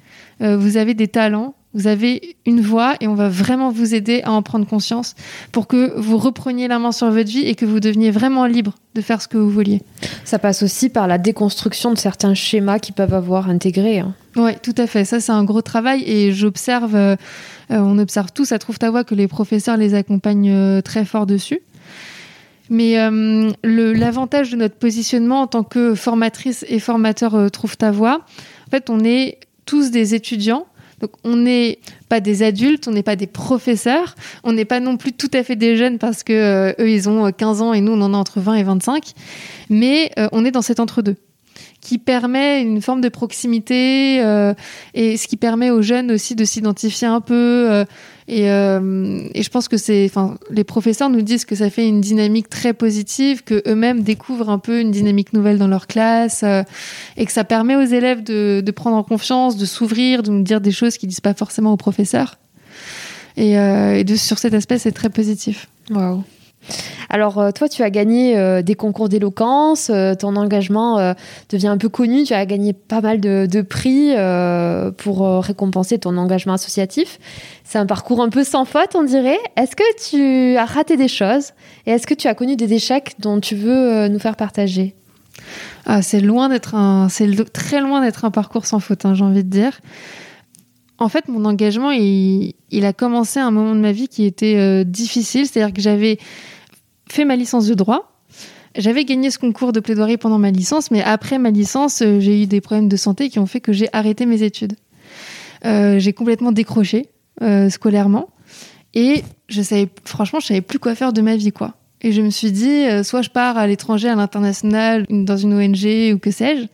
euh, 0.42 0.58
vous 0.58 0.78
avez 0.78 0.94
des 0.94 1.08
talents, 1.08 1.56
vous 1.74 1.88
avez 1.88 2.36
une 2.46 2.62
voix 2.62 2.96
et 3.00 3.08
on 3.08 3.16
va 3.16 3.30
vraiment 3.30 3.72
vous 3.72 3.96
aider 3.96 4.22
à 4.24 4.32
en 4.32 4.42
prendre 4.42 4.68
conscience 4.68 5.16
pour 5.52 5.68
que 5.68 5.98
vous 5.98 6.18
repreniez 6.18 6.68
la 6.68 6.80
main 6.80 6.92
sur 6.92 7.10
votre 7.10 7.30
vie 7.30 7.46
et 7.48 7.56
que 7.56 7.66
vous 7.66 7.80
deveniez 7.80 8.12
vraiment 8.12 8.46
libre 8.46 8.74
de 8.94 9.02
faire 9.02 9.22
ce 9.22 9.28
que 9.28 9.38
vous 9.38 9.50
vouliez. 9.50 9.82
Ça 10.26 10.38
passe 10.38 10.64
aussi 10.64 10.90
par 10.90 11.08
la 11.08 11.18
déconstruction 11.18 11.94
de 11.94 11.98
certains 11.98 12.34
schémas 12.34 12.80
qui 12.80 12.92
peuvent 12.92 13.14
avoir 13.14 13.50
intégré. 13.50 14.00
Hein. 14.00 14.14
Oui, 14.36 14.52
tout 14.62 14.76
à 14.78 14.86
fait. 14.86 15.06
Ça, 15.06 15.22
c'est 15.22 15.32
un 15.32 15.46
gros 15.46 15.62
travail 15.62 16.04
et 16.06 16.34
j'observe, 16.34 16.96
euh, 16.96 17.16
on 17.70 17.98
observe 18.00 18.32
tous 18.34 18.52
à 18.52 18.60
Trouve 18.60 18.78
ta 18.78 18.92
voix 18.92 19.06
que 19.06 19.16
les 19.16 19.28
professeurs 19.28 19.78
les 19.78 19.94
accompagnent 19.94 20.52
euh, 20.52 20.82
très 20.82 21.06
fort 21.06 21.26
dessus. 21.26 21.62
Mais 22.70 23.00
euh, 23.00 23.52
l'avantage 23.64 24.52
de 24.52 24.58
notre 24.58 24.76
positionnement 24.76 25.42
en 25.42 25.48
tant 25.48 25.64
que 25.64 25.96
formatrice 25.96 26.66
et 26.70 26.80
formateur 26.80 27.52
Trouve 27.52 27.78
ta 27.78 27.92
voix, 27.92 28.26
en 28.68 28.72
fait, 28.72 28.90
on 28.90 29.04
est 29.04 29.40
tous 29.66 29.92
des 29.92 30.16
étudiants 30.16 30.66
donc 31.02 31.12
on 31.24 31.36
n'est 31.36 31.80
pas 32.10 32.20
des 32.20 32.44
adultes, 32.44 32.88
on 32.88 32.92
n'est 32.92 33.04
pas 33.04 33.16
des 33.16 33.28
professeurs, 33.28 34.16
on 34.44 34.54
n'est 34.54 34.66
pas 34.66 34.80
non 34.80 34.98
plus 34.98 35.14
tout 35.14 35.32
à 35.34 35.44
fait 35.44 35.56
des 35.56 35.76
jeunes 35.76 35.98
parce 35.98 36.24
que 36.24 36.34
euh, 36.34 36.74
eux 36.80 36.90
ils 36.90 37.10
ont 37.10 37.32
15 37.32 37.62
ans 37.62 37.74
et 37.74 37.82
nous 37.82 37.94
on 37.94 38.02
en 38.02 38.14
a 38.14 38.18
entre 38.18 38.40
20 38.40 38.54
et 38.56 38.64
25, 38.64 39.14
mais 39.70 40.12
euh, 40.18 40.28
on 40.32 40.46
est 40.46 40.52
dans 40.52 40.62
cet 40.62 40.80
entre-deux. 40.80 41.18
qui 41.82 41.98
permet 41.98 42.62
une 42.62 42.82
forme 42.82 43.02
de 43.02 43.10
proximité 43.10 44.18
et 44.94 45.18
ce 45.18 45.28
qui 45.28 45.36
permet 45.36 45.72
aux 45.72 45.82
jeunes 45.82 46.12
aussi 46.12 46.36
de 46.36 46.46
s'identifier 46.46 47.08
un 47.08 47.22
peu. 47.22 47.86
Et, 48.34 48.46
et, 48.46 49.44
je 49.44 49.50
pense 49.50 49.68
que 49.68 49.76
c'est, 49.76 50.06
enfin, 50.06 50.38
les 50.50 50.64
professeurs 50.64 51.10
nous 51.10 51.22
disent 51.22 51.44
que 51.44 51.56
ça 51.56 51.70
fait 51.70 51.86
une 51.86 52.00
dynamique 52.00 52.50
très 52.50 52.74
positive, 52.74 53.44
que 53.44 53.62
eux-mêmes 53.68 54.04
découvrent 54.04 54.50
un 54.50 54.58
peu 54.58 54.80
une 54.80 54.90
dynamique 54.90 55.34
nouvelle 55.34 55.58
dans 55.58 55.68
leur 55.68 55.86
classe, 55.86 56.46
et 57.18 57.26
que 57.26 57.32
ça 57.34 57.44
permet 57.44 57.76
aux 57.76 57.82
élèves 57.82 58.24
de, 58.24 58.72
prendre 58.72 58.96
en 58.96 59.04
confiance, 59.04 59.58
de 59.58 59.66
s'ouvrir, 59.66 60.24
de 60.24 60.32
nous 60.32 60.44
dire 60.44 60.62
des 60.62 60.72
choses 60.72 60.98
qu'ils 60.98 61.10
disent 61.10 61.20
pas 61.20 61.34
forcément 61.34 61.74
aux 61.74 61.78
professeurs. 61.78 62.38
Et, 63.36 63.52
et 63.56 64.04
de, 64.06 64.16
sur 64.16 64.38
cet 64.40 64.54
aspect, 64.54 64.80
c'est 64.80 64.94
très 64.94 65.10
positif. 65.10 65.68
Waouh. 65.90 66.24
Alors, 67.10 67.40
euh, 67.40 67.52
toi, 67.52 67.68
tu 67.68 67.84
as 67.84 67.90
gagné 67.90 68.38
euh, 68.38 68.62
des 68.62 68.76
concours 68.76 69.10
d'éloquence, 69.10 69.90
euh, 69.90 70.16
ton 70.16 70.38
engagement 70.38 71.14
devient 71.50 71.68
un 71.68 71.78
peu 71.78 71.90
connu, 71.90 72.24
tu 72.24 72.34
as 72.34 72.46
gagné 72.46 72.74
pas 72.74 73.02
mal 73.02 73.20
de, 73.20 73.62
prix 73.62 74.12
pour 74.98 75.44
récompenser 75.44 76.00
ton 76.00 76.18
engagement 76.18 76.54
associatif. 76.54 77.20
C'est 77.64 77.78
un 77.78 77.86
parcours 77.86 78.22
un 78.22 78.30
peu 78.30 78.44
sans 78.44 78.66
faute, 78.66 78.96
on 78.96 79.04
dirait. 79.04 79.40
Est-ce 79.56 79.76
que 79.76 80.10
tu 80.10 80.58
as 80.58 80.66
raté 80.66 80.98
des 80.98 81.08
choses 81.08 81.52
et 81.86 81.92
est-ce 81.92 82.08
que 82.08 82.14
tu 82.14 82.28
as 82.28 82.34
connu 82.34 82.56
des 82.56 82.74
échecs 82.74 83.16
dont 83.20 83.40
tu 83.40 83.56
veux 83.56 84.08
nous 84.08 84.20
faire 84.20 84.36
partager? 84.36 84.96
Ah, 85.86 86.02
C'est 86.02 86.22
loin 86.22 86.50
d'être 86.50 86.76
un, 86.76 87.08
très 87.54 87.82
loin 87.82 88.02
d'être 88.02 88.26
un 88.26 88.32
parcours 88.32 88.66
sans 88.66 88.80
faute, 88.80 89.06
hein, 89.06 89.14
j'ai 89.14 89.24
envie 89.24 89.44
de 89.44 89.50
dire. 89.50 89.80
En 91.02 91.10
fait, 91.10 91.28
mon 91.28 91.46
engagement, 91.46 91.92
il, 91.92 92.54
a 92.84 92.94
commencé 92.94 93.40
à 93.40 93.46
un 93.46 93.52
moment 93.52 93.76
de 93.76 93.80
ma 93.82 93.92
vie 93.92 94.08
qui 94.08 94.24
était 94.26 94.86
difficile, 94.86 95.48
c'est-à-dire 95.48 95.74
que 95.74 95.82
j'avais 95.82 96.20
fait 97.10 97.26
ma 97.26 97.36
licence 97.36 97.68
de 97.68 97.74
droit. 97.74 98.12
J'avais 98.78 99.04
gagné 99.04 99.32
ce 99.32 99.38
concours 99.38 99.74
de 99.74 99.80
plaidoirie 99.80 100.18
pendant 100.18 100.40
ma 100.40 100.52
licence, 100.52 100.92
mais 100.92 101.04
après 101.04 101.38
ma 101.38 101.52
licence, 101.52 102.02
euh, 102.02 102.20
j'ai 102.20 102.44
eu 102.44 102.48
des 102.48 102.62
problèmes 102.62 102.88
de 102.88 102.96
santé 102.96 103.30
qui 103.30 103.38
ont 103.40 103.46
fait 103.46 103.60
que 103.60 103.74
j'ai 103.74 103.90
arrêté 103.92 104.26
mes 104.26 104.44
études. 104.44 104.76
Euh, 105.66 106.00
j'ai 106.00 106.14
complètement 106.14 106.52
décroché 106.52 107.08
euh, 107.42 107.70
scolairement 107.70 108.30
et 108.94 109.24
je 109.50 109.62
savais, 109.62 109.90
franchement, 110.06 110.40
je 110.40 110.48
savais 110.48 110.62
plus 110.62 110.80
quoi 110.80 110.96
faire 110.96 111.12
de 111.12 111.22
ma 111.22 111.36
vie, 111.36 111.52
quoi. 111.52 111.76
Et 112.02 112.14
je 112.14 112.22
me 112.22 112.30
suis 112.30 112.52
dit, 112.52 112.86
soit 113.04 113.22
je 113.22 113.30
pars 113.30 113.58
à 113.58 113.68
l'étranger, 113.68 114.10
à 114.10 114.16
l'international, 114.16 115.06
dans 115.10 115.38
une 115.38 115.54
ONG 115.54 116.16
ou 116.16 116.18
que 116.18 116.32
sais-je, 116.32 116.66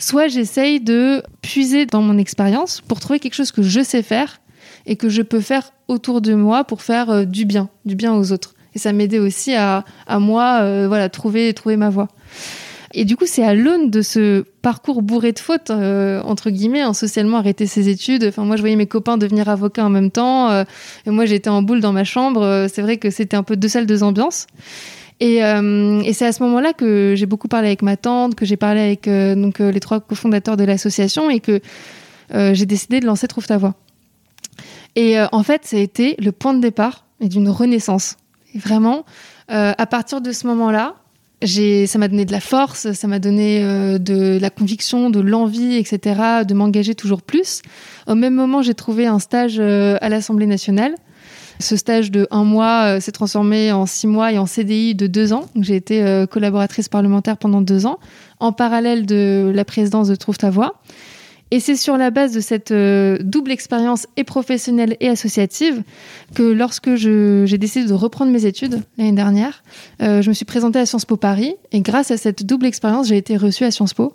soit 0.00 0.26
j'essaye 0.26 0.80
de 0.80 1.22
puiser 1.42 1.86
dans 1.86 2.02
mon 2.02 2.18
expérience 2.18 2.80
pour 2.80 2.98
trouver 2.98 3.20
quelque 3.20 3.34
chose 3.34 3.52
que 3.52 3.62
je 3.62 3.80
sais 3.80 4.02
faire 4.02 4.40
et 4.86 4.96
que 4.96 5.08
je 5.08 5.22
peux 5.22 5.40
faire 5.40 5.72
autour 5.86 6.20
de 6.20 6.34
moi 6.34 6.64
pour 6.64 6.82
faire 6.82 7.24
du 7.26 7.44
bien, 7.44 7.68
du 7.84 7.94
bien 7.94 8.12
aux 8.14 8.32
autres. 8.32 8.54
Et 8.74 8.78
ça 8.78 8.92
m'aidait 8.92 9.18
aussi 9.18 9.54
à, 9.54 9.84
à 10.06 10.18
moi, 10.18 10.60
euh, 10.60 10.86
voilà, 10.88 11.08
trouver, 11.08 11.52
trouver 11.54 11.76
ma 11.76 11.90
voie. 11.90 12.08
Et 12.92 13.04
du 13.04 13.16
coup, 13.16 13.24
c'est 13.26 13.44
à 13.44 13.54
l'aune 13.54 13.88
de 13.90 14.02
ce 14.02 14.44
parcours 14.62 15.02
bourré 15.02 15.30
de 15.30 15.38
fautes, 15.38 15.70
euh, 15.70 16.20
entre 16.22 16.50
guillemets, 16.50 16.80
hein, 16.80 16.92
socialement 16.92 17.38
arrêter 17.38 17.66
ses 17.66 17.88
études. 17.88 18.24
Enfin, 18.24 18.44
moi, 18.44 18.56
je 18.56 18.62
voyais 18.62 18.74
mes 18.76 18.86
copains 18.86 19.16
devenir 19.16 19.48
avocats 19.48 19.84
en 19.84 19.90
même 19.90 20.10
temps. 20.10 20.50
Euh, 20.50 20.64
et 21.06 21.10
moi, 21.10 21.24
j'étais 21.24 21.50
en 21.50 21.62
boule 21.62 21.80
dans 21.80 21.92
ma 21.92 22.02
chambre. 22.02 22.66
c'est 22.72 22.82
vrai 22.82 22.96
que 22.96 23.10
c'était 23.10 23.36
un 23.36 23.44
peu 23.44 23.56
deux 23.56 23.68
salles, 23.68 23.86
deux 23.86 24.02
ambiances. 24.02 24.48
Et, 25.20 25.36
et 25.36 26.12
c'est 26.14 26.24
à 26.24 26.32
ce 26.32 26.42
moment-là 26.44 26.72
que 26.72 27.14
j'ai 27.14 27.26
beaucoup 27.26 27.48
parlé 27.48 27.66
avec 27.68 27.82
ma 27.82 27.98
tante, 27.98 28.34
que 28.34 28.46
j'ai 28.46 28.56
parlé 28.56 28.80
avec 28.80 29.06
donc 29.38 29.58
les 29.58 29.80
trois 29.80 30.00
cofondateurs 30.00 30.56
de 30.56 30.64
l'association 30.64 31.28
et 31.28 31.40
que 31.40 31.60
j'ai 32.32 32.64
décidé 32.64 33.00
de 33.00 33.06
lancer 33.06 33.28
Trouve 33.28 33.46
ta 33.46 33.58
voix. 33.58 33.74
Et 34.96 35.16
en 35.20 35.42
fait, 35.42 35.66
ça 35.66 35.76
a 35.76 35.80
été 35.80 36.16
le 36.18 36.32
point 36.32 36.54
de 36.54 36.60
départ 36.60 37.04
d'une 37.20 37.50
renaissance. 37.50 38.16
Vraiment, 38.54 39.04
euh, 39.50 39.72
à 39.76 39.86
partir 39.86 40.20
de 40.20 40.32
ce 40.32 40.46
moment-là, 40.46 40.94
ça 41.42 41.98
m'a 41.98 42.08
donné 42.08 42.24
de 42.24 42.32
la 42.32 42.40
force, 42.40 42.92
ça 42.92 43.08
m'a 43.08 43.18
donné 43.18 43.62
euh, 43.62 43.98
de 43.98 44.38
la 44.40 44.50
conviction, 44.50 45.10
de 45.10 45.20
l'envie, 45.20 45.76
etc., 45.76 46.44
de 46.46 46.54
m'engager 46.54 46.94
toujours 46.94 47.22
plus. 47.22 47.62
Au 48.06 48.14
même 48.14 48.34
moment, 48.34 48.62
j'ai 48.62 48.74
trouvé 48.74 49.06
un 49.06 49.18
stage 49.18 49.56
euh, 49.58 49.96
à 50.00 50.08
l'Assemblée 50.08 50.46
nationale. 50.46 50.94
Ce 51.60 51.76
stage 51.76 52.10
de 52.10 52.26
un 52.30 52.44
mois 52.44 53.00
s'est 53.00 53.12
transformé 53.12 53.70
en 53.70 53.86
six 53.86 54.06
mois 54.06 54.32
et 54.32 54.38
en 54.38 54.46
CDI 54.46 54.94
de 54.94 55.06
deux 55.06 55.32
ans. 55.32 55.44
J'ai 55.60 55.76
été 55.76 56.24
collaboratrice 56.30 56.88
parlementaire 56.88 57.36
pendant 57.36 57.60
deux 57.60 57.86
ans, 57.86 57.98
en 58.38 58.52
parallèle 58.52 59.06
de 59.06 59.52
la 59.54 59.64
présidence 59.64 60.08
de 60.08 60.14
Trouve 60.14 60.38
ta 60.38 60.50
voix. 60.50 60.80
Et 61.50 61.58
c'est 61.58 61.76
sur 61.76 61.96
la 61.96 62.10
base 62.10 62.32
de 62.32 62.40
cette 62.40 62.70
euh, 62.70 63.18
double 63.20 63.50
expérience 63.50 64.06
et 64.16 64.22
professionnelle 64.22 64.96
et 65.00 65.08
associative 65.08 65.82
que 66.34 66.42
lorsque 66.44 66.94
j'ai 66.94 67.58
décidé 67.58 67.88
de 67.88 67.92
reprendre 67.92 68.30
mes 68.30 68.46
études 68.46 68.82
l'année 68.96 69.12
dernière, 69.12 69.64
euh, 70.00 70.22
je 70.22 70.28
me 70.28 70.34
suis 70.34 70.44
présentée 70.44 70.78
à 70.78 70.86
Sciences 70.86 71.04
Po 71.04 71.16
Paris 71.16 71.56
et 71.72 71.80
grâce 71.80 72.12
à 72.12 72.16
cette 72.16 72.46
double 72.46 72.66
expérience, 72.66 73.08
j'ai 73.08 73.16
été 73.16 73.36
reçue 73.36 73.64
à 73.64 73.72
Sciences 73.72 73.94
Po 73.94 74.14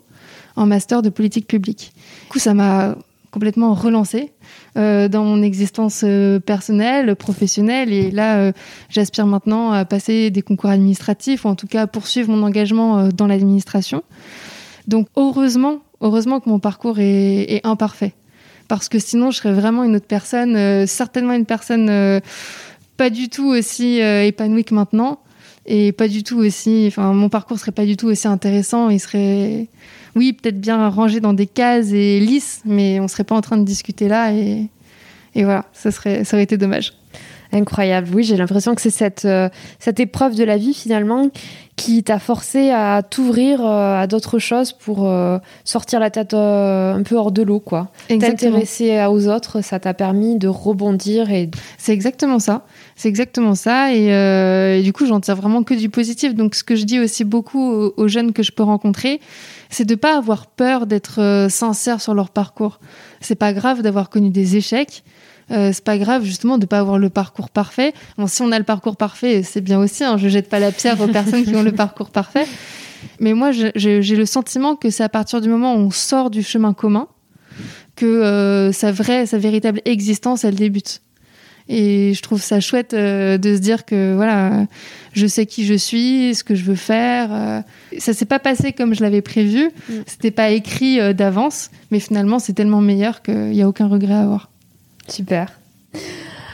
en 0.56 0.66
master 0.66 1.02
de 1.02 1.10
politique 1.10 1.48
publique. 1.48 1.92
Du 2.24 2.30
coup, 2.30 2.40
ça 2.40 2.54
m'a 2.54 2.96
complètement 3.36 3.74
relancée 3.74 4.32
euh, 4.78 5.08
dans 5.08 5.24
mon 5.24 5.44
existence 5.44 6.04
personnelle, 6.46 7.16
professionnelle. 7.16 7.92
Et 7.92 8.10
là, 8.10 8.52
j'aspire 8.90 9.28
maintenant 9.28 9.72
à 9.72 9.86
passer 9.86 10.32
des 10.32 10.42
concours 10.42 10.70
administratifs 10.70 11.46
ou 11.46 11.50
en 11.50 11.56
tout 11.56 11.68
cas 11.68 11.84
à 11.84 11.88
poursuivre 11.88 12.32
mon 12.32 12.44
engagement 12.44 13.10
dans 13.10 13.28
l'administration. 13.28 14.04
Donc 14.88 15.08
heureusement 15.16 15.82
Heureusement 16.02 16.40
que 16.40 16.50
mon 16.50 16.60
parcours 16.60 17.00
est, 17.00 17.62
imparfait. 17.64 18.14
Parce 18.68 18.90
que 18.90 19.00
sinon, 19.00 19.32
je 19.32 19.38
serais 19.38 19.54
vraiment 19.54 19.84
une 19.84 19.96
autre 19.96 20.08
personne, 20.08 20.56
euh, 20.56 20.86
certainement 20.86 21.34
une 21.34 21.46
personne 21.46 21.90
euh, 21.90 22.20
pas 22.98 23.10
du 23.10 23.30
tout 23.30 23.48
aussi 23.48 24.02
euh, 24.02 24.24
épanouie 24.24 24.66
que 24.66 24.74
maintenant. 24.74 25.20
Et 25.66 25.92
pas 25.92 26.08
du 26.08 26.24
tout 26.24 26.38
aussi. 26.38 26.86
Enfin, 26.88 27.14
mon 27.14 27.30
parcours 27.30 27.58
serait 27.58 27.72
pas 27.72 27.86
du 27.86 27.98
tout 27.98 28.08
aussi 28.08 28.28
intéressant. 28.28 28.90
Il 28.90 29.00
serait, 29.00 29.68
oui, 30.16 30.34
peut-être 30.34 30.60
bien 30.60 30.90
rangé 30.90 31.20
dans 31.20 31.34
des 31.34 31.48
cases 31.48 31.92
et 31.92 32.20
lisse, 32.20 32.62
mais 32.66 33.00
on 33.00 33.08
serait 33.08 33.24
pas 33.24 33.36
en 33.36 33.42
train 33.42 33.58
de 33.58 33.64
discuter 33.64 34.08
là. 34.08 34.34
Et, 34.34 34.68
et 35.34 35.44
voilà, 35.44 35.66
ça, 35.74 35.92
serait, 35.92 36.24
ça 36.24 36.38
aurait 36.38 36.44
été 36.44 36.58
dommage. 36.58 36.94
Incroyable. 37.56 38.10
Oui, 38.14 38.24
j'ai 38.26 38.36
l'impression 38.36 38.76
que 38.76 38.82
c'est 38.82 38.90
cette, 38.90 39.24
euh, 39.24 39.48
cette 39.80 40.02
épreuve 40.02 40.36
de 40.36 40.44
la 40.44 40.58
vie 40.58 40.74
finalement 40.74 41.30
qui 41.78 42.04
t'a 42.04 42.20
forcé 42.20 42.70
à 42.70 43.02
t'ouvrir 43.02 43.66
euh, 43.66 44.02
à 44.02 44.08
d'autres 44.08 44.40
choses 44.40 44.74
pour 44.74 45.08
euh, 45.08 45.38
sortir 45.64 46.02
la 46.02 46.10
tête 46.10 46.34
un 46.34 47.02
peu 47.06 47.16
hors 47.16 47.32
de 47.32 47.42
l'eau, 47.44 47.62
quoi. 47.62 47.92
T'intéresser 48.10 49.06
aux 49.06 49.30
autres, 49.30 49.62
ça 49.62 49.80
t'a 49.80 49.94
permis 49.94 50.38
de 50.38 50.50
rebondir 50.50 51.32
et. 51.32 51.50
C'est 51.78 51.94
exactement 51.94 52.40
ça. 52.40 52.66
C'est 52.98 53.08
exactement 53.08 53.56
ça. 53.56 53.94
Et, 53.94 54.82
du 54.84 54.92
coup, 54.92 55.06
j'en 55.06 55.22
tire 55.22 55.38
vraiment 55.38 55.64
que 55.64 55.74
du 55.74 55.90
positif. 55.90 56.36
Donc, 56.36 56.56
ce 56.56 56.64
que 56.64 56.76
je 56.76 56.84
dis 56.84 57.00
aussi 57.00 57.24
beaucoup 57.24 57.62
aux, 57.62 57.94
aux 57.96 58.08
jeunes 58.10 58.34
que 58.34 58.44
je 58.44 58.52
peux 58.52 58.64
rencontrer, 58.64 59.22
c'est 59.70 59.86
de 59.86 59.96
pas 59.96 60.18
avoir 60.18 60.48
peur 60.48 60.88
d'être 60.88 61.48
sincère 61.50 62.02
sur 62.02 62.14
leur 62.14 62.32
parcours. 62.32 62.80
C'est 63.22 63.36
pas 63.36 63.54
grave 63.54 63.82
d'avoir 63.82 64.10
connu 64.10 64.30
des 64.30 64.58
échecs 64.58 65.04
euh, 65.52 65.72
c'est 65.74 65.84
pas 65.84 65.98
grave 65.98 66.24
justement 66.24 66.58
de 66.58 66.66
pas 66.66 66.80
avoir 66.80 66.98
le 66.98 67.10
parcours 67.10 67.50
parfait. 67.50 67.94
Bon, 68.18 68.28
si 68.28 68.42
on 68.42 68.52
a 68.52 68.58
le 68.58 68.66
parcours 68.66 68.98
parfait, 68.98 69.44
c'est 69.44 69.62
bien 69.62 69.80
aussi. 69.80 70.04
Hein, 70.04 70.18
je 70.18 70.28
jette 70.28 70.50
pas 70.50 70.60
la 70.60 70.72
pierre 70.72 71.00
aux 71.02 71.08
personnes 71.08 71.44
qui 71.44 71.56
ont 71.56 71.64
le 71.64 71.72
parcours 71.72 72.10
parfait. 72.10 72.48
Mais 73.20 73.34
moi, 73.34 73.52
j'ai 73.52 74.02
le 74.02 74.26
sentiment 74.26 74.76
que 74.76 74.90
c'est 74.90 75.04
à 75.04 75.10
partir 75.10 75.42
du 75.42 75.50
moment 75.50 75.76
où 75.76 75.80
on 75.80 75.92
sort 75.92 76.30
du 76.30 76.44
chemin 76.44 76.74
commun 76.74 77.08
que 77.96 78.06
euh, 78.06 78.72
sa 78.72 78.92
vraie, 78.92 79.26
sa 79.26 79.38
véritable 79.38 79.82
existence, 79.86 80.44
elle 80.44 80.56
débute. 80.56 81.02
Et 81.68 82.14
je 82.14 82.22
trouve 82.22 82.42
ça 82.42 82.60
chouette 82.60 82.94
euh, 82.94 83.38
de 83.38 83.56
se 83.56 83.60
dire 83.60 83.86
que 83.86 84.14
voilà, 84.16 84.68
je 85.14 85.26
sais 85.26 85.46
qui 85.46 85.66
je 85.66 85.74
suis, 85.74 86.36
ce 86.36 86.44
que 86.44 86.54
je 86.54 86.64
veux 86.64 86.76
faire. 86.76 87.30
Euh, 87.32 87.62
ça 87.98 88.14
s'est 88.14 88.26
pas 88.26 88.38
passé 88.38 88.72
comme 88.72 88.94
je 88.94 89.02
l'avais 89.02 89.22
prévu. 89.22 89.72
Mm. 89.90 89.94
C'était 90.06 90.32
pas 90.32 90.52
écrit 90.52 91.00
euh, 91.00 91.14
d'avance, 91.14 91.72
mais 91.90 92.00
finalement 92.00 92.38
c'est 92.38 92.54
tellement 92.54 92.82
meilleur 92.82 93.24
qu'il 93.24 93.50
n'y 93.50 93.64
a 93.64 93.68
aucun 93.68 93.88
regret 93.88 94.14
à 94.14 94.22
avoir. 94.22 94.52
Super. 95.08 95.52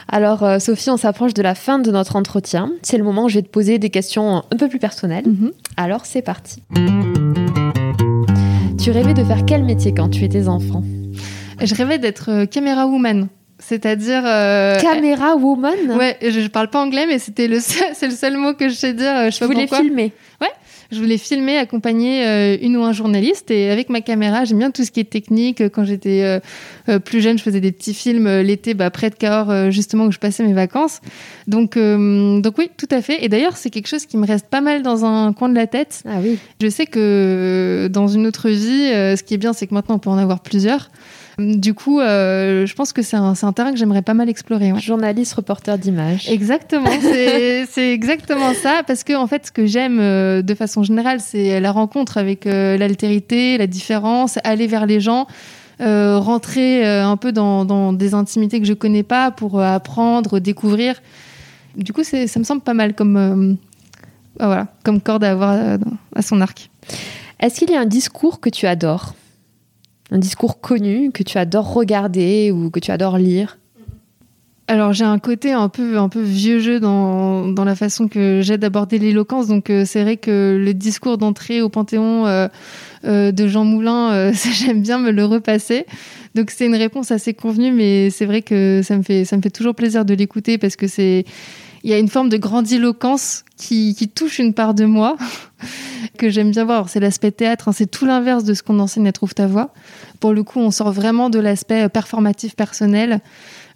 Alors, 0.08 0.42
euh, 0.42 0.58
Sophie, 0.58 0.90
on 0.90 0.98
s'approche 0.98 1.32
de 1.32 1.42
la 1.42 1.54
fin 1.54 1.78
de 1.78 1.90
notre 1.90 2.16
entretien. 2.16 2.70
C'est 2.82 2.98
le 2.98 3.04
moment 3.04 3.24
où 3.24 3.28
je 3.28 3.36
vais 3.36 3.42
te 3.42 3.48
poser 3.48 3.78
des 3.78 3.88
questions 3.88 4.42
un 4.50 4.56
peu 4.56 4.68
plus 4.68 4.78
personnelles. 4.78 5.26
Mhm. 5.26 5.52
Alors, 5.78 6.04
c'est 6.04 6.22
parti. 6.22 6.62
Tu 8.82 8.90
rêvais 8.90 9.14
de 9.14 9.24
faire 9.24 9.44
quel 9.46 9.64
métier 9.64 9.94
quand 9.94 10.10
tu 10.10 10.24
étais 10.24 10.48
enfant? 10.48 10.82
Je 11.62 11.74
rêvais 11.74 11.98
d'être 11.98 12.30
euh, 12.30 12.46
caméra 12.46 12.86
woman. 12.86 13.28
C'est-à-dire. 13.58 14.22
Euh, 14.26 14.78
caméra 14.80 15.36
woman? 15.36 15.96
Ouais, 15.96 16.18
je, 16.20 16.40
je, 16.40 16.48
parle 16.48 16.68
pas 16.68 16.82
anglais, 16.82 17.06
mais 17.06 17.18
c'était 17.18 17.48
le 17.48 17.58
c'est 17.60 18.08
le 18.08 18.14
seul 18.14 18.36
mot 18.36 18.54
que 18.54 18.68
je 18.68 18.74
sais 18.74 18.92
dire. 18.92 19.30
Je, 19.30 19.38
je 19.38 19.44
voulais 19.44 19.66
filmer? 19.66 20.12
Ouais, 20.40 20.50
je 20.92 21.00
voulais 21.00 21.16
filmer, 21.16 21.56
accompagner 21.56 22.26
euh, 22.26 22.56
une 22.60 22.76
ou 22.76 22.84
un 22.84 22.92
journaliste. 22.92 23.50
Et 23.50 23.70
avec 23.70 23.88
ma 23.88 24.02
caméra, 24.02 24.44
j'aime 24.44 24.58
bien 24.58 24.70
tout 24.70 24.84
ce 24.84 24.90
qui 24.90 25.00
est 25.00 25.10
technique. 25.10 25.66
Quand 25.70 25.84
j'étais 25.84 26.22
euh, 26.22 26.38
euh, 26.90 26.98
plus 26.98 27.22
jeune, 27.22 27.38
je 27.38 27.42
faisais 27.42 27.60
des 27.60 27.72
petits 27.72 27.94
films 27.94 28.28
l'été 28.40 28.74
bah, 28.74 28.90
près 28.90 29.08
de 29.08 29.14
Cahors, 29.14 29.70
justement, 29.70 30.04
où 30.04 30.12
je 30.12 30.18
passais 30.18 30.44
mes 30.44 30.52
vacances. 30.52 31.00
Donc, 31.46 31.76
donc 31.76 32.58
oui, 32.58 32.70
tout 32.76 32.88
à 32.90 33.00
fait. 33.00 33.24
Et 33.24 33.28
d'ailleurs, 33.28 33.56
c'est 33.56 33.70
quelque 33.70 33.88
chose 33.88 34.04
qui 34.04 34.18
me 34.18 34.26
reste 34.26 34.46
pas 34.48 34.60
mal 34.60 34.82
dans 34.82 35.04
un 35.04 35.32
coin 35.32 35.48
de 35.48 35.54
la 35.54 35.66
tête. 35.66 36.02
Ah 36.06 36.18
oui. 36.22 36.38
Je 36.60 36.68
sais 36.68 36.86
que 36.86 37.88
dans 37.90 38.08
une 38.08 38.26
autre 38.26 38.50
vie, 38.50 38.88
ce 39.16 39.22
qui 39.22 39.34
est 39.34 39.38
bien, 39.38 39.52
c'est 39.52 39.66
que 39.66 39.74
maintenant, 39.74 39.96
on 39.96 39.98
peut 39.98 40.10
en 40.10 40.18
avoir 40.18 40.40
plusieurs. 40.40 40.90
Du 41.38 41.72
coup, 41.72 42.00
euh, 42.00 42.66
je 42.66 42.74
pense 42.74 42.92
que 42.92 43.00
c'est 43.00 43.16
un, 43.16 43.32
un, 43.40 43.52
terrain 43.52 43.72
que 43.72 43.78
j'aimerais 43.78 44.02
pas 44.02 44.14
mal 44.14 44.28
explorer. 44.28 44.72
Ouais. 44.72 44.80
Journaliste, 44.80 45.32
reporter 45.34 45.78
d'image. 45.78 46.28
Exactement, 46.28 46.90
c'est 47.00 47.92
exactement 47.92 48.52
ça. 48.54 48.82
Parce 48.86 49.02
que 49.02 49.14
en 49.14 49.26
fait, 49.26 49.46
ce 49.46 49.52
que 49.52 49.64
j'aime 49.66 49.98
euh, 49.98 50.42
de 50.42 50.54
façon 50.54 50.82
générale, 50.82 51.20
c'est 51.20 51.58
la 51.58 51.72
rencontre 51.72 52.18
avec 52.18 52.46
euh, 52.46 52.76
l'altérité, 52.76 53.56
la 53.56 53.66
différence, 53.66 54.38
aller 54.44 54.66
vers 54.66 54.86
les 54.86 55.00
gens. 55.00 55.26
Rentrer 55.84 56.86
un 56.86 57.16
peu 57.16 57.32
dans, 57.32 57.64
dans, 57.64 57.92
des 57.92 58.14
intimités 58.14 58.60
que 58.60 58.66
je 58.66 58.72
connais 58.72 59.02
pas 59.02 59.32
pour 59.32 59.60
apprendre, 59.60 60.38
découvrir. 60.38 61.02
Du 61.76 61.92
coup, 61.92 62.04
ça 62.04 62.38
me 62.38 62.44
semble 62.44 62.60
pas 62.60 62.74
mal 62.74 62.94
comme, 62.94 63.56
voilà, 64.38 64.68
comme 64.84 65.00
corde 65.00 65.24
à 65.24 65.32
avoir 65.32 65.78
à 66.14 66.22
son 66.22 66.40
arc. 66.40 66.70
Est-ce 67.40 67.58
qu'il 67.58 67.70
y 67.72 67.74
a 67.74 67.80
un 67.80 67.86
discours 67.86 68.38
que 68.38 68.48
tu 68.48 68.68
adores? 68.68 69.14
Un 70.12 70.18
discours 70.18 70.60
connu 70.60 71.10
que 71.10 71.22
tu 71.22 71.38
adores 71.38 71.72
regarder 71.72 72.52
ou 72.52 72.68
que 72.68 72.80
tu 72.80 72.90
adores 72.90 73.16
lire. 73.16 73.56
Alors 74.68 74.92
j'ai 74.92 75.06
un 75.06 75.18
côté 75.18 75.52
un 75.52 75.70
peu 75.70 75.96
un 75.96 76.10
peu 76.10 76.20
vieux 76.20 76.60
jeu 76.60 76.80
dans, 76.80 77.48
dans 77.48 77.64
la 77.64 77.74
façon 77.74 78.08
que 78.08 78.42
j'ai 78.42 78.58
d'aborder 78.58 78.98
l'éloquence. 78.98 79.48
Donc 79.48 79.70
euh, 79.70 79.84
c'est 79.86 80.02
vrai 80.02 80.18
que 80.18 80.60
le 80.62 80.74
discours 80.74 81.16
d'entrée 81.16 81.62
au 81.62 81.70
Panthéon 81.70 82.26
euh, 82.26 82.48
euh, 83.06 83.32
de 83.32 83.48
Jean 83.48 83.64
Moulin 83.64 84.32
j'aime 84.52 84.82
bien 84.82 84.98
me 84.98 85.12
le 85.12 85.24
repasser. 85.24 85.86
Donc 86.34 86.50
c'est 86.50 86.66
une 86.66 86.76
réponse 86.76 87.10
assez 87.10 87.32
convenue 87.32 87.72
mais 87.72 88.10
c'est 88.10 88.26
vrai 88.26 88.42
que 88.42 88.82
ça 88.84 88.98
me 88.98 89.02
fait 89.02 89.24
ça 89.24 89.38
me 89.38 89.42
fait 89.42 89.50
toujours 89.50 89.74
plaisir 89.74 90.04
de 90.04 90.12
l'écouter 90.12 90.58
parce 90.58 90.76
que 90.76 90.88
c'est 90.88 91.24
il 91.84 91.90
y 91.90 91.94
a 91.94 91.98
une 91.98 92.08
forme 92.08 92.28
de 92.28 92.36
grandiloquence 92.36 93.44
qui, 93.56 93.94
qui 93.94 94.08
touche 94.08 94.38
une 94.38 94.54
part 94.54 94.74
de 94.74 94.84
moi 94.84 95.16
que 96.18 96.30
j'aime 96.30 96.50
bien 96.52 96.64
voir. 96.64 96.88
C'est 96.88 97.00
l'aspect 97.00 97.32
théâtre, 97.32 97.68
hein, 97.68 97.72
c'est 97.72 97.90
tout 97.90 98.06
l'inverse 98.06 98.44
de 98.44 98.54
ce 98.54 98.62
qu'on 98.62 98.78
enseigne 98.78 99.08
à 99.08 99.12
Trouve 99.12 99.34
ta 99.34 99.46
voix. 99.46 99.72
Pour 100.20 100.32
le 100.32 100.44
coup, 100.44 100.60
on 100.60 100.70
sort 100.70 100.92
vraiment 100.92 101.30
de 101.30 101.40
l'aspect 101.40 101.88
performatif 101.88 102.54
personnel. 102.54 103.20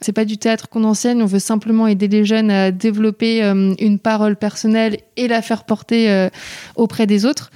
C'est 0.00 0.12
pas 0.12 0.24
du 0.24 0.38
théâtre 0.38 0.68
qu'on 0.68 0.84
enseigne, 0.84 1.22
on 1.22 1.26
veut 1.26 1.38
simplement 1.38 1.86
aider 1.86 2.06
les 2.06 2.24
jeunes 2.24 2.50
à 2.50 2.70
développer 2.70 3.42
euh, 3.42 3.74
une 3.78 3.98
parole 3.98 4.36
personnelle 4.36 4.98
et 5.16 5.26
la 5.26 5.42
faire 5.42 5.64
porter 5.64 6.10
euh, 6.10 6.28
auprès 6.76 7.06
des 7.06 7.24
autres. 7.24 7.50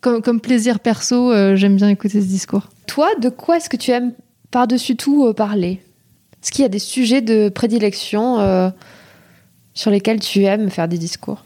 Comme, 0.00 0.40
plaisir 0.40 0.80
perso, 0.80 1.32
euh, 1.32 1.56
j'aime 1.56 1.76
bien 1.76 1.88
écouter 1.88 2.20
ce 2.20 2.26
discours. 2.26 2.68
Toi, 2.86 3.08
de 3.20 3.30
quoi 3.30 3.56
est-ce 3.56 3.70
que 3.70 3.76
tu 3.76 3.90
aimes 3.90 4.12
par-dessus 4.50 4.96
tout 4.96 5.32
parler? 5.34 5.80
Est-ce 6.42 6.50
qu'il 6.52 6.62
y 6.62 6.66
a 6.66 6.68
des 6.68 6.78
sujets 6.78 7.22
de 7.22 7.48
prédilection 7.48 8.72
sur 9.74 9.90
lesquels 9.90 10.20
tu 10.20 10.44
aimes 10.44 10.70
faire 10.70 10.88
des 10.88 10.98
discours 10.98 11.44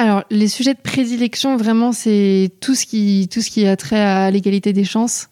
alors, 0.00 0.24
les 0.30 0.48
sujets 0.48 0.72
de 0.72 0.80
prédilection, 0.80 1.58
vraiment, 1.58 1.92
c'est 1.92 2.50
tout 2.60 2.74
ce 2.74 2.86
qui 2.86 3.28
tout 3.30 3.42
ce 3.42 3.50
qui 3.50 3.66
a 3.66 3.76
trait 3.76 4.00
à 4.00 4.30
l'égalité 4.30 4.72
des 4.72 4.84
chances, 4.84 5.28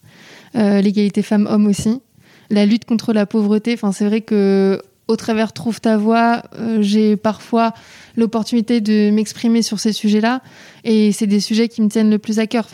euh, 0.56 0.82
l'égalité 0.82 1.22
femmes-hommes 1.22 1.66
aussi 1.66 2.02
la 2.50 2.66
lutte 2.66 2.84
contre 2.84 3.14
la 3.14 3.24
pauvreté. 3.24 3.72
Enfin, 3.72 3.92
c'est 3.92 4.04
vrai 4.04 4.20
que 4.20 4.82
au 5.06 5.16
travers 5.16 5.54
Trouve 5.54 5.80
ta 5.80 5.96
voix, 5.96 6.42
euh, 6.58 6.82
j'ai 6.82 7.16
parfois 7.16 7.72
l'opportunité 8.14 8.82
de 8.82 9.10
m'exprimer 9.10 9.62
sur 9.62 9.80
ces 9.80 9.94
sujets-là. 9.94 10.42
Et 10.84 11.12
c'est 11.12 11.26
des 11.26 11.40
sujets 11.40 11.68
qui 11.68 11.80
me 11.80 11.88
tiennent 11.88 12.10
le 12.10 12.18
plus 12.18 12.38
à 12.38 12.46
cœur. 12.46 12.68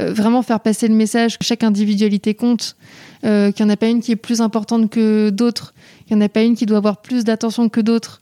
Euh, 0.00 0.12
vraiment 0.12 0.42
faire 0.42 0.60
passer 0.60 0.86
le 0.86 0.94
message 0.94 1.38
que 1.38 1.46
chaque 1.46 1.62
individualité 1.62 2.34
compte, 2.34 2.76
qu'il 3.22 3.54
n'y 3.58 3.62
en 3.62 3.70
a 3.70 3.76
pas 3.76 3.88
une 3.88 4.02
qui 4.02 4.12
est 4.12 4.16
plus 4.16 4.42
importante 4.42 4.90
que 4.90 5.30
d'autres, 5.30 5.72
qu'il 6.06 6.16
n'y 6.16 6.22
en 6.22 6.26
a 6.26 6.28
pas 6.28 6.42
une 6.42 6.56
qui 6.56 6.66
doit 6.66 6.76
avoir 6.76 7.00
plus 7.00 7.24
d'attention 7.24 7.70
que 7.70 7.80
d'autres. 7.80 8.20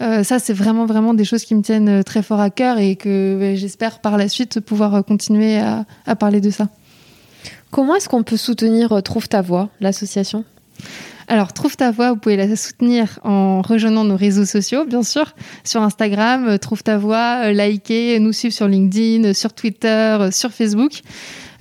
Euh, 0.00 0.22
ça, 0.22 0.38
c'est 0.38 0.52
vraiment, 0.52 0.86
vraiment 0.86 1.14
des 1.14 1.24
choses 1.24 1.44
qui 1.44 1.54
me 1.54 1.62
tiennent 1.62 2.04
très 2.04 2.22
fort 2.22 2.40
à 2.40 2.50
cœur 2.50 2.78
et 2.78 2.96
que 2.96 3.36
ben, 3.38 3.56
j'espère 3.56 4.00
par 4.00 4.16
la 4.16 4.28
suite 4.28 4.60
pouvoir 4.60 5.04
continuer 5.04 5.58
à, 5.58 5.84
à 6.06 6.16
parler 6.16 6.40
de 6.40 6.50
ça. 6.50 6.68
Comment 7.70 7.96
est-ce 7.96 8.08
qu'on 8.08 8.22
peut 8.22 8.36
soutenir 8.36 8.92
euh, 8.92 9.00
Trouve 9.00 9.28
ta 9.28 9.42
voix, 9.42 9.68
l'association? 9.80 10.44
Alors, 11.30 11.52
Trouve 11.52 11.76
ta 11.76 11.90
voix, 11.90 12.12
vous 12.12 12.16
pouvez 12.16 12.36
la 12.36 12.56
soutenir 12.56 13.18
en 13.22 13.60
rejoignant 13.60 14.04
nos 14.04 14.16
réseaux 14.16 14.46
sociaux, 14.46 14.86
bien 14.86 15.02
sûr, 15.02 15.34
sur 15.64 15.82
Instagram, 15.82 16.48
euh, 16.48 16.56
Trouve 16.56 16.82
ta 16.82 16.96
voix, 16.96 17.42
euh, 17.44 17.52
liker, 17.52 18.18
nous 18.20 18.32
suivre 18.32 18.54
sur 18.54 18.68
LinkedIn, 18.68 19.34
sur 19.34 19.52
Twitter, 19.52 20.28
sur 20.32 20.52
Facebook. 20.52 20.92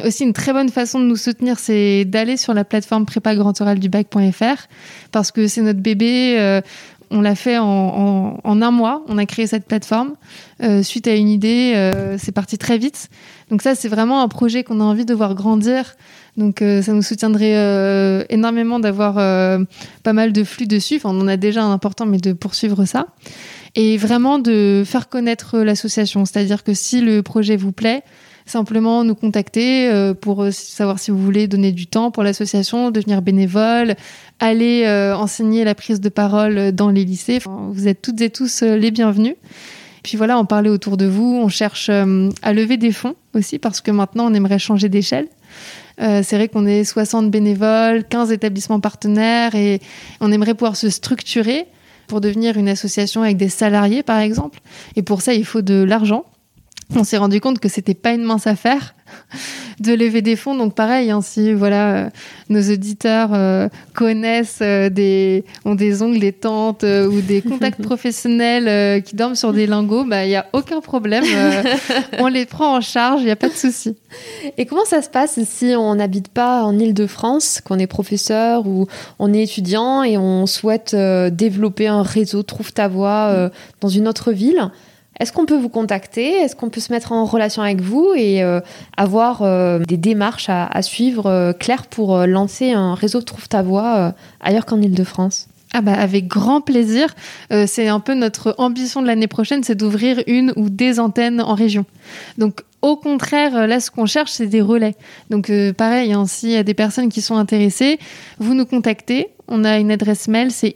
Aussi, 0.06 0.24
une 0.24 0.34
très 0.34 0.54
bonne 0.54 0.70
façon 0.70 1.00
de 1.00 1.06
nous 1.06 1.18
soutenir, 1.18 1.60
c'est 1.60 2.06
d'aller 2.06 2.38
sur 2.38 2.54
la 2.54 2.64
plateforme 2.64 3.06
prépa-grand-oral-du-bac.fr 3.06 4.68
parce 5.12 5.32
que 5.32 5.48
c'est 5.48 5.64
notre 5.64 5.80
bébé 5.80 6.62
on 7.10 7.22
l'a 7.22 7.36
fait 7.36 7.58
en, 7.58 8.40
un 8.44 8.72
mois. 8.72 9.04
On 9.08 9.18
a 9.18 9.26
créé 9.26 9.48
cette 9.48 9.66
plateforme 9.66 10.16
euh, 10.62 10.84
suite 10.84 11.08
à 11.08 11.16
une 11.16 11.30
idée. 11.30 11.74
Euh, 11.76 12.18
c'est 12.18 12.32
parti 12.32 12.58
très 12.58 12.78
vite. 12.78 13.10
Donc 13.50 13.62
ça, 13.62 13.76
c'est 13.76 13.88
vraiment 13.88 14.22
un 14.22 14.28
projet 14.28 14.64
qu'on 14.64 14.82
a 14.82 14.84
envie 14.84 15.06
de 15.06 15.14
voir 15.14 15.36
grandir. 15.36 15.96
Donc 16.36 16.62
euh, 16.62 16.82
ça 16.82 16.94
nous 16.94 17.02
soutiendrait 17.02 18.26
énormément 18.30 18.80
d'avoir 18.80 19.16
pas 20.04 20.14
mal 20.14 20.34
de 20.34 20.44
flux 20.44 20.68
dessus. 20.68 20.96
Enfin, 20.98 21.10
on 21.12 21.22
en 21.22 21.28
a 21.28 21.38
déjà 21.38 21.64
un 21.64 21.72
important, 21.72 22.06
mais 22.06 22.18
de 22.18 22.34
poursuivre 22.34 22.86
ça. 22.86 23.08
Et 23.76 23.98
vraiment 23.98 24.40
de 24.40 24.84
faire 24.86 25.08
connaître 25.08 25.60
l'association. 25.60 26.26
C'est-à-dire 26.26 26.64
que 26.64 26.74
si 26.74 27.02
le 27.02 27.22
projet 27.22 27.56
vous 27.56 27.72
plaît, 27.72 28.04
simplement 28.50 29.04
nous 29.04 29.16
contacter 29.16 29.90
euh, 29.90 30.14
pour 30.14 30.44
euh, 30.44 30.52
savoir 30.52 31.00
si 31.00 31.12
vous 31.12 31.18
voulez 31.18 31.48
donner 31.48 31.72
du 31.72 31.88
temps 31.88 32.12
pour 32.12 32.24
l'association, 32.24 32.92
devenir 32.92 33.22
bénévole, 33.22 33.96
aller 34.40 34.84
euh, 34.86 35.16
enseigner 35.16 35.64
la 35.64 35.76
prise 35.76 36.02
de 36.02 36.10
parole 36.10 36.72
dans 36.72 36.90
les 36.90 37.06
lycées. 37.06 37.40
vous 37.46 37.88
êtes 37.88 38.02
toutes 38.02 38.22
et 38.22 38.30
tous 38.30 38.62
les 38.62 38.92
bienvenus. 38.92 39.36
Puis 40.04 40.18
voilà, 40.18 40.40
on 40.40 40.46
parlait 40.46 40.70
autour 40.70 40.98
de 40.98 41.06
vous, 41.06 41.40
on 41.42 41.50
cherche 41.50 41.90
à 41.90 42.54
lever 42.54 42.78
des 42.78 42.92
fonds 42.92 43.16
aussi 43.34 43.60
parce 43.60 43.82
que 43.82 43.92
maintenant 43.92 44.32
on 44.32 44.34
aimerait 44.34 44.60
changer 44.60 44.88
d'échelle. 44.88 45.28
c'est 45.98 46.34
vrai 46.34 46.48
qu'on 46.48 46.66
est 46.66 46.86
60 46.86 47.30
bénévoles, 47.30 48.06
15 48.06 48.32
établissements 48.32 48.80
partenaires 48.80 49.56
et 49.56 49.82
on 50.22 50.32
aimerait 50.32 50.54
pouvoir 50.54 50.78
se 50.78 50.90
structurer 50.90 51.66
pour 52.08 52.22
devenir 52.22 52.56
une 52.58 52.70
association 52.70 53.22
avec 53.24 53.36
des 53.36 53.50
salariés 53.50 54.02
par 54.02 54.20
exemple. 54.20 54.60
Et 54.96 55.02
pour 55.02 55.22
ça, 55.22 55.34
il 55.34 55.44
faut 55.44 55.62
de 55.62 55.84
l'argent 55.84 56.24
on 56.96 57.04
s'est 57.04 57.18
rendu 57.18 57.42
compte 57.42 57.60
que 57.60 57.70
c'était 57.70 57.94
pas 57.94 58.14
une 58.14 58.24
mince 58.24 58.48
affaire 58.48 58.94
de 59.80 59.94
lever 59.94 60.22
des 60.22 60.36
fonds. 60.36 60.56
Donc 60.56 60.74
pareil, 60.74 61.12
hein, 61.12 61.22
si 61.22 61.54
voilà, 61.54 61.96
euh, 61.96 62.10
nos 62.50 62.62
auditeurs 62.62 63.30
euh, 63.34 63.70
connaissent 63.94 64.60
euh, 64.62 64.90
des 64.90 65.44
ont 65.66 65.76
des 65.76 66.02
ongles, 66.02 66.20
des 66.20 66.34
tentes 66.34 66.84
ou 66.84 67.22
des 67.22 67.42
contacts 67.42 67.82
professionnels 67.84 69.04
qui 69.04 69.16
dorment 69.16 69.36
sur 69.36 69.54
des 69.54 69.68
lingots, 69.68 70.06
bah 70.06 70.26
il 70.26 70.32
y 70.32 70.36
a 70.36 70.48
aucun 70.54 70.82
problème. 70.82 71.24
on 72.20 72.28
les 72.28 72.46
prend 72.46 72.78
en 72.78 72.82
charge, 72.82 73.22
il 73.22 73.26
n'y 73.26 73.32
a 73.32 73.36
pas 73.36 73.50
de 73.50 73.54
souci. 73.54 73.96
Et 74.58 74.66
comment 74.66 74.86
ça 74.86 75.02
se 75.02 75.10
passe 75.10 75.40
si 75.44 75.74
on 75.78 75.96
n'habite 75.96 76.30
pas 76.30 76.64
en 76.64 76.78
Île-de-France, 76.78 77.62
qu'on 77.64 77.80
est 77.80 77.88
professeur 77.88 78.66
ou 78.66 78.88
on 79.20 79.34
est 79.34 79.44
étudiant 79.44 80.04
et 80.04 80.18
on 80.18 80.46
souhaite 80.48 80.96
développer 80.96 81.88
un 81.88 82.02
réseau 82.02 82.44
Trouve 82.44 82.74
ta 82.74 82.88
voix 82.88 83.52
dans 83.82 83.90
une 83.90 84.08
autre 84.08 84.32
ville? 84.32 84.72
Est-ce 85.20 85.32
qu'on 85.32 85.46
peut 85.46 85.58
vous 85.58 85.70
contacter? 85.70 86.32
Est-ce 86.42 86.56
qu'on 86.56 86.70
peut 86.70 86.80
se 86.80 86.92
mettre 86.92 87.12
en 87.12 87.26
relation 87.26 87.62
avec 87.62 87.82
vous 87.82 88.14
et 88.16 88.44
euh, 88.44 88.60
avoir 88.98 89.42
euh, 89.42 89.80
des 89.80 89.98
démarches 89.98 90.50
à, 90.50 90.82
suivre 90.82 91.26
euh, 91.26 91.54
claires 91.54 91.88
pour 91.88 92.18
lancer 92.26 92.72
un 92.72 92.94
réseau 92.94 93.22
Trouve 93.22 93.50
ta 93.50 93.62
voix 93.62 94.14
ailleurs 94.40 94.66
qu'en 94.66 94.82
Ile-de-France 94.82 95.48
ah 95.74 95.82
bah 95.82 95.94
avec 95.94 96.28
grand 96.28 96.62
plaisir. 96.62 97.14
c'est 97.68 97.90
un 97.90 98.00
peu 98.00 98.14
notre 98.14 98.56
ambition 98.58 99.02
de 99.02 99.08
l'année 99.08 99.28
prochaine, 99.28 99.64
c'est 99.64 99.76
d'ouvrir 99.76 100.24
une 100.26 100.54
ou 100.56 100.70
des 100.70 100.98
antennes 100.98 101.42
en 101.42 101.56
région. 101.56 101.86
Donc 102.38 102.62
au 102.82 102.96
contraire, 102.96 103.68
là, 103.68 103.82
ce 103.82 103.92
qu'on 103.92 104.06
cherche, 104.06 104.32
c'est 104.32 104.48
des 104.48 104.62
relais. 104.62 104.96
Donc, 105.30 105.52
pareil, 105.74 106.14
hein, 106.14 106.26
s'il 106.26 106.52
y 106.52 106.56
a 106.56 106.64
des 106.64 106.74
personnes 106.74 107.10
qui 107.10 107.22
sont 107.22 107.36
intéressées, 107.36 108.00
vous 108.40 108.54
nous 108.54 108.66
contactez. 108.66 109.28
On 109.50 109.66
a 109.66 109.78
une 109.78 109.92
adresse 109.92 110.30
mail, 110.30 110.52
c'est 110.52 110.74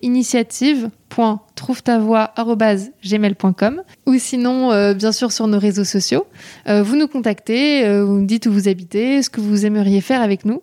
initiative.trouvetavoix.gmail.com 1.11 3.81
ou 4.05 4.17
sinon, 4.17 4.71
euh, 4.71 4.93
bien 4.93 5.11
sûr, 5.11 5.31
sur 5.31 5.47
nos 5.47 5.59
réseaux 5.59 5.83
sociaux. 5.83 6.25
Euh, 6.67 6.83
vous 6.83 6.95
nous 6.95 7.07
contactez, 7.07 7.85
euh, 7.85 8.05
vous 8.05 8.19
nous 8.19 8.25
dites 8.25 8.45
où 8.45 8.51
vous 8.51 8.67
habitez, 8.67 9.21
ce 9.21 9.29
que 9.29 9.41
vous 9.41 9.65
aimeriez 9.65 10.01
faire 10.01 10.21
avec 10.21 10.45
nous. 10.45 10.61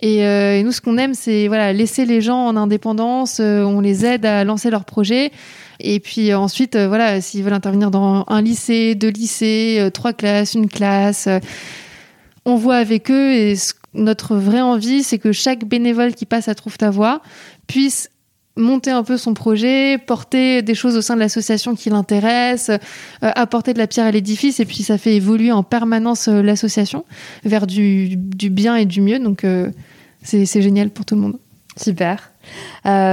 Et, 0.00 0.22
nous, 0.62 0.70
ce 0.70 0.80
qu'on 0.80 0.96
aime, 0.96 1.14
c'est 1.14 1.48
voilà, 1.48 1.72
laisser 1.72 2.04
les 2.04 2.20
gens 2.20 2.46
en 2.46 2.56
indépendance, 2.56 3.40
on 3.40 3.80
les 3.80 4.06
aide 4.06 4.24
à 4.24 4.44
lancer 4.44 4.70
leurs 4.70 4.84
projets. 4.84 5.32
Et 5.80 5.98
puis 5.98 6.32
ensuite, 6.32 6.76
voilà, 6.76 7.20
s'ils 7.20 7.42
veulent 7.42 7.52
intervenir 7.52 7.90
dans 7.90 8.24
un 8.28 8.40
lycée, 8.40 8.94
deux 8.94 9.08
lycées, 9.08 9.90
trois 9.92 10.12
classes, 10.12 10.54
une 10.54 10.68
classe, 10.68 11.28
on 12.44 12.54
voit 12.54 12.76
avec 12.76 13.10
eux 13.10 13.32
et 13.32 13.56
notre 13.92 14.36
vraie 14.36 14.60
envie, 14.60 15.02
c'est 15.02 15.18
que 15.18 15.32
chaque 15.32 15.64
bénévole 15.64 16.14
qui 16.14 16.26
passe 16.26 16.46
à 16.46 16.54
Trouve 16.54 16.78
ta 16.78 16.90
voix 16.90 17.20
puisse 17.66 18.08
monter 18.58 18.90
un 18.90 19.02
peu 19.02 19.16
son 19.16 19.34
projet, 19.34 19.98
porter 19.98 20.62
des 20.62 20.74
choses 20.74 20.96
au 20.96 21.00
sein 21.00 21.14
de 21.14 21.20
l'association 21.20 21.74
qui 21.74 21.88
l'intéressent, 21.90 22.78
euh, 23.22 23.30
apporter 23.34 23.72
de 23.72 23.78
la 23.78 23.86
pierre 23.86 24.06
à 24.06 24.10
l'édifice, 24.10 24.60
et 24.60 24.66
puis 24.66 24.82
ça 24.82 24.98
fait 24.98 25.14
évoluer 25.14 25.52
en 25.52 25.62
permanence 25.62 26.28
euh, 26.28 26.42
l'association 26.42 27.04
vers 27.44 27.66
du, 27.66 28.16
bien 28.16 28.76
et 28.76 28.84
du 28.84 29.00
mieux. 29.00 29.18
Donc 29.18 29.44
euh, 29.44 29.70
c'est 30.22 30.60
génial 30.60 30.90
pour 30.90 31.04
tout 31.04 31.14
le 31.14 31.22
monde. 31.22 31.38
Super. 31.76 32.32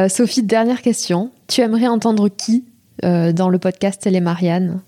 Sophie, 0.10 0.41
dernière 0.41 0.82
question. 0.82 1.32
Tu 1.48 1.62
aimerais 1.62 1.88
entendre 1.88 2.30
qui 2.30 2.66
dans 3.04 3.50
le 3.50 3.60
podcast 3.60 4.02
Télé 4.02 4.22
Marianne? 4.22 4.82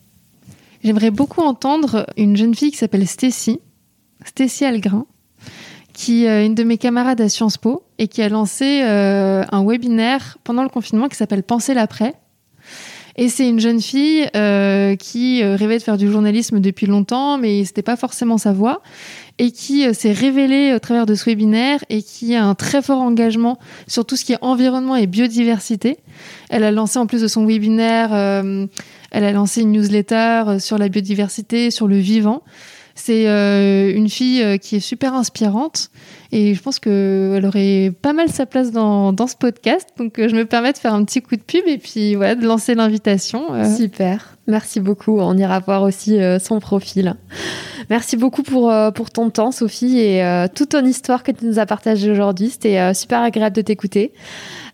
J'aimerais 0.84 1.12
beaucoup 1.12 1.42
entendre 1.42 2.08
une 2.18 2.36
jeune 2.36 2.56
fille 2.56 2.72
qui 2.72 2.78
s'appelle 2.78 3.08
Stécie, 3.08 3.60
Stécie 4.26 4.66
Algrin, 4.66 5.06
qui 5.98 6.26
est 6.26 6.46
une 6.46 6.54
de 6.54 6.64
mes 6.64 6.78
camarades 6.78 7.20
à 7.22 7.28
Sciences 7.28 7.58
Po 7.58 7.84
et 7.98 8.08
qui 8.08 8.22
a 8.22 8.30
lancé 8.30 8.82
un 8.84 9.66
webinaire 9.66 10.38
pendant 10.44 10.62
le 10.62 10.70
confinement 10.70 11.08
qui 11.08 11.16
s'appelle 11.16 11.42
Penser 11.42 11.74
l'après. 11.74 12.14
Et 13.16 13.30
c'est 13.30 13.50
une 13.50 13.60
jeune 13.60 13.82
fille 13.82 14.30
qui 15.00 15.44
rêvait 15.44 15.80
de 15.80 15.84
faire 15.84 15.98
du 15.98 16.12
journalisme 16.12 16.60
depuis 16.60 16.86
longtemps, 16.86 17.40
mais 17.40 17.66
c'était 17.66 17.82
pas 17.82 17.96
forcément 17.96 18.38
sa 18.38 18.54
voie 18.54 18.84
et 19.40 19.52
qui 19.52 19.86
euh, 19.86 19.94
s'est 19.94 20.12
révélée 20.12 20.74
au 20.74 20.80
travers 20.80 21.06
de 21.06 21.16
ce 21.16 21.26
webinaire 21.26 21.84
et 21.90 22.02
qui 22.02 22.36
a 22.36 22.44
un 22.44 22.56
très 22.56 22.82
fort 22.82 23.02
engagement 23.02 23.60
sur 23.88 24.06
tout 24.06 24.16
ce 24.16 24.26
qui 24.26 24.34
est 24.34 24.38
environnement 24.42 24.96
et 24.96 25.08
biodiversité. 25.08 25.98
Elle 26.50 26.64
a 26.64 26.72
lancé 26.72 26.98
en 27.00 27.08
plus 27.08 27.22
de 27.22 27.28
son 27.28 27.46
webinaire, 27.46 28.14
euh, 28.14 28.66
elle 29.12 29.24
a 29.24 29.32
lancé 29.32 29.62
une 29.62 29.72
newsletter 29.72 30.44
euh, 30.48 30.60
sur 30.60 30.78
la 30.78 30.90
biodiversité, 30.90 31.72
sur 31.72 31.88
le 31.88 31.98
vivant. 31.98 32.44
C'est 33.00 33.26
une 33.96 34.10
fille 34.10 34.60
qui 34.60 34.78
est 34.78 34.82
super 34.82 35.14
inspirante 35.14 35.90
et 36.32 36.54
je 36.54 36.62
pense 36.62 36.80
qu'elle 36.80 37.46
aurait 37.46 37.94
pas 38.02 38.12
mal 38.12 38.30
sa 38.30 38.46
place 38.46 38.72
dans, 38.72 39.14
dans 39.14 39.28
ce 39.28 39.36
podcast. 39.36 39.88
Donc 39.98 40.16
je 40.18 40.36
me 40.36 40.46
permets 40.46 40.74
de 40.74 40.78
faire 40.78 40.94
un 40.94 41.06
petit 41.06 41.22
coup 41.22 41.36
de 41.36 41.42
pub 41.42 41.62
et 41.68 41.78
puis 41.78 42.14
de 42.14 42.46
lancer 42.46 42.76
l'invitation. 42.76 43.44
Super, 43.76 44.36
merci 44.48 44.80
beaucoup. 44.80 45.20
On 45.20 45.38
ira 45.38 45.60
voir 45.60 45.84
aussi 45.84 46.18
son 46.40 46.60
profil. 46.60 47.16
Merci 47.90 48.18
beaucoup 48.18 48.44
pour, 48.44 48.70
euh, 48.70 48.92
pour 48.92 49.12
ton 49.12 49.30
temps, 49.30 49.52
Sophie, 49.52 50.00
et 50.00 50.24
euh, 50.24 50.48
toute 50.54 50.70
ton 50.70 50.86
histoire 50.86 51.24
que 51.24 51.32
tu 51.32 51.46
nous 51.46 51.58
as 51.60 51.66
partagée 51.66 52.12
aujourd'hui. 52.12 52.50
C'était 52.50 52.80
euh, 52.80 52.94
super 52.94 53.22
agréable 53.22 53.56
de 53.56 53.62
t'écouter. 53.62 54.12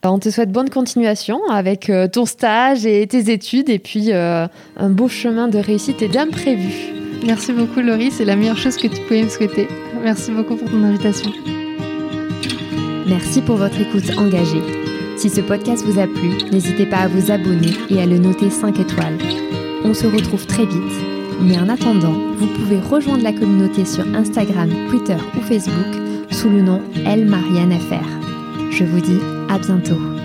On 0.04 0.20
te 0.20 0.30
souhaite 0.30 0.52
bonne 0.52 0.70
continuation 0.70 1.40
avec 1.50 1.90
ton 2.12 2.26
stage 2.26 2.86
et 2.86 3.08
tes 3.08 3.32
études, 3.32 3.70
et 3.70 3.80
puis 3.80 4.12
un 4.12 4.50
beau 4.90 5.08
chemin 5.08 5.48
de 5.48 5.58
réussite 5.60 6.02
et 6.02 6.10
bien 6.10 6.28
prévu. 6.28 7.13
Merci 7.26 7.54
beaucoup, 7.54 7.82
Laurie. 7.82 8.12
C'est 8.12 8.26
la 8.26 8.36
meilleure 8.36 8.58
chose 8.58 8.78
que 8.78 8.88
tu 8.88 9.02
pouvais 9.02 9.24
me 9.24 9.30
souhaiter. 9.30 9.68
Merci 10.02 10.32
beaucoup 10.32 10.56
pour 10.56 10.70
ton 10.70 10.84
invitation. 10.84 11.32
Merci 13.08 13.42
pour 13.42 13.58
votre 13.58 13.80
écoute 13.80 14.18
engagée. 14.18 14.62
Si 15.18 15.30
ce 15.30 15.42
podcast 15.42 15.86
vous 15.86 16.00
a 16.00 16.08
plu, 16.08 16.30
n'hésitez 16.52 16.86
pas 16.86 16.98
à 16.98 17.08
vous 17.08 17.32
abonner 17.32 17.74
et 17.90 18.02
à 18.02 18.06
le 18.06 18.18
noter 18.18 18.50
5 18.50 18.80
étoiles. 18.80 19.18
On 19.84 19.94
se 19.94 20.08
retrouve 20.08 20.46
très 20.46 20.66
vite 20.66 21.14
mais 21.42 21.60
en 21.60 21.70
attendant, 21.70 22.14
vous 22.38 22.48
pouvez 22.48 22.80
rejoindre 22.80 23.24
la 23.24 23.34
communauté 23.34 23.86
sur 23.86 24.06
Instagram, 24.16 24.70
Twitter 24.90 25.18
ou 25.38 25.42
Facebook 25.42 26.02
sous 26.32 26.50
le 26.50 26.62
nom 26.62 26.82
Elle 27.06 27.26
Marianne 27.26 27.78
Je 28.72 28.84
vous 28.84 29.02
dis 29.02 29.20
à 29.50 29.60
bientôt. 29.60 30.23